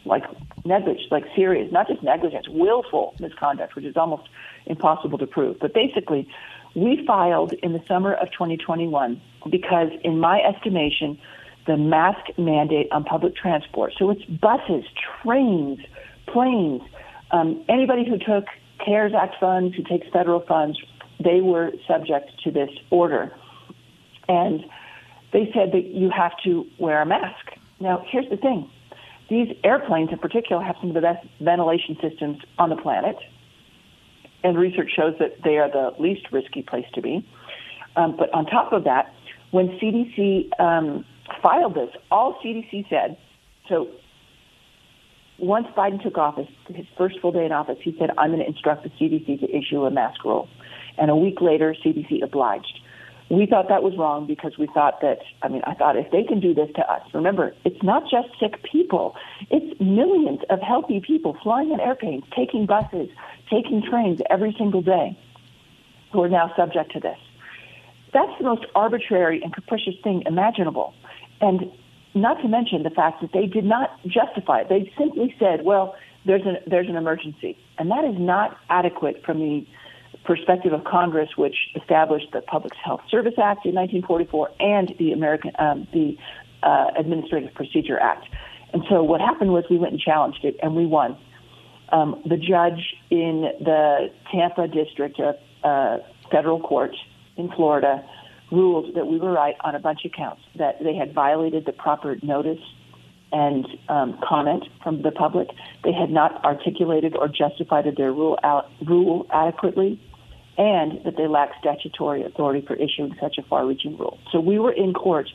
[0.07, 0.23] like
[0.65, 4.27] negligence, like serious, not just negligence, willful misconduct, which is almost
[4.65, 5.59] impossible to prove.
[5.59, 6.27] But basically,
[6.75, 11.17] we filed in the summer of 2021 because, in my estimation,
[11.65, 14.85] the mask mandate on public transport, so it's buses,
[15.21, 15.79] trains,
[16.27, 16.81] planes,
[17.31, 18.45] um, anybody who took
[18.83, 20.79] CARES Act funds, who takes federal funds,
[21.23, 23.31] they were subject to this order.
[24.29, 24.63] And
[25.33, 27.53] they said that you have to wear a mask.
[27.79, 28.69] Now, here's the thing
[29.29, 33.17] these airplanes in particular have some of the best ventilation systems on the planet.
[34.43, 37.27] And research shows that they are the least risky place to be.
[37.95, 39.13] Um, but on top of that,
[39.51, 41.03] when CDC um,
[41.41, 43.17] filed this, all CDC said,
[43.67, 43.89] so
[45.39, 48.47] once Biden took office, his first full day in office, he said, I'm going to
[48.47, 50.47] instruct the CDC to issue a mask rule.
[50.97, 52.79] And a week later, CDC obliged.
[53.29, 56.23] We thought that was wrong because we thought that, I mean, I thought if they
[56.23, 59.15] can do this to us, remember, it's not just sick people,
[59.49, 63.09] it's millions of healthy people flying in airplanes, taking buses,
[63.49, 65.17] taking trains every single day
[66.13, 67.17] who are now subject to this.
[68.13, 70.93] That's the most arbitrary and capricious thing imaginable.
[71.41, 71.69] And
[72.15, 74.69] not to mention the fact that they did not justify it.
[74.69, 75.95] They simply said, well,
[76.25, 77.57] there's an, there's an emergency.
[77.77, 79.67] And that is not adequate from the
[80.27, 85.51] perspective of Congress, which established the Public Health Service Act in 1944 and the American
[85.57, 86.17] um, the
[86.61, 88.27] uh, Administrative Procedure Act.
[88.73, 91.17] And so what happened was we went and challenged it, and we won.
[91.89, 96.91] Um, the judge in the Tampa District of uh, Federal Court
[97.37, 98.03] in Florida
[98.51, 101.71] ruled that we were right on a bunch of counts, that they had violated the
[101.71, 102.59] proper notice
[103.31, 105.49] and um, comment from the public.
[105.83, 109.99] They had not articulated or justified their rule out, rule adequately,
[110.57, 114.19] and that they lack statutory authority for issuing such a far-reaching rule.
[114.31, 115.29] So we were in court.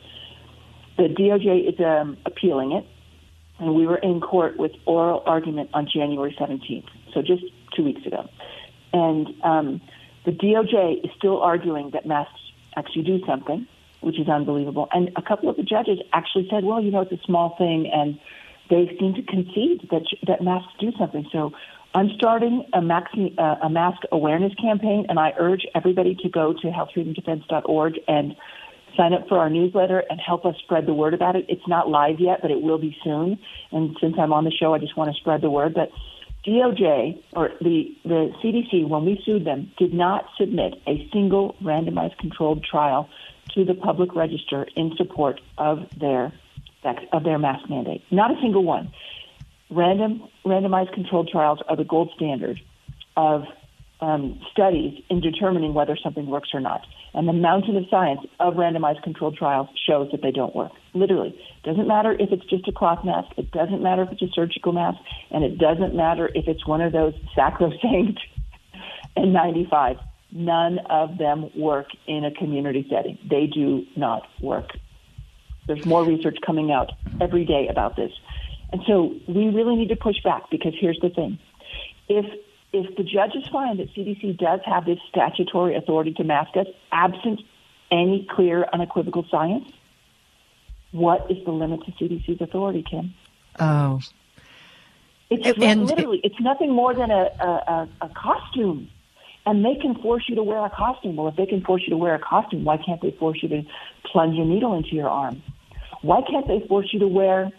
[0.97, 2.85] The DOJ is um, appealing it,
[3.59, 7.43] and we were in court with oral argument on January 17th, so just
[7.75, 8.29] two weeks ago.
[8.91, 9.81] And um,
[10.25, 12.39] the DOJ is still arguing that masks
[12.75, 13.67] actually do something
[14.03, 14.87] which is unbelievable.
[14.91, 17.89] And a couple of the judges actually said, well, you know, it's a small thing,
[17.91, 18.19] and
[18.69, 21.25] they seem to concede that that masks do something.
[21.31, 21.53] So
[21.95, 26.67] I'm starting a, uh, a mask awareness campaign, and I urge everybody to go to
[26.67, 28.35] healthfreedomdefense.org and
[28.97, 31.45] sign up for our newsletter and help us spread the word about it.
[31.49, 33.37] It's not live yet, but it will be soon.
[33.71, 35.73] And since I'm on the show, I just want to spread the word.
[35.75, 35.91] But
[36.45, 42.17] DOJ or the, the CDC, when we sued them, did not submit a single randomized
[42.17, 43.09] controlled trial
[43.55, 46.33] to the public register in support of their
[47.13, 48.03] of their mask mandate.
[48.11, 48.91] Not a single one.
[49.73, 52.59] Random randomized controlled trials are the gold standard
[53.17, 53.43] of
[54.01, 56.81] um, studies in determining whether something works or not.
[57.13, 60.71] And the mountain of science of randomized controlled trials shows that they don't work.
[60.93, 61.39] Literally.
[61.63, 64.73] Doesn't matter if it's just a cloth mask, it doesn't matter if it's a surgical
[64.73, 64.99] mask,
[65.31, 68.19] and it doesn't matter if it's one of those sacrosanct
[69.17, 69.99] N95.
[70.31, 73.17] None of them work in a community setting.
[73.27, 74.71] They do not work.
[75.67, 76.91] There's more research coming out
[77.21, 78.11] every day about this.
[78.73, 81.37] And so we really need to push back because here's the thing.
[82.09, 82.25] If
[82.73, 87.39] if the judges find that CDC does have this statutory authority to mask us, absent
[87.91, 89.71] any clear, unequivocal science,
[90.91, 93.13] what is the limit to CDC's authority, Kim?
[93.59, 94.01] Oh.
[95.29, 98.89] It's and, literally, it's nothing more than a, a, a costume.
[99.45, 101.15] And they can force you to wear a costume.
[101.15, 103.49] Well, if they can force you to wear a costume, why can't they force you
[103.49, 103.63] to
[104.11, 105.43] plunge a needle into your arm?
[106.01, 107.51] Why can't they force you to wear,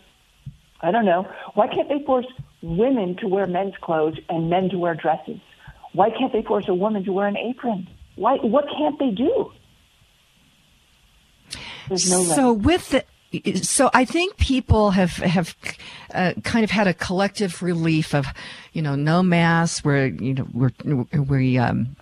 [0.81, 2.27] I don't know, why can't they force
[2.63, 5.41] women to wear men's clothes and men to wear dresses?
[5.93, 7.89] Why can't they force a woman to wear an apron?
[8.17, 8.37] Why?
[8.37, 9.53] What can't they do?
[11.89, 13.05] There's no so with the
[13.63, 15.57] so I think people have have
[16.13, 18.27] uh, kind of had a collective relief of,
[18.75, 19.83] you know, no mass.
[19.83, 20.71] Where you know we're
[21.13, 21.97] we um,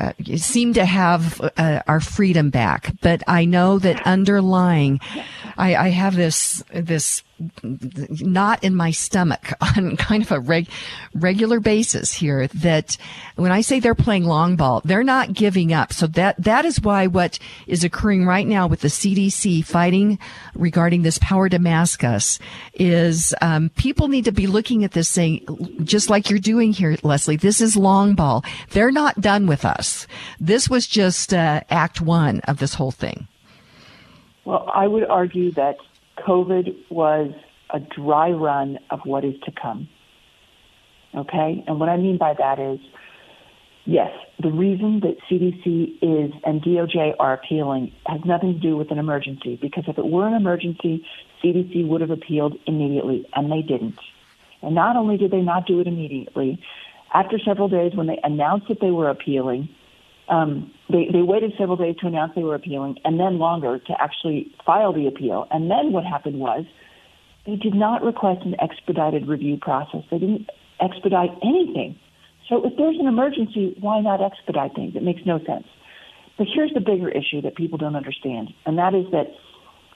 [0.00, 2.92] uh, seem to have uh, our freedom back.
[3.00, 5.00] But I know that underlying,
[5.56, 7.22] I, I have this this
[7.62, 10.68] knot in my stomach on kind of a reg-
[11.14, 12.96] regular basis here that
[13.36, 15.92] when I say they're playing long ball, they're not giving up.
[15.92, 20.18] So that, that is why what is occurring right now with the CDC fighting
[20.54, 22.38] regarding this power Damascus
[22.74, 25.44] is, um, people need to be looking at this saying,
[26.04, 28.44] just like you're doing here, Leslie, this is long ball.
[28.72, 30.06] They're not done with us.
[30.38, 33.26] This was just, uh, act one of this whole thing.
[34.44, 35.76] Well, I would argue that
[36.18, 37.32] COVID was
[37.70, 39.88] a dry run of what is to come.
[41.14, 41.64] Okay?
[41.66, 42.80] And what I mean by that is,
[43.86, 48.90] yes, the reason that CDC is and DOJ are appealing has nothing to do with
[48.90, 51.02] an emergency, because if it were an emergency,
[51.42, 53.98] CDC would have appealed immediately, and they didn't.
[54.64, 56.60] And not only did they not do it immediately,
[57.12, 59.68] after several days when they announced that they were appealing,
[60.28, 63.94] um, they, they waited several days to announce they were appealing and then longer to
[64.00, 65.46] actually file the appeal.
[65.50, 66.64] And then what happened was
[67.46, 70.00] they did not request an expedited review process.
[70.10, 70.48] They didn't
[70.80, 71.98] expedite anything.
[72.48, 74.96] So if there's an emergency, why not expedite things?
[74.96, 75.66] It makes no sense.
[76.36, 79.28] But here's the bigger issue that people don't understand, and that is that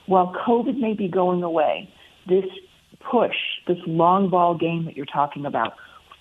[0.05, 1.93] while COVID may be going away,
[2.27, 2.45] this
[2.99, 3.35] push,
[3.67, 5.73] this long ball game that you're talking about,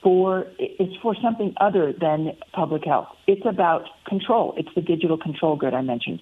[0.02, 3.08] for it's for something other than public health.
[3.26, 4.54] It's about control.
[4.56, 6.20] It's the digital control grid I mentioned.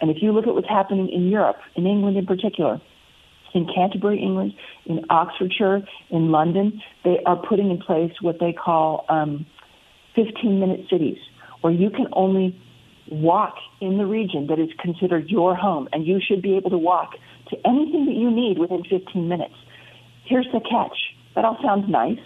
[0.00, 2.80] And if you look at what's happening in Europe, in England in particular,
[3.54, 4.54] in Canterbury, England,
[4.86, 9.44] in Oxfordshire, in London, they are putting in place what they call um,
[10.14, 11.18] 15 minute cities,
[11.60, 12.58] where you can only
[13.10, 16.78] walk in the region that is considered your home, and you should be able to
[16.78, 17.12] walk
[17.48, 19.54] to anything that you need within 15 minutes.
[20.30, 20.96] Here's the catch
[21.34, 22.20] that all sounds nice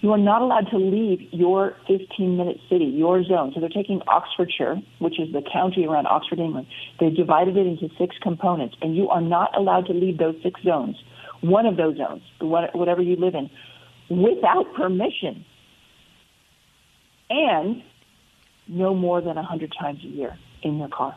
[0.00, 3.52] you are not allowed to leave your 15 minute city, your zone.
[3.54, 6.66] So they're taking Oxfordshire, which is the county around Oxford, England.
[7.00, 10.60] They've divided it into six components, and you are not allowed to leave those six
[10.62, 10.96] zones,
[11.40, 13.48] one of those zones, whatever you live in,
[14.10, 15.46] without permission.
[17.30, 17.82] And
[18.68, 21.16] no more than 100 times a year in your car.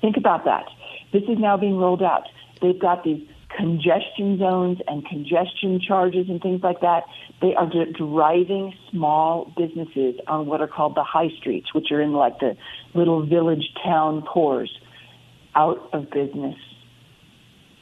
[0.00, 0.66] Think about that.
[1.12, 2.28] This is now being rolled out.
[2.62, 3.26] They've got these
[3.58, 7.04] congestion zones and congestion charges and things like that,
[7.42, 12.12] they are driving small businesses on what are called the high streets, which are in
[12.12, 12.56] like the
[12.94, 14.70] little village town cores,
[15.56, 16.54] out of business.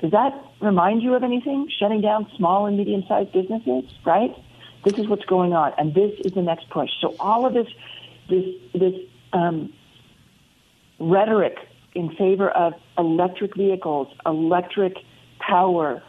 [0.00, 1.68] Does that remind you of anything?
[1.78, 4.34] Shutting down small and medium sized businesses, right?
[4.84, 6.90] This is what's going on, and this is the next push.
[7.00, 7.66] So all of this,
[8.30, 8.94] this, this
[9.32, 9.72] um,
[10.98, 11.58] rhetoric
[11.94, 14.96] in favor of electric vehicles, electric
[15.48, 16.02] power,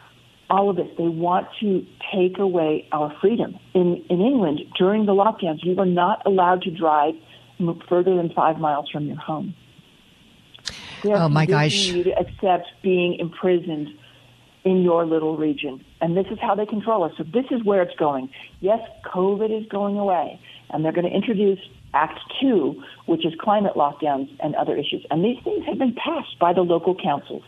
[0.50, 0.88] all of this.
[0.98, 3.58] They want to take away our freedom.
[3.74, 7.16] In, in England, during the lockdowns, you were not allowed to drive
[7.90, 9.56] further than five miles from your home.
[11.06, 11.88] oh my gosh!
[11.88, 13.90] You to accept being imprisoned
[14.64, 15.84] in your little region.
[16.02, 17.14] And this is how they control us.
[17.18, 18.30] So this is where it's going.
[18.60, 20.40] Yes, COVID is going away,
[20.70, 21.60] and they're going to introduce
[21.94, 25.06] Act Two, which is climate lockdowns and other issues.
[25.10, 27.44] And these things have been passed by the local councils.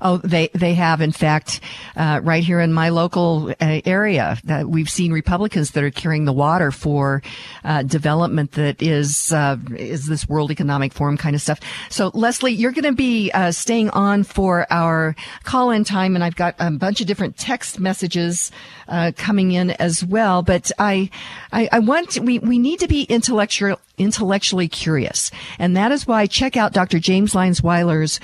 [0.00, 1.00] Oh, they they have.
[1.00, 1.60] In fact,
[1.96, 6.24] uh, right here in my local uh, area, that we've seen Republicans that are carrying
[6.24, 7.22] the water for
[7.64, 11.60] uh, development that is uh, is this World Economic Forum kind of stuff.
[11.88, 16.24] So, Leslie, you're going to be uh, staying on for our call in time, and
[16.24, 18.50] I've got a bunch of different text messages
[18.88, 20.42] uh, coming in as well.
[20.42, 21.10] But I,
[21.52, 26.26] I, I want we we need to be intellectual intellectually curious, and that is why
[26.26, 26.98] check out Dr.
[26.98, 28.20] James Lyons Weiler's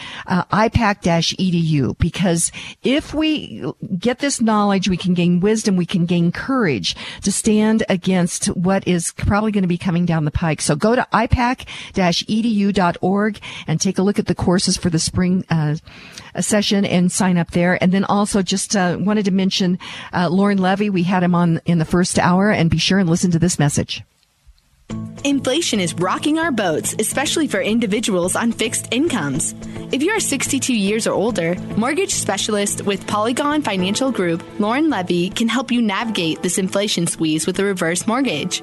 [1.47, 2.53] IPAK-EDU because
[2.83, 3.65] if we
[3.99, 8.87] get this knowledge, we can gain wisdom, we can gain courage to stand against what
[8.87, 10.61] is probably going to be coming down the pike.
[10.61, 15.77] So go to ipak-edu.org and take a look at the courses for the spring uh,
[16.41, 17.83] session and sign up there.
[17.83, 19.79] And then also just uh, wanted to mention
[20.13, 20.91] uh, Lauren Levy.
[20.91, 23.59] We had him on in the first hour, and be sure and listen to this
[23.59, 24.03] message.
[25.25, 29.55] Inflation is rocking our boats, especially for individuals on fixed incomes.
[29.93, 35.31] If you are 62 years or older, mortgage specialist with Polygon Financial Group, Lauren Levy,
[35.31, 38.63] can help you navigate this inflation squeeze with a reverse mortgage.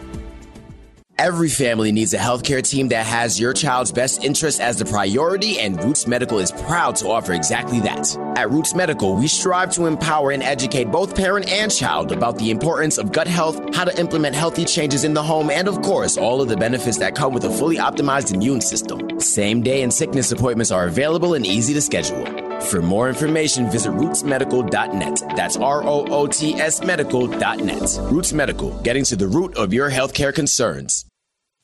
[1.21, 5.59] Every family needs a healthcare team that has your child's best interest as the priority,
[5.59, 8.17] and Roots Medical is proud to offer exactly that.
[8.35, 12.49] At Roots Medical, we strive to empower and educate both parent and child about the
[12.49, 16.17] importance of gut health, how to implement healthy changes in the home, and of course,
[16.17, 19.19] all of the benefits that come with a fully optimized immune system.
[19.19, 22.25] Same day and sickness appointments are available and easy to schedule.
[22.61, 25.35] For more information, visit rootsmedical.net.
[25.35, 27.99] That's R O O T S medical.net.
[28.11, 31.05] Roots Medical, getting to the root of your healthcare concerns.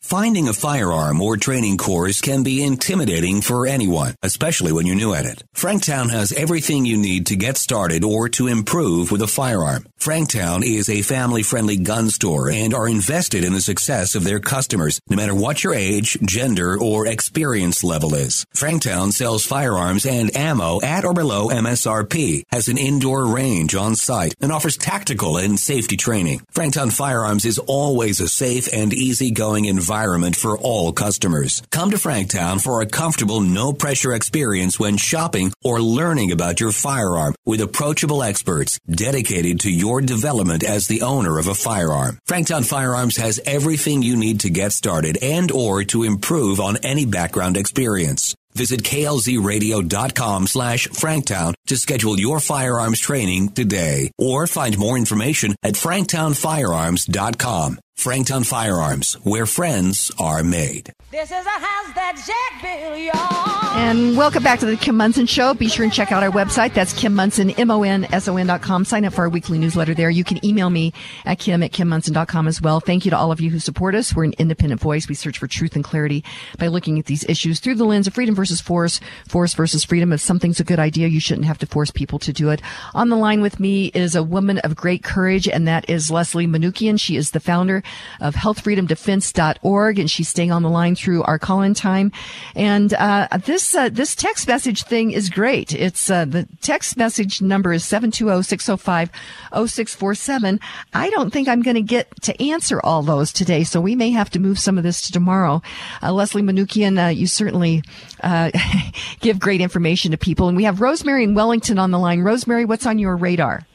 [0.01, 5.13] Finding a firearm or training course can be intimidating for anyone, especially when you're new
[5.13, 5.43] at it.
[5.55, 9.85] Franktown has everything you need to get started or to improve with a firearm.
[9.99, 15.01] Franktown is a family-friendly gun store and are invested in the success of their customers,
[15.09, 18.45] no matter what your age, gender, or experience level is.
[18.55, 24.35] Franktown sells firearms and ammo at or below MSRP, has an indoor range on site,
[24.39, 26.41] and offers tactical and safety training.
[26.53, 31.63] Franktown Firearms is always a safe and easygoing environment environment for all customers.
[31.71, 36.73] Come to Franktown for a comfortable, no pressure experience when shopping or learning about your
[36.73, 42.19] firearm with approachable experts dedicated to your development as the owner of a firearm.
[42.27, 47.05] Franktown Firearms has everything you need to get started and or to improve on any
[47.05, 48.35] background experience.
[48.55, 55.75] Visit klzradio.com slash franktown to schedule your firearms training today or find more information at
[55.75, 57.79] franktownfirearms.com.
[57.97, 60.93] Franktown Firearms, where friends are made.
[61.09, 63.77] This is a house that Jack built, y'all.
[63.79, 65.53] And welcome back to the Kim Monson Show.
[65.55, 66.73] Be sure and check out our website.
[66.73, 68.85] That's Kim Monson, M-O-N-S-O-N dot com.
[68.85, 70.09] Sign up for our weekly newsletter there.
[70.11, 70.93] You can email me
[71.25, 72.79] at Kim at KimMonson.com as well.
[72.79, 74.13] Thank you to all of you who support us.
[74.13, 75.07] We're an independent voice.
[75.07, 76.23] We search for truth and clarity
[76.59, 80.13] by looking at these issues through the lens of freedom versus force, force versus freedom.
[80.13, 82.61] If something's a good idea, you shouldn't have to force people to do it.
[82.93, 86.47] On the line with me is a woman of great courage, and that is Leslie
[86.47, 86.99] Manookian.
[86.99, 87.81] She is the founder
[88.19, 92.11] of healthfreedomdefense.org, and she's staying on the line through our call-in time.
[92.55, 95.73] And uh, this uh, this text message thing is great.
[95.73, 100.59] It's uh, the text message number is 720-605-0647.
[100.93, 104.11] I don't think I'm going to get to answer all those today, so we may
[104.11, 105.61] have to move some of this to tomorrow.
[106.01, 107.83] Uh, Leslie Manookian, uh, you certainly
[108.21, 108.51] uh,
[109.19, 112.21] give great information to people, and we have Rosemary in Wellington on the line.
[112.21, 113.65] Rosemary, what's on your radar?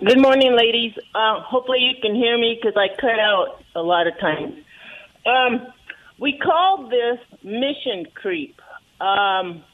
[0.00, 0.92] Good morning, ladies.
[1.12, 4.54] Uh, hopefully, you can hear me because I cut out a lot of times.
[5.26, 5.66] Um,
[6.20, 8.60] we call this mission creep.
[9.00, 9.64] Um,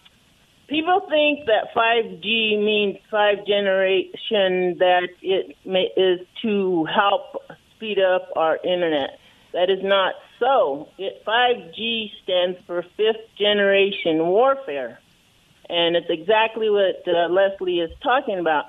[0.66, 7.42] people think that 5G means five generation, that it may, is to help
[7.76, 9.18] speed up our internet.
[9.52, 10.88] That is not so.
[10.96, 15.01] It, 5G stands for fifth generation warfare.
[15.68, 18.64] And it's exactly what uh, Leslie is talking about.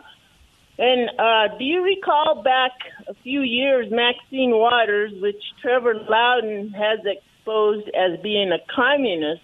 [0.77, 2.71] And uh, do you recall back
[3.07, 9.41] a few years, Maxine Waters, which Trevor Loudon has exposed as being a communist,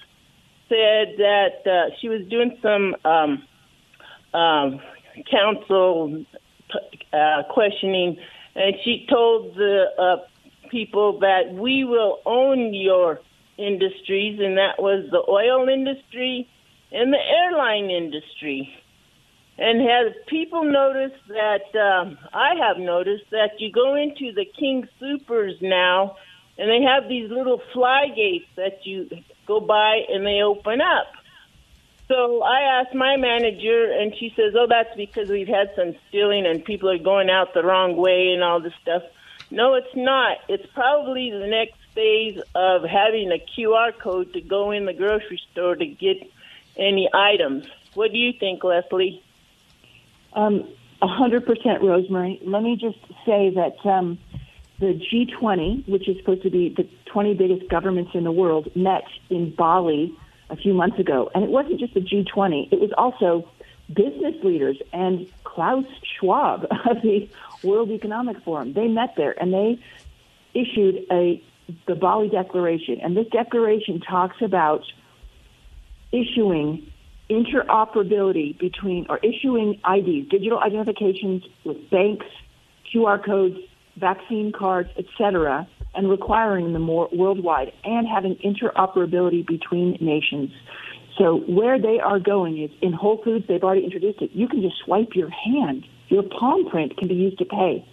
[0.67, 3.43] said that uh, she was doing some um,
[4.33, 4.81] um,
[5.29, 6.25] council
[7.13, 8.17] uh, questioning,
[8.55, 10.15] and she told the uh,
[10.69, 13.19] people that we will own your
[13.57, 16.47] industries, and that was the oil industry
[16.91, 18.69] and the airline industry.
[19.61, 24.89] And have people noticed that um, I have noticed that you go into the King
[24.99, 26.15] Soopers now,
[26.57, 29.07] and they have these little fly gates that you
[29.45, 31.13] go by and they open up.
[32.07, 36.47] So I asked my manager, and she says, "Oh, that's because we've had some stealing
[36.47, 39.03] and people are going out the wrong way and all this stuff."
[39.51, 40.39] No, it's not.
[40.49, 45.39] It's probably the next phase of having a QR code to go in the grocery
[45.51, 46.17] store to get
[46.77, 47.67] any items.
[47.93, 49.21] What do you think, Leslie?
[50.33, 50.67] Um,
[51.01, 52.39] 100% Rosemary.
[52.45, 54.19] Let me just say that um,
[54.79, 59.03] the G20, which is supposed to be the 20 biggest governments in the world, met
[59.29, 60.15] in Bali
[60.49, 61.31] a few months ago.
[61.33, 63.49] And it wasn't just the G20, it was also
[63.93, 67.29] business leaders and Klaus Schwab of the
[67.63, 68.73] World Economic Forum.
[68.73, 69.79] They met there and they
[70.53, 71.41] issued a
[71.87, 72.99] the Bali Declaration.
[73.01, 74.83] And this declaration talks about
[76.11, 76.90] issuing
[77.31, 82.25] interoperability between or issuing IDs, digital identifications with banks,
[82.93, 83.57] QR codes,
[83.95, 90.51] vaccine cards, etc., and requiring them more worldwide and having interoperability between nations.
[91.17, 94.31] So where they are going is in Whole Foods, they've already introduced it.
[94.33, 95.85] You can just swipe your hand.
[96.07, 97.85] Your palm print can be used to pay.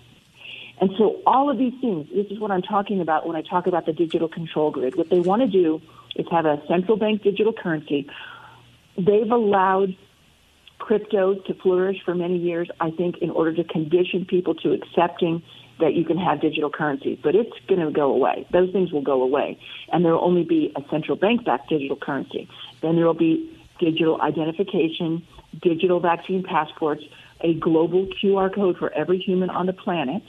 [0.80, 3.66] And so all of these things, this is what I'm talking about when I talk
[3.66, 4.96] about the digital control grid.
[4.96, 5.80] What they want to do
[6.14, 8.08] is have a central bank digital currency.
[8.98, 9.96] They've allowed
[10.80, 15.42] cryptos to flourish for many years, I think, in order to condition people to accepting
[15.80, 17.18] that you can have digital currency.
[17.22, 18.46] But it's going to go away.
[18.52, 19.58] Those things will go away.
[19.92, 22.48] And there will only be a central bank backed digital currency.
[22.80, 25.24] Then there will be digital identification,
[25.62, 27.04] digital vaccine passports,
[27.40, 30.22] a global QR code for every human on the planet.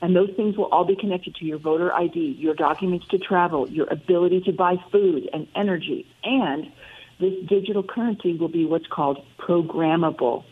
[0.00, 3.68] And those things will all be connected to your voter ID, your documents to travel,
[3.68, 6.06] your ability to buy food and energy.
[6.22, 6.70] And
[7.18, 10.44] this digital currency will be what's called programmable,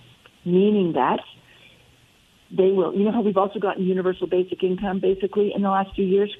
[0.45, 1.21] meaning that
[2.51, 5.95] they will, you know how we've also gotten universal basic income basically in the last
[5.95, 6.35] few years?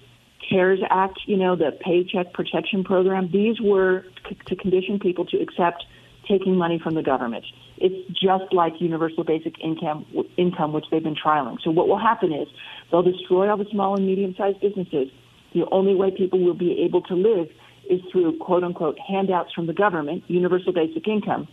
[0.49, 3.31] CARES Act, you know, the Paycheck Protection Program.
[3.33, 5.85] These were c- to condition people to accept
[6.29, 7.45] taking money from the government.
[7.79, 10.07] It's just like universal basic income,
[10.37, 11.59] income which they've been trialing.
[11.63, 12.49] So what will happen is
[12.91, 15.09] they'll destroy all the small and medium-sized businesses.
[15.55, 17.49] The only way people will be able to live
[17.91, 21.49] is through quote unquote handouts from the government, universal basic income,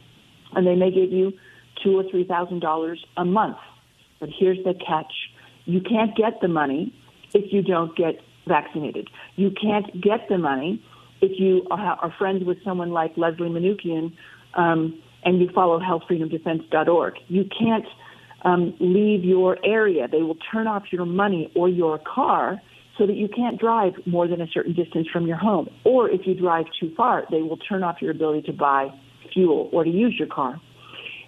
[0.53, 1.33] and they may give you
[1.83, 3.57] two or three thousand dollars a month.
[4.19, 5.13] But here's the catch:
[5.65, 6.93] you can't get the money
[7.33, 8.15] if you don't get
[8.47, 9.09] vaccinated.
[9.35, 10.83] You can't get the money
[11.21, 14.11] if you are friends with someone like Leslie Manookian
[14.55, 17.13] um, and you follow healthfreedomdefense.org.
[17.27, 17.85] You can't
[18.43, 20.07] um, leave your area.
[20.07, 22.59] They will turn off your money or your car
[22.97, 25.69] so that you can't drive more than a certain distance from your home.
[25.85, 28.89] Or if you drive too far, they will turn off your ability to buy
[29.34, 30.59] fuel or to use your car.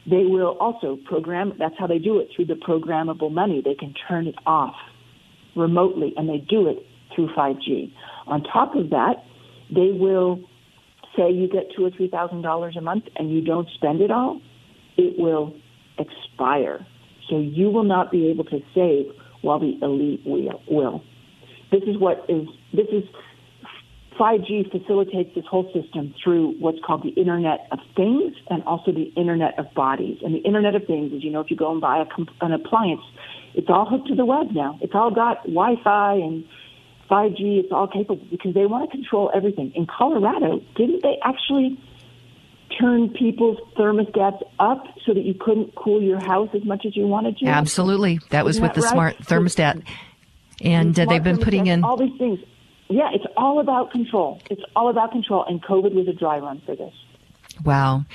[0.06, 3.62] They will also program, that's how they do it, through the programmable money.
[3.64, 4.76] They can turn it off
[5.56, 6.86] remotely, and they do it
[7.16, 7.94] through 5G.
[8.28, 9.24] On top of that,
[9.70, 10.40] they will
[11.16, 14.12] say you get two or three thousand dollars a month and you don't spend it
[14.12, 14.42] all,
[14.98, 15.56] it will
[15.98, 16.86] expire.
[17.30, 19.06] So you will not be able to save
[19.42, 21.04] while the elite will.
[21.74, 23.04] This is what is this is
[24.20, 29.12] 5G facilitates this whole system through what's called the Internet of Things and also the
[29.18, 30.20] Internet of Bodies.
[30.22, 32.52] And the Internet of Things is, you know, if you go and buy a, an
[32.54, 33.02] appliance,
[33.56, 34.78] it's all hooked to the web now.
[34.82, 36.46] It's all got Wi-Fi and
[37.10, 39.72] 5G, it's all capable because they want to control everything.
[39.76, 41.80] In Colorado, didn't they actually
[42.80, 47.08] turn people's thermostats up so that you couldn't cool your house as much as you
[47.08, 47.46] wanted to?
[47.46, 48.20] Absolutely.
[48.30, 49.28] That was Isn't with the that smart right?
[49.28, 49.84] thermostat.
[50.64, 52.40] And uh, they've been putting in all these things.
[52.90, 54.42] Yeah, it's all about control.
[54.50, 56.94] It's all about control, and COVID was a dry run for this.
[57.64, 58.06] Wow.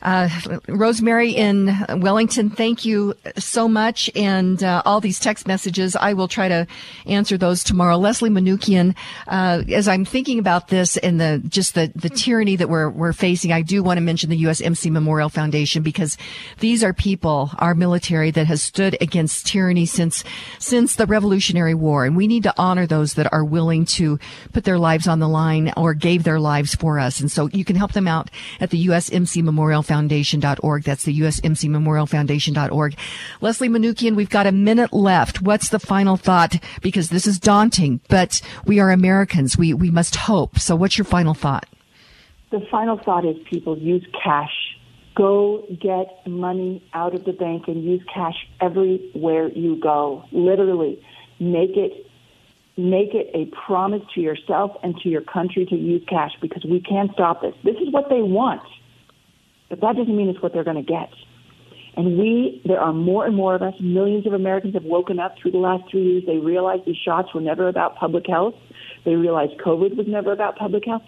[0.00, 0.28] Uh,
[0.68, 4.08] Rosemary in Wellington, thank you so much.
[4.14, 6.66] And uh, all these text messages, I will try to
[7.06, 7.96] answer those tomorrow.
[7.96, 8.94] Leslie Manookian,
[9.26, 13.12] uh, as I'm thinking about this and the just the, the tyranny that we're we're
[13.12, 16.16] facing, I do want to mention the USMC Memorial Foundation because
[16.60, 20.22] these are people, our military, that has stood against tyranny since
[20.60, 24.18] since the Revolutionary War, and we need to honor those that are willing to
[24.52, 27.20] put their lives on the line or gave their lives for us.
[27.20, 28.30] And so you can help them out
[28.60, 30.84] at the USMC Memorial Foundation.org.
[30.84, 32.96] That's the USMC Memorial Foundation.org.
[33.40, 35.42] Leslie Manookian, we've got a minute left.
[35.42, 36.62] What's the final thought?
[36.82, 39.58] Because this is daunting, but we are Americans.
[39.58, 40.58] We, we must hope.
[40.58, 41.66] So what's your final thought?
[42.50, 44.52] The final thought is people use cash.
[45.16, 50.24] Go get money out of the bank and use cash everywhere you go.
[50.30, 51.02] Literally,
[51.40, 52.06] make it
[52.78, 56.80] make it a promise to yourself and to your country to use cash because we
[56.80, 57.54] can't stop this.
[57.64, 58.62] This is what they want,
[59.68, 61.10] but that doesn't mean it's what they're going to get.
[61.96, 65.34] And we, there are more and more of us, millions of Americans have woken up
[65.40, 66.22] through the last three years.
[66.26, 68.54] They realized these shots were never about public health.
[69.04, 71.02] They realized COVID was never about public health.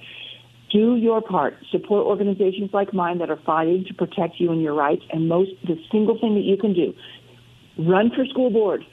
[0.73, 1.55] Do your part.
[1.71, 5.03] Support organizations like mine that are fighting to protect you and your rights.
[5.11, 6.93] And most, the single thing that you can do,
[7.79, 8.85] run for school board,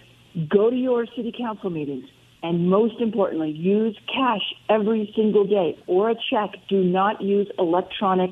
[0.49, 2.05] go to your city council meetings,
[2.43, 6.51] and most importantly, use cash every single day or a check.
[6.69, 8.31] Do not use electronic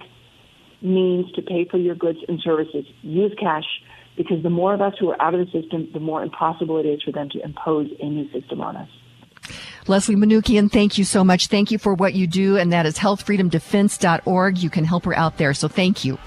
[0.82, 2.86] means to pay for your goods and services.
[3.02, 3.66] Use cash
[4.16, 6.86] because the more of us who are out of the system, the more impossible it
[6.86, 8.90] is for them to impose a new system on us.
[9.88, 11.48] Leslie Manookian, thank you so much.
[11.48, 14.58] Thank you for what you do, and that is healthfreedomdefense.org.
[14.58, 16.18] You can help her out there, so thank you.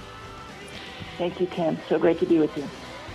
[1.16, 1.77] Thank you, Kim.
[1.89, 2.65] So great to be with you.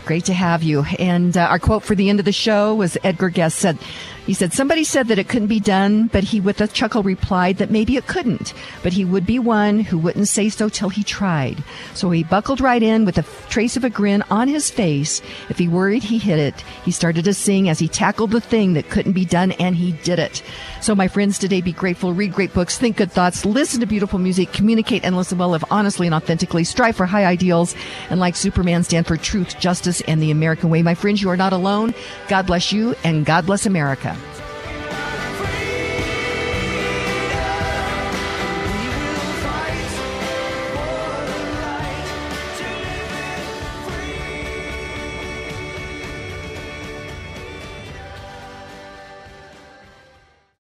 [0.05, 0.83] Great to have you.
[0.99, 3.77] And uh, our quote for the end of the show was Edgar Guest said,
[4.25, 7.57] he said, somebody said that it couldn't be done, but he with a chuckle replied
[7.57, 11.03] that maybe it couldn't, but he would be one who wouldn't say so till he
[11.03, 11.61] tried.
[11.93, 15.21] So he buckled right in with a trace of a grin on his face.
[15.49, 18.73] If he worried he hit it, he started to sing as he tackled the thing
[18.73, 20.41] that couldn't be done and he did it.
[20.79, 24.19] So my friends, today be grateful, read great books, think good thoughts, listen to beautiful
[24.19, 27.75] music, communicate and listen well, live honestly and authentically, strive for high ideals,
[28.09, 30.81] and like Superman, stand for truth, justice, and the American way.
[30.81, 31.93] My friends, you are not alone.
[32.29, 34.12] God bless you and God bless America.